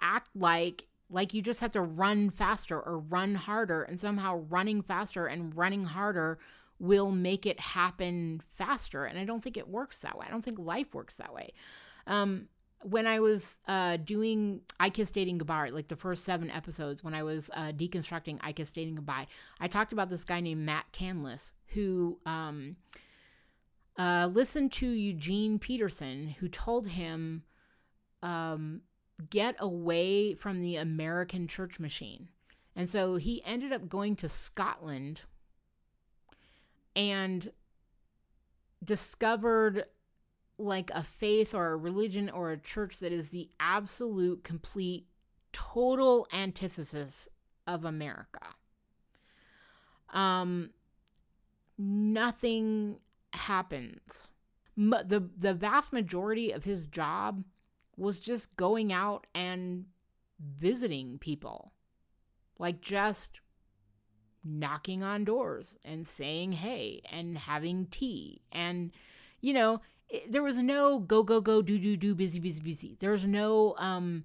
act 0.00 0.30
like 0.34 0.86
like 1.10 1.32
you 1.34 1.42
just 1.42 1.60
have 1.60 1.72
to 1.72 1.80
run 1.80 2.30
faster 2.30 2.78
or 2.80 2.98
run 2.98 3.34
harder 3.34 3.82
and 3.82 4.00
somehow 4.00 4.44
running 4.48 4.82
faster 4.82 5.26
and 5.26 5.56
running 5.56 5.84
harder 5.84 6.38
will 6.78 7.10
make 7.10 7.46
it 7.46 7.60
happen 7.60 8.42
faster. 8.54 9.04
And 9.04 9.18
I 9.18 9.24
don't 9.24 9.42
think 9.42 9.56
it 9.56 9.68
works 9.68 9.98
that 9.98 10.18
way. 10.18 10.26
I 10.26 10.30
don't 10.30 10.44
think 10.44 10.58
life 10.58 10.94
works 10.94 11.14
that 11.14 11.32
way. 11.34 11.52
Um, 12.06 12.48
when 12.82 13.06
I 13.06 13.20
was 13.20 13.58
uh, 13.66 13.96
doing 13.96 14.60
I 14.78 14.90
Kiss 14.90 15.10
Dating 15.10 15.38
Goodbye, 15.38 15.70
like 15.70 15.88
the 15.88 15.96
first 15.96 16.24
seven 16.24 16.50
episodes, 16.50 17.02
when 17.02 17.14
I 17.14 17.22
was 17.22 17.50
uh, 17.54 17.72
deconstructing 17.72 18.38
I 18.40 18.52
Kiss 18.52 18.72
Dating 18.72 18.94
Goodbye, 18.94 19.26
I 19.60 19.68
talked 19.68 19.92
about 19.92 20.08
this 20.08 20.24
guy 20.24 20.40
named 20.40 20.64
Matt 20.64 20.86
Canlis 20.92 21.52
who 21.68 22.18
um, 22.24 22.76
uh, 23.98 24.28
listened 24.32 24.72
to 24.72 24.88
Eugene 24.88 25.58
Peterson, 25.58 26.34
who 26.38 26.48
told 26.48 26.88
him 26.88 27.42
um, 28.22 28.82
get 29.30 29.56
away 29.58 30.34
from 30.34 30.62
the 30.62 30.76
American 30.76 31.46
church 31.46 31.78
machine. 31.78 32.28
And 32.76 32.88
so 32.88 33.16
he 33.16 33.42
ended 33.44 33.72
up 33.72 33.88
going 33.88 34.16
to 34.16 34.28
Scotland 34.28 35.22
and 36.94 37.50
discovered 38.84 39.84
like 40.58 40.90
a 40.92 41.02
faith 41.02 41.54
or 41.54 41.72
a 41.72 41.76
religion 41.76 42.28
or 42.28 42.50
a 42.50 42.58
church 42.58 42.98
that 42.98 43.12
is 43.12 43.30
the 43.30 43.48
absolute, 43.60 44.42
complete, 44.42 45.06
total 45.52 46.26
antithesis 46.32 47.28
of 47.66 47.84
America. 47.84 48.40
Um, 50.12 50.70
nothing 51.78 52.98
happens. 53.32 54.30
The 54.76 55.28
the 55.36 55.54
vast 55.54 55.92
majority 55.92 56.52
of 56.52 56.64
his 56.64 56.86
job 56.86 57.42
was 57.96 58.20
just 58.20 58.54
going 58.56 58.92
out 58.92 59.26
and 59.34 59.86
visiting 60.38 61.18
people. 61.18 61.72
Like 62.58 62.80
just 62.80 63.40
knocking 64.44 65.02
on 65.02 65.24
doors 65.24 65.76
and 65.84 66.06
saying 66.06 66.52
hey 66.52 67.02
and 67.10 67.36
having 67.36 67.86
tea 67.86 68.40
and 68.52 68.92
you 69.40 69.52
know 69.52 69.80
it, 70.08 70.30
there 70.30 70.42
was 70.42 70.58
no 70.58 70.98
go 70.98 71.22
go 71.22 71.40
go 71.40 71.62
do 71.62 71.78
do 71.78 71.96
do 71.96 72.14
busy 72.14 72.40
busy 72.40 72.60
busy. 72.60 72.96
There 73.00 73.12
was 73.12 73.24
no 73.24 73.74
um 73.78 74.24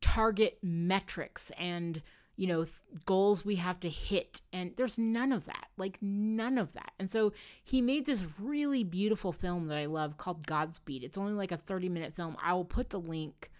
target 0.00 0.58
metrics 0.62 1.50
and 1.58 2.00
you 2.36 2.46
know 2.46 2.64
th- 2.64 2.76
goals 3.04 3.44
we 3.44 3.56
have 3.56 3.80
to 3.80 3.88
hit. 3.88 4.40
And 4.52 4.72
there's 4.76 4.98
none 4.98 5.32
of 5.32 5.44
that 5.46 5.68
like 5.78 5.98
none 6.00 6.58
of 6.58 6.72
that. 6.74 6.92
And 6.98 7.08
so 7.08 7.32
he 7.64 7.80
made 7.80 8.06
this 8.06 8.24
really 8.38 8.84
beautiful 8.84 9.32
film 9.32 9.68
that 9.68 9.78
i 9.78 9.86
love 9.86 10.18
called 10.18 10.46
godspeed. 10.46 11.04
It's 11.04 11.18
only 11.18 11.32
like 11.32 11.52
a 11.52 11.56
30 11.56 11.88
minute 11.88 12.14
film. 12.14 12.36
I 12.42 12.52
will 12.54 12.64
put 12.64 12.90
the 12.90 13.00
link 13.00 13.50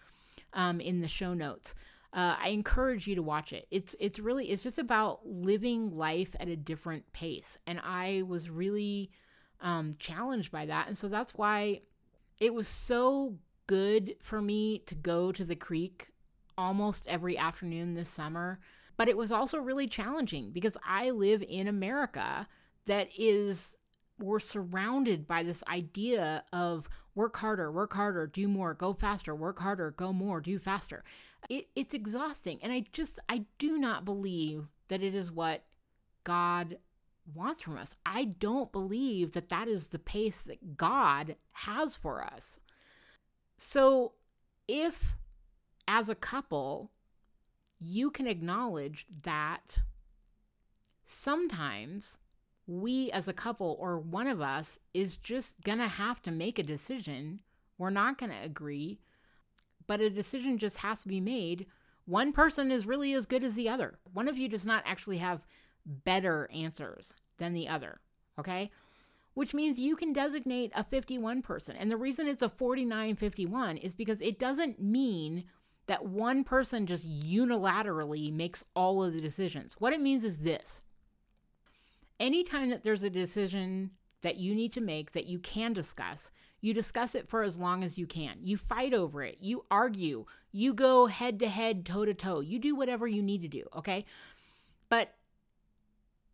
um, 0.53 0.81
in 0.81 1.01
the 1.01 1.09
show 1.09 1.35
notes. 1.35 1.75
Uh, 2.13 2.37
I 2.43 2.49
encourage 2.49 3.07
you 3.07 3.15
to 3.17 3.23
watch 3.23 3.53
it. 3.53 3.67
It's 3.71 3.95
it's 4.01 4.19
really 4.19 4.47
it's 4.47 4.63
just 4.63 4.79
about 4.79 5.27
living 5.27 5.97
life 5.97 6.35
at 6.41 6.49
a 6.49 6.57
different 6.57 7.11
pace, 7.13 7.59
and 7.67 7.79
I 7.85 8.23
was 8.27 8.49
really 8.49 9.11
um, 9.61 9.97
challenged 9.99 10.51
by 10.51 10.67
that, 10.67 10.87
and 10.89 10.97
so 10.97 11.09
that's 11.09 11.35
why 11.35 11.83
it 12.39 12.55
was 12.55 12.69
so 12.69 13.37
good 13.67 14.17
for 14.21 14.41
me 14.41 14.79
to 14.87 14.95
go 14.95 15.33
to 15.33 15.45
the 15.45 15.57
creek 15.57 16.09
almost 16.57 17.07
every 17.07 17.37
afternoon 17.37 17.95
this 17.95 18.09
summer. 18.09 18.59
But 18.97 19.09
it 19.09 19.17
was 19.17 19.31
also 19.31 19.59
really 19.59 19.87
challenging 19.87 20.51
because 20.51 20.77
I 20.85 21.11
live 21.11 21.45
in 21.49 21.69
America 21.69 22.49
that 22.87 23.09
is 23.17 23.77
we're 24.19 24.41
surrounded 24.41 25.29
by 25.29 25.45
this 25.45 25.63
idea 25.69 26.43
of 26.53 26.89
work 27.15 27.37
harder, 27.37 27.71
work 27.71 27.93
harder, 27.95 28.27
do 28.27 28.49
more, 28.49 28.75
go 28.75 28.93
faster, 28.93 29.35
work 29.35 29.61
harder, 29.61 29.93
go 29.93 30.13
more, 30.13 30.41
do 30.41 30.59
faster. 30.59 31.05
It, 31.49 31.69
it's 31.77 31.95
exhausting. 31.95 32.59
And 32.63 32.73
I 32.73 32.85
just, 32.93 33.21
I 33.29 33.45
do 33.59 33.79
not 33.79 34.05
believe 34.05 34.67
that 34.89 35.03
it 35.03 35.15
is 35.15 35.31
what 35.31 35.63
God 36.25 36.79
wants 37.35 37.63
from 37.63 37.77
us. 37.77 37.95
I 38.07 38.25
don't 38.25 38.73
believe 38.73 39.33
that 39.33 39.49
that 39.49 39.69
is 39.69 39.89
the 39.89 39.99
pace 39.99 40.39
that 40.39 40.77
God 40.77 41.37
has 41.53 41.97
for 41.97 42.25
us. 42.25 42.61
So 43.57 44.13
if, 44.67 45.15
as 45.87 46.09
a 46.09 46.15
couple, 46.15 46.91
you 47.81 48.11
can 48.11 48.27
acknowledge 48.27 49.07
that 49.23 49.79
sometimes 51.05 52.19
we 52.67 53.11
as 53.13 53.29
a 53.29 53.33
couple 53.33 53.77
or 53.81 53.99
one 53.99 54.27
of 54.27 54.41
us 54.41 54.79
is 54.93 55.17
just 55.17 55.61
gonna 55.63 55.89
have 55.89 56.21
to 56.23 56.31
make 56.31 56.59
a 56.59 56.63
decision. 56.63 57.41
We're 57.79 57.91
not 57.91 58.19
gonna 58.19 58.41
agree 58.43 59.01
but 59.89 60.01
a 60.01 60.11
decision 60.11 60.59
just 60.59 60.77
has 60.77 61.03
to 61.03 61.09
be 61.09 61.21
made. 61.21 61.67
One 62.05 62.33
person 62.33 62.71
is 62.71 62.87
really 62.87 63.15
as 63.15 63.27
good 63.27 63.43
as 63.43 63.55
the 63.55 63.69
other. 63.69 63.99
One 64.13 64.29
of 64.29 64.39
you 64.39 64.49
does 64.49 64.65
not 64.65 64.85
actually 64.87 65.19
have 65.19 65.45
better 65.89 66.49
answers 66.53 67.13
than 67.39 67.55
the 67.55 67.69
other, 67.69 68.01
okay? 68.39 68.71
Which 69.35 69.55
means 69.55 69.79
you 69.79 69.97
can 69.97 70.13
designate 70.13 70.73
a 70.75 70.85
51 70.85 71.43
person. 71.43 71.77
And 71.77 71.91
the 71.91 71.97
reason 71.97 72.27
it's 72.27 72.43
a 72.43 72.49
49 72.49 73.17
51 73.17 73.77
is 73.79 73.95
because 73.95 74.21
it 74.21 74.39
doesn't 74.39 74.81
mean 74.81 75.45
that 75.87 76.05
one 76.05 76.45
person 76.45 76.87
just 76.87 77.09
unilaterally 77.09 78.33
makes 78.33 78.65
all 78.75 79.03
of 79.03 79.15
the 79.15 79.21
decisions. 79.21 79.75
What 79.79 79.93
it 79.93 80.01
means 80.01 80.23
is 80.23 80.41
this 80.41 80.83
anytime 82.21 82.71
that 82.71 82.83
there's 82.83 83.03
a 83.03 83.11
decision 83.11 83.93
that 84.23 84.37
you 84.37 84.55
need 84.55 84.73
to 84.73 84.81
make 84.81 85.13
that 85.13 85.27
you 85.27 85.39
can 85.39 85.73
discuss, 85.73 86.31
you 86.61 86.75
discuss 86.75 87.15
it 87.15 87.29
for 87.29 87.43
as 87.43 87.57
long 87.57 87.85
as 87.85 87.99
you 87.99 88.07
can. 88.07 88.39
You 88.43 88.57
fight 88.57 88.93
over 88.93 89.23
it. 89.23 89.39
You 89.41 89.65
argue. 89.71 90.27
You 90.51 90.75
go 90.75 91.07
head 91.07 91.39
to 91.41 91.49
head, 91.49 91.87
toe 91.87 92.05
to 92.05 92.15
toe. 92.15 92.41
You 92.41 92.59
do 92.59 92.75
whatever 92.75 93.07
you 93.07 93.23
need 93.23 93.43
to 93.43 93.49
do, 93.49 93.65
okay? 93.77 94.05
But 94.89 95.15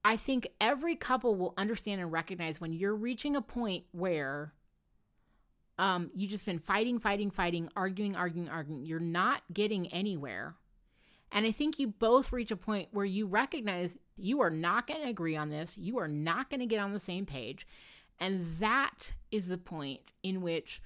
I 0.05 0.16
think 0.16 0.48
every 0.61 0.96
couple 0.96 1.34
will 1.34 1.55
understand 1.57 2.00
and 2.00 2.12
recognize 2.12 2.61
when 2.61 2.72
you're 2.72 2.94
reaching 2.94 3.36
a 3.36 3.40
point 3.40 3.84
where 3.92 4.52
um, 5.78 6.11
you 6.14 6.28
just 6.28 6.46
been 6.46 6.59
fighting, 6.59 6.98
fighting, 6.98 7.30
fighting, 7.30 7.70
arguing, 7.74 8.14
arguing, 8.14 8.48
arguing. 8.48 8.84
You're 8.84 9.00
not 9.00 9.42
getting 9.52 9.88
anywhere. 9.88 10.55
And 11.32 11.46
I 11.46 11.52
think 11.52 11.78
you 11.78 11.88
both 11.88 12.32
reach 12.32 12.50
a 12.50 12.57
point 12.57 12.88
where 12.92 13.05
you 13.05 13.26
recognize 13.26 13.96
you 14.16 14.40
are 14.40 14.50
not 14.50 14.86
going 14.86 15.00
to 15.00 15.09
agree 15.09 15.36
on 15.36 15.48
this. 15.48 15.76
You 15.76 15.98
are 15.98 16.07
not 16.07 16.48
going 16.50 16.61
to 16.61 16.66
get 16.66 16.78
on 16.78 16.92
the 16.92 17.00
same 17.00 17.26
page. 17.26 17.66
And 18.20 18.57
that 18.61 19.12
is 19.32 19.48
the 19.48 19.59
point 19.59 20.00
in 20.22 20.42
which, 20.42 20.80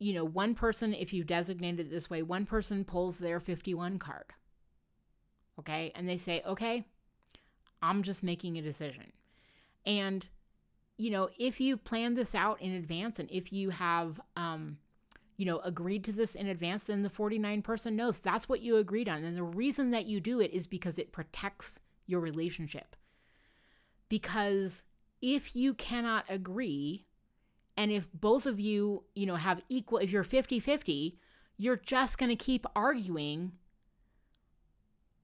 you 0.00 0.14
know, 0.14 0.24
one 0.24 0.56
person, 0.56 0.94
if 0.94 1.12
you 1.12 1.22
designate 1.22 1.78
it 1.78 1.90
this 1.90 2.10
way, 2.10 2.22
one 2.22 2.46
person 2.46 2.84
pulls 2.84 3.18
their 3.18 3.38
51 3.38 4.00
card. 4.00 4.24
Okay. 5.60 5.92
And 5.94 6.08
they 6.08 6.16
say, 6.16 6.42
okay, 6.44 6.86
I'm 7.82 8.02
just 8.02 8.22
making 8.22 8.56
a 8.56 8.62
decision. 8.62 9.12
And, 9.84 10.28
you 10.96 11.10
know, 11.10 11.28
if 11.38 11.60
you 11.60 11.76
plan 11.76 12.14
this 12.14 12.34
out 12.34 12.60
in 12.62 12.72
advance 12.72 13.18
and 13.18 13.30
if 13.30 13.52
you 13.52 13.70
have, 13.70 14.20
um, 14.36 14.78
you 15.36 15.44
know, 15.44 15.58
agreed 15.58 16.04
to 16.04 16.12
this 16.12 16.34
in 16.34 16.46
advance, 16.46 16.84
then 16.84 17.02
the 17.02 17.10
49 17.10 17.62
person 17.62 17.96
knows 17.96 18.18
that's 18.18 18.48
what 18.48 18.60
you 18.60 18.76
agreed 18.76 19.08
on. 19.08 19.24
And 19.24 19.36
the 19.36 19.42
reason 19.42 19.90
that 19.90 20.06
you 20.06 20.20
do 20.20 20.40
it 20.40 20.52
is 20.52 20.66
because 20.66 20.98
it 20.98 21.12
protects 21.12 21.80
your 22.06 22.20
relationship. 22.20 22.94
Because 24.08 24.84
if 25.20 25.56
you 25.56 25.74
cannot 25.74 26.24
agree 26.28 27.06
and 27.76 27.90
if 27.90 28.06
both 28.12 28.46
of 28.46 28.60
you, 28.60 29.04
you 29.14 29.26
know, 29.26 29.36
have 29.36 29.62
equal 29.68 29.98
if 29.98 30.10
you're 30.10 30.24
50-50, 30.24 31.16
you're 31.56 31.76
just 31.76 32.18
going 32.18 32.30
to 32.30 32.36
keep 32.36 32.66
arguing 32.76 33.52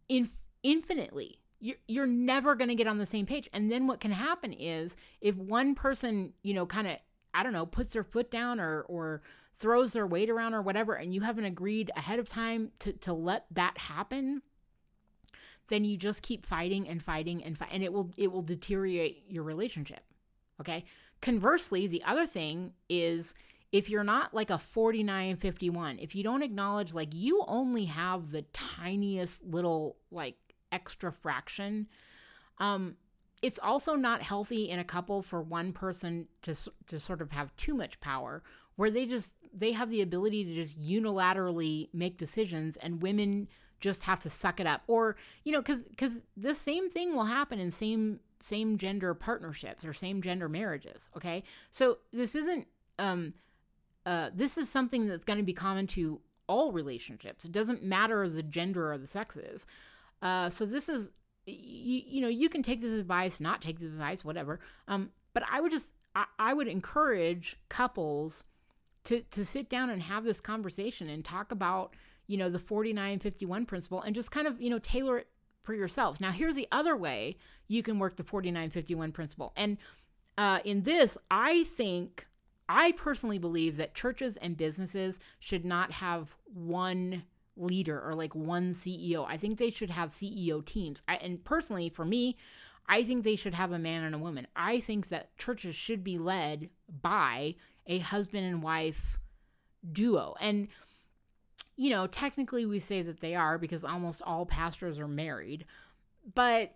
in 0.09 0.30
infinitely. 0.62 1.40
You're, 1.61 1.76
you're 1.88 2.06
never 2.06 2.54
going 2.54 2.68
to 2.68 2.74
get 2.74 2.86
on 2.86 2.98
the 2.98 3.06
same 3.06 3.26
page. 3.26 3.48
And 3.52 3.70
then 3.70 3.86
what 3.86 4.00
can 4.00 4.12
happen 4.12 4.52
is 4.52 4.96
if 5.20 5.34
one 5.36 5.74
person, 5.74 6.32
you 6.42 6.54
know, 6.54 6.66
kind 6.66 6.86
of 6.86 6.96
I 7.34 7.42
don't 7.42 7.52
know, 7.52 7.66
puts 7.66 7.92
their 7.92 8.04
foot 8.04 8.30
down 8.30 8.61
or 8.61 8.82
or 8.82 9.22
throws 9.54 9.92
their 9.92 10.06
weight 10.06 10.30
around 10.30 10.54
or 10.54 10.62
whatever 10.62 10.94
and 10.94 11.12
you 11.12 11.20
haven't 11.20 11.44
agreed 11.44 11.90
ahead 11.96 12.18
of 12.18 12.28
time 12.28 12.70
to 12.80 12.92
to 12.92 13.12
let 13.12 13.46
that 13.50 13.76
happen, 13.78 14.42
then 15.68 15.84
you 15.84 15.96
just 15.96 16.22
keep 16.22 16.46
fighting 16.46 16.88
and 16.88 17.02
fighting 17.02 17.42
and 17.44 17.59
fight 17.59 17.70
and 17.72 17.82
it 17.82 17.92
will 17.92 18.12
it 18.16 18.32
will 18.32 18.42
deteriorate 18.42 19.24
your 19.28 19.42
relationship. 19.42 20.00
Okay? 20.61 20.84
Conversely, 21.20 21.86
the 21.86 22.02
other 22.04 22.26
thing 22.26 22.72
is 22.88 23.34
if 23.70 23.90
you're 23.90 24.04
not 24.04 24.32
like 24.32 24.50
a 24.50 24.59
49 24.59 25.36
51, 25.36 25.98
if 25.98 26.14
you 26.14 26.22
don't 26.22 26.42
acknowledge 26.42 26.94
like 26.94 27.12
you 27.12 27.44
only 27.46 27.84
have 27.86 28.30
the 28.30 28.42
tiniest 28.52 29.44
little 29.44 29.96
like 30.11 30.36
extra 30.73 31.12
fraction, 31.12 31.89
um 32.59 32.97
it's 33.41 33.59
also 33.62 33.95
not 33.95 34.23
healthy 34.23 34.69
in 34.69 34.79
a 34.79 34.85
couple 34.85 35.23
for 35.23 35.41
one 35.43 35.73
person 35.73 36.27
to 36.43 36.55
to 36.87 36.99
sort 36.99 37.21
of 37.21 37.31
have 37.31 37.55
too 37.57 37.75
much 37.75 38.01
power 38.01 38.43
where 38.77 38.91
they 38.91 39.07
just 39.07 39.35
they 39.53 39.73
have 39.73 39.91
the 39.91 40.03
ability 40.03 40.45
to 40.45 40.55
just 40.55 40.81
unilaterally 40.81 41.89
make 41.93 42.19
decisions 42.19 42.77
and 42.79 43.03
women 43.03 43.49
just 43.81 44.03
have 44.03 44.19
to 44.19 44.29
suck 44.29 44.59
it 44.59 44.66
up. 44.66 44.83
Or 44.87 45.16
you 45.45 45.53
know 45.53 45.62
cuz 45.62 45.85
cuz 45.97 46.21
the 46.37 46.55
same 46.55 46.91
thing 46.91 47.14
will 47.14 47.25
happen 47.25 47.59
in 47.59 47.71
same 47.71 48.21
same 48.41 48.79
gender 48.79 49.14
partnerships 49.14 49.85
or 49.85 49.93
same 49.93 50.23
gender 50.23 50.49
marriages 50.49 51.09
okay? 51.16 51.43
So 51.71 51.99
this 52.12 52.35
isn't 52.35 52.66
um 52.99 53.35
uh 54.07 54.31
this 54.35 54.59
is 54.59 54.69
something 54.69 55.07
that's 55.07 55.25
going 55.25 55.39
to 55.39 55.45
be 55.45 55.53
common 55.53 55.87
to 55.89 56.21
all 56.49 56.73
relationships. 56.73 57.45
It 57.45 57.53
doesn't 57.53 57.83
matter 57.83 58.29
the 58.29 58.43
gender 58.43 58.93
or 58.93 58.99
the 58.99 59.07
sexes 59.07 59.66
uh 60.23 60.49
so 60.49 60.64
this 60.66 60.89
is 60.89 61.11
you, 61.47 62.03
you 62.07 62.21
know 62.21 62.29
you 62.29 62.49
can 62.49 62.62
take 62.62 62.81
this 62.81 62.93
advice 62.93 63.41
not 63.41 63.62
take 63.62 63.79
this 63.79 63.93
advice 63.93 64.25
whatever 64.25 64.61
um 64.89 65.11
but 65.33 65.43
i 65.51 65.61
would 65.61 65.73
just 65.73 65.93
I, 66.14 66.25
I 66.39 66.55
would 66.55 66.69
encourage 66.69 67.57
couples 67.69 68.45
to 69.05 69.23
to 69.23 69.45
sit 69.45 69.69
down 69.69 69.91
and 69.91 70.03
have 70.03 70.25
this 70.25 70.41
conversation 70.41 71.09
and 71.09 71.25
talk 71.25 71.53
about 71.53 71.95
you 72.29 72.37
know, 72.37 72.49
the 72.49 72.59
4951 72.59 73.66
principle 73.66 74.03
and 74.03 74.14
just 74.14 74.31
kind 74.31 74.47
of, 74.47 74.61
you 74.61 74.71
know, 74.71 74.79
tailor 74.79 75.19
it 75.19 75.27
for 75.64 75.75
yourselves. 75.75 76.21
Now, 76.21 76.31
here's 76.31 76.55
the 76.55 76.69
other 76.71 76.97
way 76.97 77.37
you 77.66 77.83
can 77.83 77.99
work 77.99 78.16
the 78.16 78.23
4951 78.23 79.12
principle. 79.12 79.53
And 79.57 79.79
uh, 80.37 80.61
in 80.64 80.83
this, 80.83 81.19
I 81.31 81.64
think, 81.64 82.27
I 82.69 82.93
personally 82.93 83.39
believe 83.39 83.79
that 83.79 83.95
churches 83.95 84.37
and 84.37 84.57
businesses 84.57 85.19
should 85.41 85.64
not 85.64 85.91
have 85.91 86.37
one 86.45 87.25
leader 87.59 88.00
or 88.00 88.14
like 88.14 88.34
one 88.34 88.72
CEO. 88.72 89.26
I 89.28 89.36
think 89.36 89.59
they 89.59 89.70
should 89.70 89.90
have 89.90 90.11
CEO 90.11 90.64
teams. 90.64 91.02
I, 91.09 91.16
and 91.16 91.42
personally, 91.44 91.88
for 91.88 92.04
me, 92.04 92.36
I 92.88 93.04
think 93.04 93.22
they 93.22 93.36
should 93.36 93.54
have 93.54 93.72
a 93.72 93.78
man 93.78 94.04
and 94.04 94.14
a 94.14 94.18
woman. 94.18 94.46
I 94.56 94.80
think 94.80 95.09
that 95.09 95.36
churches 95.36 95.74
should 95.74 96.02
be 96.02 96.16
led 96.18 96.70
by 97.02 97.56
a 97.86 97.98
husband 97.98 98.46
and 98.46 98.62
wife 98.62 99.18
duo. 99.92 100.34
And, 100.40 100.68
you 101.76 101.90
know, 101.90 102.06
technically 102.06 102.64
we 102.64 102.78
say 102.78 103.02
that 103.02 103.20
they 103.20 103.34
are 103.34 103.59
because 103.59 103.84
almost 103.84 104.22
all 104.24 104.46
pastors 104.46 104.98
are 104.98 105.09
married. 105.09 105.66
But 106.34 106.74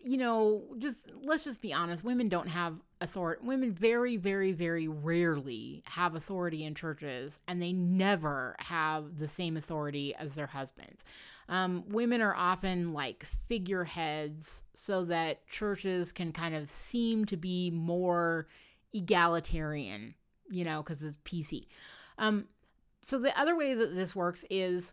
you 0.00 0.16
know, 0.16 0.62
just 0.78 1.06
let's 1.22 1.44
just 1.44 1.60
be 1.60 1.72
honest, 1.72 2.04
women 2.04 2.28
don't 2.28 2.48
have 2.48 2.76
authority. 3.00 3.44
Women 3.44 3.72
very, 3.72 4.16
very, 4.16 4.52
very 4.52 4.86
rarely 4.86 5.82
have 5.86 6.14
authority 6.14 6.64
in 6.64 6.74
churches, 6.74 7.38
and 7.48 7.60
they 7.60 7.72
never 7.72 8.54
have 8.60 9.18
the 9.18 9.26
same 9.26 9.56
authority 9.56 10.14
as 10.14 10.34
their 10.34 10.46
husbands. 10.46 11.04
Um, 11.48 11.84
women 11.88 12.22
are 12.22 12.34
often 12.34 12.92
like 12.92 13.26
figureheads 13.48 14.62
so 14.74 15.04
that 15.06 15.46
churches 15.48 16.12
can 16.12 16.32
kind 16.32 16.54
of 16.54 16.70
seem 16.70 17.24
to 17.26 17.36
be 17.36 17.70
more 17.70 18.46
egalitarian, 18.92 20.14
you 20.50 20.64
know, 20.64 20.82
because 20.82 21.02
it's 21.02 21.18
PC. 21.24 21.66
Um, 22.16 22.46
so 23.02 23.18
the 23.18 23.38
other 23.38 23.56
way 23.56 23.74
that 23.74 23.94
this 23.94 24.14
works 24.14 24.44
is 24.48 24.92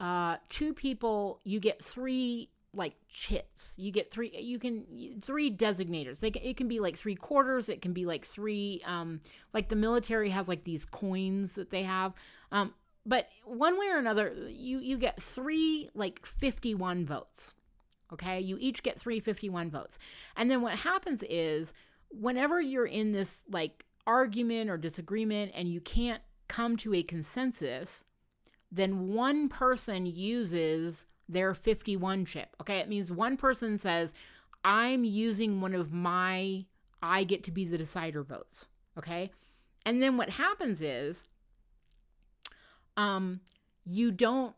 uh, 0.00 0.36
two 0.48 0.72
people, 0.72 1.40
you 1.44 1.58
get 1.60 1.82
three 1.84 2.48
like 2.74 2.94
chits. 3.08 3.74
You 3.76 3.92
get 3.92 4.10
three. 4.10 4.36
You 4.38 4.58
can 4.58 5.20
three 5.20 5.54
designators. 5.54 6.20
They 6.20 6.30
can, 6.30 6.42
it 6.42 6.56
can 6.56 6.68
be 6.68 6.80
like 6.80 6.96
three 6.96 7.14
quarters. 7.14 7.68
It 7.68 7.82
can 7.82 7.92
be 7.92 8.06
like 8.06 8.24
three. 8.24 8.82
Um, 8.86 9.20
like 9.52 9.68
the 9.68 9.76
military 9.76 10.30
has 10.30 10.48
like 10.48 10.64
these 10.64 10.84
coins 10.84 11.54
that 11.54 11.70
they 11.70 11.82
have. 11.82 12.14
Um, 12.50 12.74
but 13.04 13.28
one 13.44 13.78
way 13.78 13.88
or 13.88 13.98
another, 13.98 14.34
you 14.48 14.78
you 14.78 14.96
get 14.96 15.20
three 15.20 15.90
like 15.94 16.24
fifty 16.24 16.74
one 16.74 17.04
votes. 17.04 17.54
Okay, 18.12 18.40
you 18.40 18.56
each 18.60 18.82
get 18.82 18.98
three 18.98 19.20
fifty 19.20 19.48
one 19.48 19.70
votes, 19.70 19.98
and 20.36 20.50
then 20.50 20.62
what 20.62 20.74
happens 20.78 21.22
is 21.28 21.72
whenever 22.10 22.60
you're 22.60 22.86
in 22.86 23.12
this 23.12 23.42
like 23.50 23.84
argument 24.06 24.70
or 24.70 24.76
disagreement 24.76 25.52
and 25.54 25.68
you 25.68 25.80
can't 25.80 26.22
come 26.48 26.76
to 26.76 26.94
a 26.94 27.02
consensus, 27.02 28.04
then 28.70 29.08
one 29.08 29.48
person 29.48 30.06
uses 30.06 31.06
their 31.32 31.54
51 31.54 32.24
chip. 32.24 32.56
Okay, 32.60 32.78
it 32.78 32.88
means 32.88 33.10
one 33.10 33.36
person 33.36 33.78
says, 33.78 34.14
I'm 34.64 35.04
using 35.04 35.60
one 35.60 35.74
of 35.74 35.92
my 35.92 36.66
I 37.02 37.24
get 37.24 37.42
to 37.44 37.50
be 37.50 37.64
the 37.64 37.78
decider 37.78 38.22
votes. 38.22 38.66
Okay. 38.96 39.30
And 39.84 40.02
then 40.02 40.16
what 40.16 40.30
happens 40.30 40.80
is 40.80 41.24
um 42.96 43.40
you 43.84 44.10
don't 44.10 44.54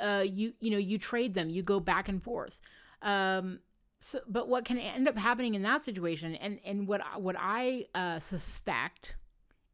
uh 0.00 0.24
you 0.26 0.52
you 0.60 0.70
know 0.70 0.78
you 0.78 0.98
trade 0.98 1.34
them 1.34 1.48
you 1.48 1.62
go 1.62 1.80
back 1.80 2.08
and 2.08 2.22
forth 2.22 2.60
um 3.02 3.58
so 4.00 4.20
but 4.28 4.48
what 4.48 4.64
can 4.64 4.78
end 4.78 5.08
up 5.08 5.16
happening 5.16 5.54
in 5.54 5.62
that 5.62 5.82
situation 5.82 6.34
and 6.34 6.58
and 6.64 6.86
what 6.86 7.00
what 7.20 7.36
i 7.38 7.86
uh 7.94 8.18
suspect 8.18 9.16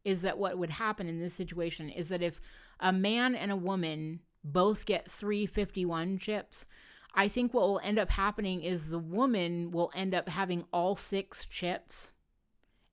is 0.05 0.21
that 0.21 0.37
what 0.37 0.57
would 0.57 0.69
happen 0.69 1.07
in 1.07 1.19
this 1.19 1.33
situation 1.33 1.89
is 1.89 2.07
that 2.09 2.21
if 2.21 2.39
a 2.79 2.93
man 2.93 3.35
and 3.35 3.51
a 3.51 3.55
woman 3.55 4.21
both 4.51 4.85
get 4.85 5.09
351 5.09 6.17
chips, 6.17 6.65
I 7.13 7.27
think 7.27 7.53
what 7.53 7.67
will 7.67 7.81
end 7.83 7.97
up 7.97 8.11
happening 8.11 8.61
is 8.61 8.89
the 8.89 8.99
woman 8.99 9.71
will 9.71 9.91
end 9.95 10.13
up 10.13 10.29
having 10.29 10.65
all 10.71 10.95
six 10.95 11.45
chips 11.45 12.11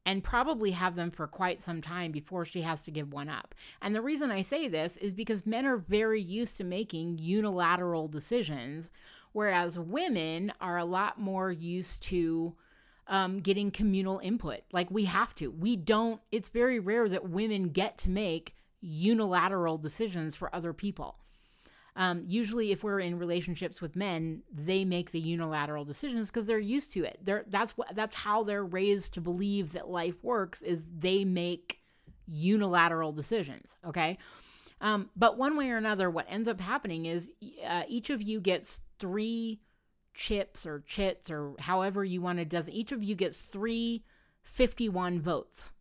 and 0.07 0.25
probably 0.25 0.73
have 0.73 0.97
them 0.97 1.11
for 1.11 1.27
quite 1.27 1.63
some 1.63 1.81
time 1.81 2.13
before 2.13 2.45
she 2.45 2.63
has 2.63 2.83
to 2.83 2.91
give 2.91 3.13
one 3.13 3.29
up. 3.29 3.55
And 3.81 3.95
the 3.95 4.03
reason 4.03 4.31
I 4.31 4.43
say 4.43 4.69
this 4.69 4.97
is 4.99 5.15
because 5.15 5.47
men 5.47 5.67
are 5.67 5.79
very 5.79 6.21
used 6.21 6.57
to 6.59 6.65
making 6.65 7.19
unilateral 7.19 8.09
decisions, 8.09 8.91
whereas 9.33 9.79
women 9.79 10.53
are 10.61 10.79
a 10.79 10.85
lot 10.85 11.21
more 11.21 11.51
used 11.51 12.03
to 12.05 12.55
um, 13.07 13.41
getting 13.41 13.71
communal 13.71 14.19
input. 14.23 14.61
Like 14.73 14.91
we 14.91 15.05
have 15.07 15.35
to. 15.37 15.51
We 15.51 15.77
don't, 15.77 16.21
it's 16.33 16.49
very 16.49 16.79
rare 16.79 17.09
that 17.09 17.29
women 17.29 17.71
get 17.71 17.99
to 17.99 18.11
make 18.11 18.55
unilateral 18.81 19.79
decisions 19.79 20.37
for 20.37 20.55
other 20.55 20.73
people. 20.73 21.19
Um, 21.97 22.25
usually, 22.27 22.73
if 22.73 22.83
we're 22.83 23.01
in 23.01 23.19
relationships 23.19 23.81
with 23.81 23.95
men, 23.95 24.43
they 24.53 24.85
make 24.85 25.13
the 25.13 25.21
unilateral 25.21 25.85
decisions 25.85 26.29
because 26.29 26.47
they're 26.47 26.59
used 26.59 26.93
to 26.95 27.05
it. 27.05 27.19
They're, 27.23 27.45
that's 27.47 27.77
what 27.77 27.95
that's 27.95 28.17
how 28.17 28.43
they're 28.43 28.65
raised 28.65 29.15
to 29.15 29.21
believe 29.21 29.73
that 29.73 29.89
life 29.89 30.23
works. 30.23 30.61
Is 30.63 30.87
they 30.99 31.25
make 31.25 31.81
unilateral 32.27 33.13
decisions. 33.13 33.77
Okay. 33.87 34.19
Um, 34.81 35.09
but 35.17 35.39
one 35.39 35.57
way 35.57 35.71
or 35.71 35.77
another, 35.77 36.11
what 36.11 36.27
ends 36.29 36.49
up 36.49 36.61
happening 36.61 37.07
is 37.07 37.31
uh, 37.65 37.85
each 37.89 38.11
of 38.11 38.21
you 38.21 38.41
gets 38.41 38.81
three 38.99 39.61
chips 40.15 40.65
or 40.65 40.81
chits 40.87 41.31
or 41.31 41.55
however 41.59 42.05
you 42.05 42.21
want 42.21 42.39
to 42.39 42.45
does 42.45 42.71
each 42.71 42.93
of 42.93 43.03
you 43.03 43.17
gets 43.17 43.43
three 43.43 44.05
51 44.45 45.21
votes 45.21 45.73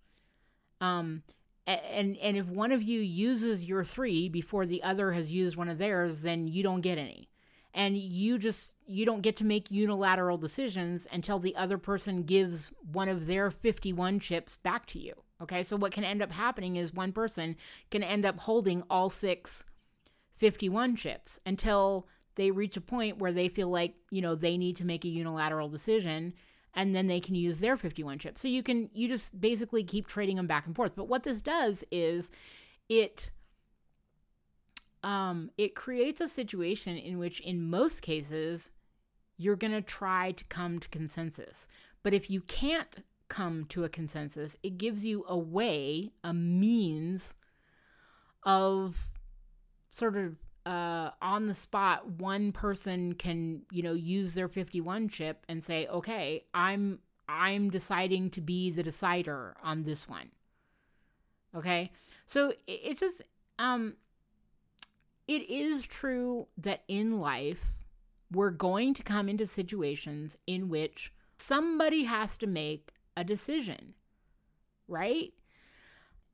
um 0.82 1.22
and 1.66 2.18
and 2.18 2.38
if 2.38 2.48
one 2.48 2.72
of 2.72 2.84
you 2.84 3.00
uses 3.00 3.66
your 3.66 3.84
three 3.84 4.30
before 4.30 4.66
the 4.66 4.84
other 4.84 5.14
has 5.14 5.32
used 5.32 5.56
one 5.56 5.70
of 5.70 5.78
theirs 5.78 6.22
then 6.22 6.48
you 6.48 6.64
don't 6.64 6.82
get 6.82 6.98
any. 6.98 7.30
And 7.76 7.98
you 7.98 8.38
just 8.38 8.72
you 8.86 9.06
don't 9.06 9.22
get 9.22 9.38
to 9.38 9.46
make 9.46 9.72
unilateral 9.72 10.38
decisions 10.38 11.08
until 11.12 11.40
the 11.40 11.56
other 11.56 11.78
person 11.78 12.24
gives 12.24 12.72
one 12.92 13.10
of 13.10 13.26
their 13.26 13.50
51 13.50 14.20
chips 14.20 14.58
back 14.58 14.86
to 14.88 15.00
you 15.00 15.14
okay? 15.44 15.62
So 15.62 15.76
what 15.76 15.92
can 15.92 16.04
end 16.04 16.22
up 16.22 16.32
happening 16.32 16.78
is 16.78 16.94
one 16.94 17.12
person 17.12 17.56
can 17.92 18.02
end 18.02 18.26
up 18.26 18.40
holding 18.40 18.84
all 18.90 19.10
six 19.10 19.66
51 20.38 20.96
chips 20.96 21.40
until 21.46 22.08
they 22.36 22.50
reach 22.50 22.76
a 22.76 22.82
point 22.82 23.20
where 23.20 23.32
they 23.32 23.48
feel 23.48 23.70
like 23.70 23.94
you 24.10 24.22
know 24.22 24.34
they 24.34 24.58
need 24.58 24.76
to 24.78 24.86
make 24.86 25.06
a 25.06 25.10
unilateral 25.10 25.70
decision 25.70 26.34
and 26.74 26.96
then 26.96 27.08
they 27.08 27.20
can 27.20 27.36
use 27.36 27.60
their 27.60 27.78
51 27.78 28.20
chips. 28.20 28.42
So 28.42 28.48
you 28.48 28.64
can 28.64 28.90
you 28.94 29.08
just 29.08 29.40
basically 29.40 29.84
keep 29.84 30.08
trading 30.08 30.38
them 30.38 30.48
back 30.48 30.66
and 30.66 30.76
forth. 30.76 30.96
But 30.96 31.08
what 31.08 31.24
this 31.24 31.42
does 31.42 31.84
is 31.92 32.32
it 32.90 33.32
um 35.04 35.52
it 35.58 35.76
creates 35.76 36.22
a 36.22 36.28
situation 36.28 36.98
in 36.98 37.18
which 37.20 37.40
in 37.42 37.70
most 37.70 38.02
cases 38.02 38.72
you're 39.38 39.56
going 39.56 39.74
to 39.74 39.82
try 39.82 40.32
to 40.32 40.44
come 40.46 40.80
to 40.80 40.88
consensus. 40.90 41.68
But 42.04 42.14
if 42.14 42.30
you 42.30 42.42
can't 42.42 43.04
come 43.30 43.66
to 43.66 43.84
a 43.84 43.90
consensus, 43.90 44.56
it 44.62 44.78
gives 44.78 45.06
you 45.06 45.26
a 45.28 45.38
way, 45.38 46.12
a 46.24 46.34
means 46.34 47.34
of 48.44 49.10
sort 49.90 50.16
of 50.16 50.36
uh, 50.66 51.12
on 51.22 51.46
the 51.46 51.54
spot, 51.54 52.08
one 52.08 52.52
person 52.52 53.14
can, 53.14 53.64
you 53.72 53.84
know, 53.84 53.94
use 53.94 54.34
their 54.34 54.48
51 54.48 55.10
chip 55.10 55.46
and 55.50 55.64
say, 55.64 55.88
okay, 55.88 56.46
I'm 56.54 57.00
I'm 57.28 57.70
deciding 57.70 58.32
to 58.32 58.42
be 58.42 58.70
the 58.70 58.84
decider 58.84 59.56
on 59.64 59.84
this 59.84 60.08
one. 60.10 60.32
Okay. 61.56 61.92
So 62.26 62.54
it's 62.68 63.00
just, 63.00 63.22
um, 63.60 63.96
it 65.28 65.50
is 65.50 65.86
true 65.86 66.48
that 66.58 66.84
in 66.88 67.20
life, 67.20 67.74
we're 68.32 68.50
going 68.50 68.94
to 68.96 69.04
come 69.04 69.30
into 69.30 69.46
situations 69.46 70.38
in 70.48 70.68
which 70.68 71.14
somebody 71.38 72.04
has 72.04 72.36
to 72.38 72.48
make 72.48 72.92
a 73.16 73.24
decision, 73.24 73.94
right? 74.88 75.34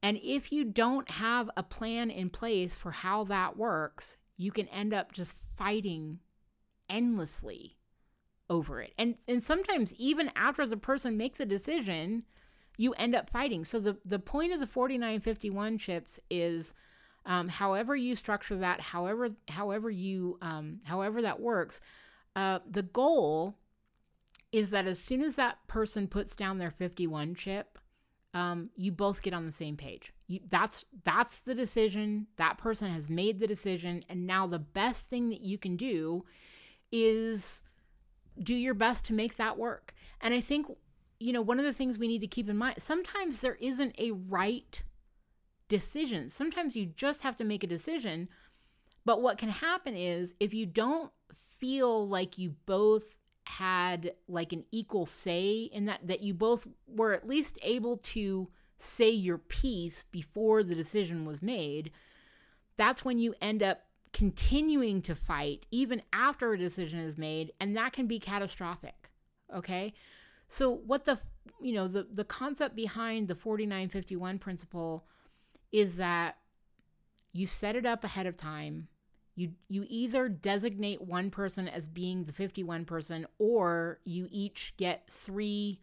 And 0.02 0.18
if 0.24 0.52
you 0.52 0.64
don't 0.64 1.10
have 1.12 1.50
a 1.58 1.64
plan 1.64 2.10
in 2.10 2.30
place 2.30 2.76
for 2.76 2.92
how 2.92 3.26
that 3.26 3.58
works, 3.58 4.18
you 4.38 4.52
can 4.52 4.68
end 4.70 4.94
up 4.94 5.12
just 5.12 5.38
fighting 5.58 6.20
endlessly 6.90 7.78
over 8.50 8.82
it. 8.82 8.94
And 8.98 9.16
and 9.28 9.44
sometimes 9.44 9.94
even 9.96 10.32
after 10.36 10.66
the 10.66 10.78
person 10.78 11.18
makes 11.18 11.40
a 11.40 11.46
decision, 11.46 12.24
you 12.78 12.94
end 12.94 13.14
up 13.16 13.30
fighting. 13.30 13.66
So 13.66 13.80
the 13.80 13.98
the 14.06 14.20
point 14.20 14.54
of 14.54 14.60
the 14.60 14.68
4951 14.68 15.78
chips 15.78 16.20
is 16.30 16.74
um, 17.26 17.50
however 17.50 17.96
you 17.96 18.16
structure 18.16 18.56
that, 18.58 18.80
however 18.80 19.32
however 19.50 19.90
you 19.90 20.38
um, 20.42 20.80
however 20.86 21.22
that 21.22 21.42
works, 21.42 21.82
uh, 22.36 22.60
the 22.70 22.84
goal 22.84 23.56
is 24.52 24.70
that 24.70 24.88
as 24.88 25.00
soon 25.00 25.22
as 25.22 25.36
that 25.36 25.58
person 25.68 26.08
puts 26.08 26.36
down 26.36 26.58
their 26.58 26.72
51 26.72 27.36
chip, 27.36 27.79
um, 28.34 28.70
you 28.76 28.92
both 28.92 29.22
get 29.22 29.34
on 29.34 29.46
the 29.46 29.52
same 29.52 29.76
page. 29.76 30.14
You, 30.28 30.40
that's 30.50 30.86
that's 31.04 31.40
the 31.40 31.56
decision. 31.56 32.28
That 32.38 32.58
person 32.58 32.92
has 32.92 33.10
made 33.10 33.40
the 33.40 33.48
decision, 33.48 34.04
and 34.10 34.28
now 34.28 34.48
the 34.48 34.60
best 34.60 35.10
thing 35.10 35.30
that 35.30 35.42
you 35.42 35.58
can 35.58 35.76
do 35.76 36.26
is 36.92 37.62
do 38.42 38.54
your 38.54 38.74
best 38.74 39.06
to 39.06 39.14
make 39.14 39.38
that 39.38 39.58
work. 39.58 39.94
And 40.22 40.34
I 40.34 40.42
think 40.42 40.68
you 41.20 41.34
know 41.34 41.42
one 41.42 41.60
of 41.60 41.66
the 41.66 41.74
things 41.74 41.98
we 41.98 42.08
need 42.08 42.22
to 42.22 42.28
keep 42.28 42.50
in 42.50 42.58
mind. 42.58 42.82
Sometimes 42.82 43.40
there 43.40 43.56
isn't 43.56 43.96
a 43.98 44.12
right 44.12 44.82
decision. 45.68 46.30
Sometimes 46.30 46.76
you 46.76 46.86
just 46.86 47.24
have 47.24 47.38
to 47.38 47.44
make 47.44 47.64
a 47.64 47.68
decision. 47.68 48.30
But 49.06 49.22
what 49.22 49.38
can 49.38 49.50
happen 49.50 49.96
is 49.96 50.36
if 50.40 50.54
you 50.54 50.66
don't 50.66 51.12
feel 51.58 52.08
like 52.08 52.38
you 52.38 52.56
both 52.66 53.16
had 53.50 54.14
like 54.28 54.54
an 54.54 54.64
equal 54.72 55.06
say 55.06 55.70
in 55.74 55.86
that 55.86 56.00
that 56.06 56.22
you 56.22 56.34
both 56.34 56.68
were 56.88 57.14
at 57.14 57.28
least 57.28 57.58
able 57.64 57.98
to 57.98 58.48
say 58.78 59.10
your 59.10 59.38
piece 59.38 60.04
before 60.06 60.64
the 60.64 60.76
decision 60.76 61.26
was 61.26 61.42
made 61.42 61.92
that's 62.80 63.04
when 63.04 63.20
you 63.20 63.36
end 63.42 63.62
up 63.62 63.82
continuing 64.14 65.02
to 65.02 65.14
fight 65.14 65.66
even 65.70 66.02
after 66.14 66.54
a 66.54 66.58
decision 66.58 67.00
is 67.00 67.18
made, 67.18 67.52
and 67.60 67.76
that 67.76 67.94
can 67.94 68.08
be 68.08 68.20
catastrophic. 68.20 69.10
Okay. 69.54 69.94
So 70.48 70.72
what 70.72 71.06
the 71.06 71.20
you 71.62 71.74
know 71.74 71.88
the 71.88 72.08
the 72.12 72.24
concept 72.24 72.76
behind 72.76 73.28
the 73.28 73.36
4951 73.36 74.40
principle 74.40 75.06
is 75.72 75.98
that 75.98 76.38
you 77.34 77.46
set 77.46 77.76
it 77.76 77.86
up 77.86 78.04
ahead 78.04 78.26
of 78.26 78.38
time. 78.38 78.88
You 79.40 79.52
you 79.70 79.86
either 79.88 80.28
designate 80.28 81.02
one 81.02 81.32
person 81.32 81.70
as 81.70 81.88
being 81.88 82.26
the 82.26 82.34
51 82.34 82.84
person 82.84 83.26
or 83.38 84.00
you 84.04 84.28
each 84.32 84.74
get 84.76 85.06
3 85.10 85.80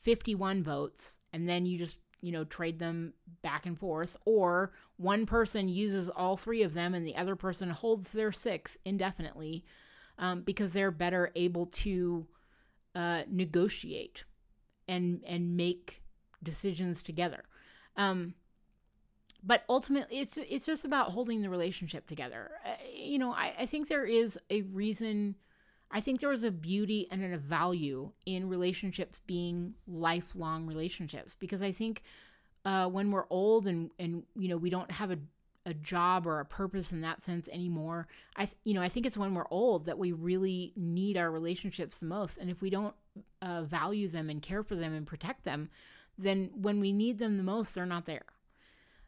51 0.00 0.64
votes 0.64 1.20
and 1.32 1.48
then 1.48 1.66
you 1.66 1.78
just 1.78 1.96
you 2.20 2.32
know 2.32 2.42
trade 2.42 2.80
them 2.80 3.12
back 3.42 3.64
and 3.64 3.78
forth 3.78 4.16
or 4.24 4.72
one 4.96 5.24
person 5.24 5.68
uses 5.68 6.08
all 6.08 6.36
three 6.36 6.62
of 6.64 6.74
them 6.74 6.94
and 6.94 7.06
the 7.06 7.14
other 7.14 7.36
person 7.36 7.70
holds 7.70 8.10
their 8.10 8.32
six 8.32 8.76
indefinitely 8.84 9.64
um, 10.18 10.42
because 10.42 10.72
they're 10.72 10.90
better 10.90 11.30
able 11.36 11.66
to 11.66 12.26
uh, 12.96 13.22
negotiate 13.30 14.24
and 14.88 15.20
and 15.24 15.56
make 15.56 16.02
decisions 16.42 17.04
together. 17.04 17.44
Um, 17.96 18.34
but 19.46 19.62
ultimately, 19.68 20.18
it's 20.18 20.38
it's 20.38 20.66
just 20.66 20.84
about 20.84 21.10
holding 21.10 21.42
the 21.42 21.50
relationship 21.50 22.06
together. 22.06 22.52
Uh, 22.64 22.70
you 22.94 23.18
know, 23.18 23.32
I, 23.32 23.54
I 23.60 23.66
think 23.66 23.88
there 23.88 24.06
is 24.06 24.38
a 24.50 24.62
reason. 24.62 25.36
I 25.90 26.00
think 26.00 26.20
there 26.20 26.32
is 26.32 26.44
a 26.44 26.50
beauty 26.50 27.06
and 27.10 27.22
a 27.22 27.38
value 27.38 28.10
in 28.26 28.48
relationships 28.48 29.20
being 29.26 29.74
lifelong 29.86 30.66
relationships 30.66 31.36
because 31.38 31.62
I 31.62 31.72
think 31.72 32.02
uh, 32.64 32.88
when 32.88 33.10
we're 33.10 33.26
old 33.28 33.66
and 33.66 33.90
and 33.98 34.22
you 34.34 34.48
know 34.48 34.56
we 34.56 34.70
don't 34.70 34.90
have 34.90 35.10
a 35.10 35.18
a 35.66 35.74
job 35.74 36.26
or 36.26 36.40
a 36.40 36.44
purpose 36.44 36.92
in 36.92 37.00
that 37.02 37.22
sense 37.22 37.48
anymore. 37.48 38.06
I 38.36 38.48
you 38.64 38.72
know 38.72 38.82
I 38.82 38.88
think 38.88 39.04
it's 39.04 39.18
when 39.18 39.34
we're 39.34 39.48
old 39.50 39.84
that 39.86 39.98
we 39.98 40.12
really 40.12 40.72
need 40.74 41.18
our 41.18 41.30
relationships 41.30 41.98
the 41.98 42.06
most, 42.06 42.38
and 42.38 42.50
if 42.50 42.62
we 42.62 42.70
don't 42.70 42.94
uh, 43.42 43.62
value 43.62 44.08
them 44.08 44.30
and 44.30 44.40
care 44.40 44.62
for 44.62 44.74
them 44.74 44.94
and 44.94 45.06
protect 45.06 45.44
them, 45.44 45.68
then 46.16 46.50
when 46.54 46.80
we 46.80 46.92
need 46.92 47.18
them 47.18 47.36
the 47.36 47.42
most, 47.42 47.74
they're 47.74 47.86
not 47.86 48.06
there. 48.06 48.24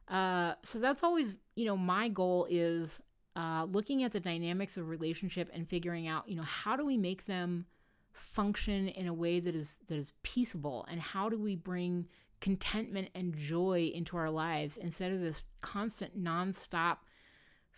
Uh, 0.09 0.55
so 0.63 0.79
that's 0.79 1.03
always 1.03 1.37
you 1.55 1.65
know 1.65 1.77
my 1.77 2.09
goal 2.09 2.47
is 2.49 3.01
uh, 3.35 3.67
looking 3.71 4.05
at 4.05 4.13
the 4.13 4.21
dynamics 4.21 4.77
of 4.77 4.89
relationship 4.89 5.51
and 5.53 5.69
figuring 5.69 6.07
out 6.07 6.29
you 6.29 6.37
know 6.37 6.43
how 6.43 6.77
do 6.77 6.87
we 6.87 6.97
make 6.97 7.27
them 7.27 7.67
function 8.13 8.89
in 8.89 9.09
a 9.09 9.15
way 9.15 9.41
that 9.41 9.55
is 9.55 9.79
that 9.89 9.97
is 9.97 10.13
peaceable 10.23 10.87
and 10.91 11.01
how 11.01 11.29
do 11.29 11.39
we 11.39 11.55
bring 11.57 12.07
contentment 12.41 13.09
and 13.15 13.37
joy 13.37 13.91
into 13.95 14.17
our 14.17 14.31
lives 14.31 14.77
instead 14.77 15.13
of 15.13 15.21
this 15.21 15.45
constant 15.61 16.17
nonstop 16.23 16.99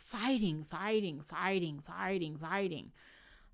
fighting, 0.09 0.64
fighting, 0.70 1.20
fighting, 1.20 1.81
fighting, 1.87 2.37
fighting. 2.39 2.91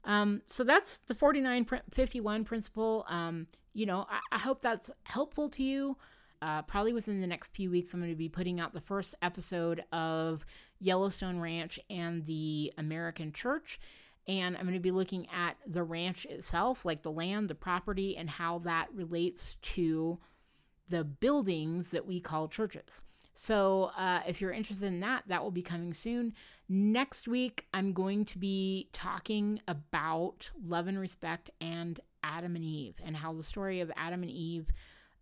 Um, 0.05 0.43
so 0.49 0.64
that's 0.64 0.99
the 1.09 1.14
4951 1.14 2.45
principle. 2.45 3.05
Um, 3.09 3.47
you 3.72 3.87
know, 3.87 4.07
I, 4.09 4.37
I, 4.37 4.39
hope 4.39 4.61
that's 4.61 4.91
helpful 5.05 5.49
to 5.51 5.62
you. 5.62 5.97
Uh, 6.45 6.61
probably 6.61 6.92
within 6.92 7.22
the 7.22 7.26
next 7.26 7.55
few 7.55 7.70
weeks, 7.70 7.95
I'm 7.95 8.01
going 8.01 8.12
to 8.12 8.16
be 8.16 8.28
putting 8.28 8.61
out 8.61 8.74
the 8.74 8.80
first 8.82 9.14
episode 9.22 9.82
of 9.92 10.45
Yellowstone 10.78 11.40
Ranch 11.40 11.80
and 11.88 12.22
the 12.26 12.70
American 12.76 13.32
Church. 13.32 13.80
And 14.28 14.55
I'm 14.55 14.64
going 14.64 14.74
to 14.74 14.80
be 14.80 14.90
looking 14.90 15.26
at 15.34 15.57
the 15.66 15.82
ranch 15.82 16.26
itself, 16.26 16.84
like 16.84 17.01
the 17.01 17.11
land, 17.11 17.49
the 17.49 17.55
property, 17.55 18.18
and 18.18 18.28
how 18.28 18.59
that 18.59 18.88
relates 18.92 19.57
to 19.62 20.18
the 20.90 21.03
buildings 21.03 21.92
that 21.92 22.07
we 22.07 22.20
call 22.20 22.49
churches. 22.49 23.01
So 23.32 23.90
uh, 23.97 24.20
if 24.28 24.42
you're 24.42 24.53
interested 24.53 24.88
in 24.88 25.01
that, 25.01 25.24
that 25.28 25.42
will 25.42 25.51
be 25.51 25.62
coming 25.62 25.95
soon. 25.95 26.34
Next 26.68 27.26
week, 27.26 27.64
I'm 27.72 27.95
going 27.95 28.26
to 28.26 28.38
be 28.38 28.90
talking 28.92 29.61
about 29.66 30.51
love 30.62 30.88
and 30.88 30.99
respect 30.99 31.49
and 31.62 31.99
Adam 32.22 32.55
and 32.55 32.64
Eve 32.64 32.97
and 33.03 33.16
how 33.16 33.32
the 33.32 33.42
story 33.42 33.80
of 33.80 33.90
Adam 33.97 34.22
and 34.22 34.30
Eve 34.30 34.66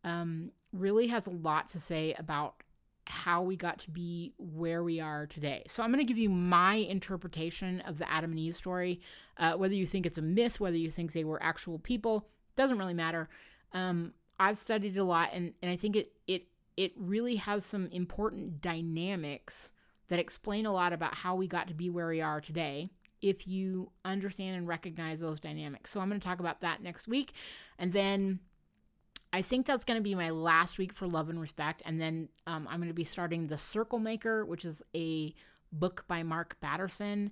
um, 0.03 0.51
really 0.73 1.09
has 1.09 1.27
a 1.27 1.31
lot 1.31 1.69
to 1.71 1.81
say 1.81 2.15
about 2.19 2.63
how 3.07 3.43
we 3.43 3.57
got 3.57 3.79
to 3.81 3.91
be 3.91 4.33
where 4.39 4.83
we 4.83 5.01
are 5.01 5.27
today. 5.27 5.65
So 5.69 5.83
I'm 5.83 5.91
going 5.91 6.05
to 6.05 6.09
give 6.09 6.19
you 6.19 6.31
my 6.31 6.75
interpretation 6.75 7.81
of 7.81 7.99
the 7.99 8.11
Adam 8.11 8.31
and 8.31 8.39
Eve 8.39 8.57
story. 8.57 9.01
Uh, 9.37 9.55
whether 9.55 9.75
you 9.75 9.87
think 9.87 10.07
it's 10.07 10.19
a 10.19 10.23
myth, 10.23 10.61
whether 10.61 10.77
you 10.77 10.91
think 10.91 11.13
they 11.13 11.25
were 11.25 11.43
actual 11.43 11.79
people, 11.79 12.29
doesn't 12.57 12.79
really 12.79 12.95
matter. 12.95 13.29
Um, 13.73 14.13
I've 14.39 14.59
studied 14.59 14.97
a 14.97 15.05
lot 15.05 15.31
and, 15.33 15.53
and 15.63 15.71
I 15.71 15.77
think 15.77 15.97
it 15.97 16.13
it 16.27 16.47
it 16.77 16.93
really 16.97 17.37
has 17.37 17.65
some 17.65 17.89
important 17.89 18.61
dynamics 18.61 19.73
that 20.09 20.19
explain 20.19 20.67
a 20.67 20.73
lot 20.73 20.93
about 20.93 21.15
how 21.15 21.35
we 21.35 21.47
got 21.47 21.69
to 21.69 21.75
be 21.75 21.91
where 21.91 22.09
we 22.09 22.21
are 22.21 22.41
today 22.41 22.91
if 23.21 23.47
you 23.47 23.91
understand 24.05 24.57
and 24.57 24.67
recognize 24.67 25.21
those 25.21 25.39
dynamics. 25.39 25.91
So 25.91 26.01
I'm 26.01 26.09
going 26.09 26.21
to 26.21 26.27
talk 26.27 26.41
about 26.41 26.61
that 26.63 26.83
next 26.83 27.07
week 27.07 27.33
and 27.79 27.93
then 27.93 28.41
I 29.33 29.43
think 29.43 29.67
that's 29.67 29.85
going 29.85 29.99
to 29.99 30.03
be 30.03 30.15
my 30.15 30.31
last 30.31 30.77
week 30.79 30.93
for 30.93 31.07
Love 31.07 31.31
and 31.31 31.41
Respect. 31.41 31.83
And 31.87 32.01
then 32.01 32.29
um, 32.47 32.69
I'm 32.71 32.79
going 32.79 32.89
to 32.89 32.95
be 32.95 33.05
starting 33.05 33.47
The 33.47 33.57
Circle 33.57 33.99
Maker, 33.99 34.45
which 34.45 34.65
is 34.65 34.83
a 34.95 35.35
book 35.73 36.05
by 36.07 36.23
Mark 36.23 36.57
Batterson. 36.61 37.31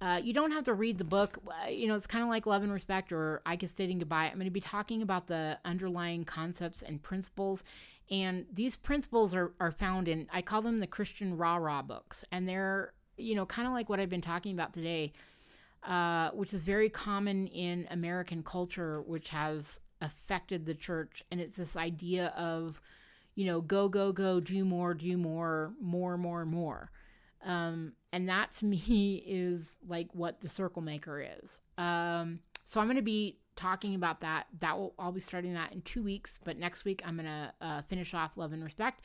Uh, 0.00 0.20
you 0.22 0.32
don't 0.32 0.52
have 0.52 0.64
to 0.64 0.74
read 0.74 0.98
the 0.98 1.04
book. 1.04 1.38
Uh, 1.46 1.68
you 1.68 1.88
know, 1.88 1.94
it's 1.94 2.06
kind 2.06 2.22
of 2.22 2.28
like 2.28 2.46
Love 2.46 2.62
and 2.62 2.72
Respect 2.72 3.12
or 3.12 3.40
I 3.46 3.56
Kiss 3.56 3.72
Dating 3.72 3.98
Goodbye. 3.98 4.26
I'm 4.26 4.34
going 4.34 4.44
to 4.44 4.50
be 4.50 4.60
talking 4.60 5.02
about 5.02 5.26
the 5.26 5.58
underlying 5.64 6.24
concepts 6.24 6.82
and 6.82 7.02
principles. 7.02 7.64
And 8.10 8.46
these 8.52 8.76
principles 8.76 9.34
are, 9.34 9.52
are 9.58 9.72
found 9.72 10.06
in, 10.06 10.28
I 10.32 10.42
call 10.42 10.62
them 10.62 10.78
the 10.78 10.86
Christian 10.86 11.36
rah 11.36 11.56
rah 11.56 11.82
books. 11.82 12.24
And 12.30 12.48
they're, 12.48 12.92
you 13.16 13.34
know, 13.34 13.46
kind 13.46 13.66
of 13.66 13.72
like 13.74 13.88
what 13.88 14.00
I've 14.00 14.08
been 14.08 14.20
talking 14.20 14.52
about 14.52 14.72
today, 14.72 15.12
uh, 15.82 16.30
which 16.30 16.54
is 16.54 16.62
very 16.62 16.90
common 16.90 17.48
in 17.48 17.88
American 17.90 18.42
culture, 18.42 19.02
which 19.02 19.30
has 19.30 19.80
affected 20.00 20.66
the 20.66 20.74
church. 20.74 21.24
And 21.30 21.40
it's 21.40 21.56
this 21.56 21.76
idea 21.76 22.28
of, 22.36 22.80
you 23.34 23.46
know, 23.46 23.60
go, 23.60 23.88
go, 23.88 24.12
go, 24.12 24.40
do 24.40 24.64
more, 24.64 24.94
do 24.94 25.16
more, 25.16 25.72
more, 25.80 26.16
more, 26.16 26.44
more. 26.44 26.90
Um, 27.44 27.92
and 28.12 28.28
that 28.28 28.52
to 28.56 28.64
me 28.66 29.22
is 29.26 29.76
like 29.86 30.08
what 30.14 30.40
the 30.40 30.48
circle 30.48 30.82
maker 30.82 31.24
is. 31.42 31.60
Um, 31.76 32.40
so 32.64 32.80
I'm 32.80 32.86
going 32.86 32.96
to 32.96 33.02
be 33.02 33.38
talking 33.56 33.94
about 33.94 34.20
that. 34.20 34.46
That 34.60 34.78
will 34.78 34.94
I'll 34.98 35.12
be 35.12 35.20
starting 35.20 35.54
that 35.54 35.72
in 35.72 35.82
two 35.82 36.02
weeks, 36.02 36.38
but 36.44 36.58
next 36.58 36.84
week 36.84 37.02
I'm 37.04 37.16
going 37.16 37.26
to 37.26 37.52
uh, 37.60 37.82
finish 37.82 38.14
off 38.14 38.36
love 38.36 38.52
and 38.52 38.62
respect. 38.62 39.02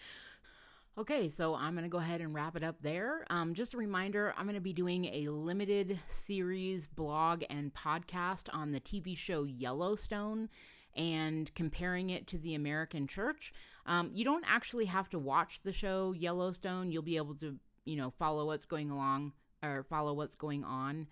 Okay, 0.96 1.28
so 1.28 1.56
I'm 1.56 1.74
going 1.74 1.86
to 1.86 1.90
go 1.90 1.98
ahead 1.98 2.22
and 2.22 2.36
wrap 2.36 2.56
it 2.56 2.64
up 2.64 2.76
there. 2.84 3.26
Um, 3.32 3.56
just 3.56 3.74
a 3.74 3.78
reminder 3.78 4.32
I'm 4.38 4.46
going 4.46 4.54
to 4.54 4.62
be 4.62 4.74
doing 4.74 5.06
a 5.06 5.28
limited 5.30 5.98
series 6.06 6.88
blog 6.88 7.44
and 7.50 7.74
podcast 7.74 8.48
on 8.54 8.72
the 8.72 8.80
TV 8.80 9.18
show 9.18 9.46
Yellowstone 9.46 10.50
and 10.96 11.54
comparing 11.56 12.10
it 12.10 12.28
to 12.28 12.38
the 12.38 12.56
American 12.56 13.08
church. 13.08 13.54
Um, 13.86 14.12
you 14.14 14.24
don't 14.24 14.46
actually 14.48 14.86
have 14.86 15.10
to 15.10 15.20
watch 15.20 15.62
the 15.62 15.74
show 15.74 16.14
Yellowstone, 16.14 16.92
you'll 16.92 17.02
be 17.02 17.18
able 17.18 17.36
to 17.36 17.58
you 17.86 17.96
know, 17.96 18.12
follow 18.12 18.46
what's 18.46 18.66
going 18.66 18.92
along 18.92 19.34
or 19.62 19.84
follow 19.84 20.14
what's 20.14 20.36
going 20.36 20.64
on. 20.64 21.08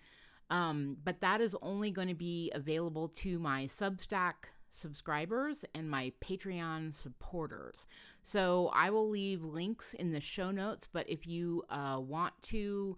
Um, 0.50 0.96
but 1.02 1.20
that 1.20 1.40
is 1.40 1.56
only 1.62 1.90
going 1.90 2.08
to 2.08 2.14
be 2.14 2.50
available 2.54 3.08
to 3.08 3.38
my 3.38 3.64
Substack 3.64 4.34
subscribers 4.70 5.64
and 5.74 5.88
my 5.88 6.12
Patreon 6.22 6.94
supporters. 6.94 7.86
So 8.22 8.70
I 8.74 8.90
will 8.90 9.08
leave 9.08 9.42
links 9.42 9.94
in 9.94 10.12
the 10.12 10.20
show 10.20 10.50
notes, 10.50 10.88
but 10.90 11.08
if 11.08 11.26
you 11.26 11.64
uh, 11.70 11.98
want 12.00 12.34
to 12.44 12.96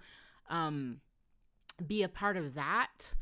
um, 0.49 1.01
be 1.87 2.03
a 2.03 2.09
part 2.09 2.37
of 2.37 2.55
that, 2.55 3.15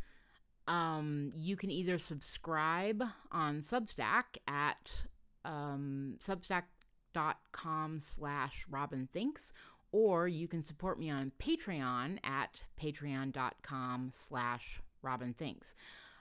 um, 0.72 1.32
you 1.34 1.54
can 1.54 1.70
either 1.70 1.98
subscribe 1.98 3.04
on 3.30 3.60
Substack 3.60 4.38
at 4.48 5.04
um, 5.44 6.14
substack.com 6.18 8.00
slash 8.00 8.64
Robin 8.70 9.06
Thinks, 9.12 9.52
or 9.92 10.28
you 10.28 10.48
can 10.48 10.62
support 10.62 10.98
me 10.98 11.10
on 11.10 11.30
Patreon 11.38 12.16
at 12.24 12.64
patreon.com 12.80 14.12
slash 14.14 14.80
Robin 15.02 15.34
Thinks. 15.34 15.74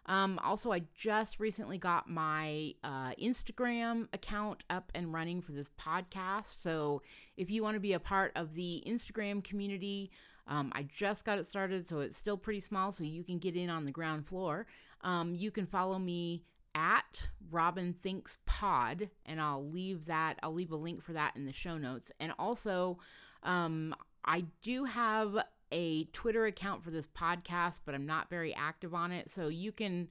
Um, 0.07 0.37
also, 0.43 0.73
I 0.73 0.81
just 0.95 1.39
recently 1.39 1.77
got 1.77 2.09
my 2.09 2.73
uh, 2.83 3.11
Instagram 3.21 4.09
account 4.11 4.65
up 4.69 4.91
and 4.93 5.13
running 5.13 5.41
for 5.41 5.53
this 5.53 5.69
podcast. 5.79 6.59
So 6.59 7.03
if 7.37 7.49
you 7.49 7.63
want 7.63 7.75
to 7.75 7.79
be 7.79 7.93
a 7.93 7.99
part 8.01 8.33
of 8.35 8.53
the 8.53 8.83
Instagram 8.85 9.41
community, 9.45 10.11
um, 10.47 10.71
I 10.75 10.83
just 10.83 11.25
got 11.25 11.39
it 11.39 11.47
started, 11.47 11.87
so 11.87 11.99
it's 11.99 12.17
still 12.17 12.37
pretty 12.37 12.59
small, 12.59 12.91
so 12.91 13.03
you 13.03 13.23
can 13.23 13.39
get 13.39 13.55
in 13.55 13.69
on 13.69 13.85
the 13.85 13.91
ground 13.91 14.25
floor. 14.25 14.65
Um, 15.01 15.33
you 15.35 15.51
can 15.51 15.65
follow 15.65 15.99
me 15.99 16.43
at 16.75 17.27
Robin 17.49 17.93
Thinks 17.93 18.37
Pod, 18.45 19.09
and 19.25 19.41
I'll 19.41 19.69
leave 19.69 20.05
that. 20.05 20.37
I'll 20.41 20.53
leave 20.53 20.71
a 20.71 20.77
link 20.77 21.03
for 21.03 21.13
that 21.13 21.35
in 21.35 21.45
the 21.45 21.53
show 21.53 21.77
notes. 21.77 22.11
And 22.19 22.33
also, 22.39 22.97
um, 23.43 23.95
I 24.25 24.45
do 24.61 24.85
have 24.85 25.37
a 25.71 26.05
Twitter 26.05 26.45
account 26.45 26.83
for 26.83 26.91
this 26.91 27.07
podcast, 27.07 27.81
but 27.85 27.95
I'm 27.95 28.05
not 28.05 28.29
very 28.29 28.53
active 28.53 28.93
on 28.93 29.11
it. 29.11 29.29
So 29.29 29.47
you 29.47 29.71
can 29.71 30.09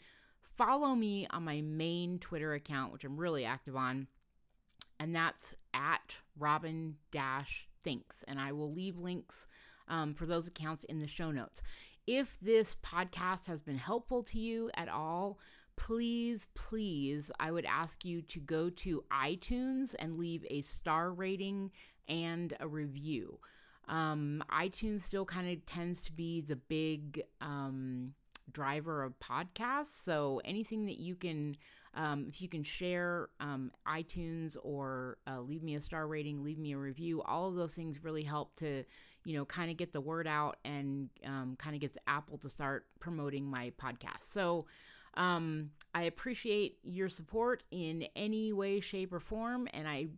follow 0.56 0.94
me 0.94 1.26
on 1.30 1.44
my 1.44 1.60
main 1.60 2.18
Twitter 2.18 2.54
account, 2.54 2.92
which 2.92 3.04
I'm 3.04 3.16
really 3.16 3.44
active 3.44 3.76
on. 3.76 4.06
And 4.98 5.14
that's 5.14 5.54
at 5.72 6.16
Robin 6.38 6.96
Dash 7.10 7.68
Thinks. 7.82 8.24
And 8.28 8.38
I 8.38 8.52
will 8.52 8.72
leave 8.72 8.98
links 8.98 9.46
um, 9.90 10.14
for 10.14 10.24
those 10.24 10.48
accounts 10.48 10.84
in 10.84 11.00
the 11.00 11.06
show 11.06 11.30
notes. 11.30 11.60
If 12.06 12.38
this 12.40 12.76
podcast 12.76 13.44
has 13.46 13.60
been 13.60 13.76
helpful 13.76 14.22
to 14.24 14.38
you 14.38 14.70
at 14.74 14.88
all, 14.88 15.38
please, 15.76 16.48
please, 16.54 17.30
I 17.38 17.50
would 17.50 17.66
ask 17.66 18.04
you 18.04 18.22
to 18.22 18.40
go 18.40 18.70
to 18.70 19.04
iTunes 19.12 19.94
and 19.98 20.18
leave 20.18 20.44
a 20.50 20.62
star 20.62 21.12
rating 21.12 21.70
and 22.08 22.54
a 22.60 22.66
review. 22.66 23.38
Um, 23.88 24.42
iTunes 24.50 25.02
still 25.02 25.24
kind 25.24 25.50
of 25.50 25.64
tends 25.66 26.04
to 26.04 26.12
be 26.12 26.40
the 26.40 26.56
big 26.56 27.22
um, 27.40 28.14
driver 28.52 29.02
of 29.02 29.18
podcasts. 29.20 30.02
So 30.02 30.40
anything 30.44 30.86
that 30.86 30.98
you 30.98 31.14
can, 31.16 31.56
um, 31.94 32.26
if 32.28 32.40
you 32.40 32.48
can 32.48 32.62
share 32.62 33.28
um, 33.40 33.72
iTunes 33.86 34.56
or 34.62 35.18
uh, 35.26 35.40
leave 35.40 35.62
me 35.62 35.74
a 35.74 35.80
star 35.80 36.06
rating, 36.06 36.42
leave 36.44 36.58
me 36.58 36.72
a 36.72 36.78
review, 36.78 37.22
all 37.22 37.48
of 37.48 37.54
those 37.54 37.74
things 37.74 38.02
really 38.02 38.22
help 38.22 38.54
to, 38.56 38.84
you 39.24 39.36
know, 39.36 39.44
kind 39.44 39.70
of 39.70 39.76
get 39.76 39.92
the 39.92 40.00
word 40.00 40.26
out 40.26 40.56
and 40.64 41.08
um, 41.26 41.56
kind 41.58 41.74
of 41.74 41.80
gets 41.80 41.96
Apple 42.06 42.38
to 42.38 42.48
start 42.48 42.86
promoting 43.00 43.44
my 43.44 43.72
podcast. 43.80 44.22
So 44.22 44.66
um, 45.14 45.70
I 45.94 46.02
appreciate 46.02 46.78
your 46.82 47.08
support 47.08 47.62
in 47.70 48.06
any 48.16 48.52
way, 48.52 48.80
shape, 48.80 49.12
or 49.12 49.20
form, 49.20 49.68
and 49.72 49.88
I 49.88 50.08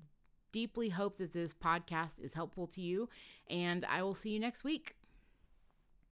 deeply 0.52 0.90
hope 0.90 1.16
that 1.16 1.32
this 1.32 1.54
podcast 1.54 2.20
is 2.20 2.34
helpful 2.34 2.66
to 2.68 2.80
you. 2.80 3.08
And 3.48 3.84
I 3.86 4.02
will 4.02 4.14
see 4.14 4.30
you 4.30 4.40
next 4.40 4.64
week. 4.64 4.94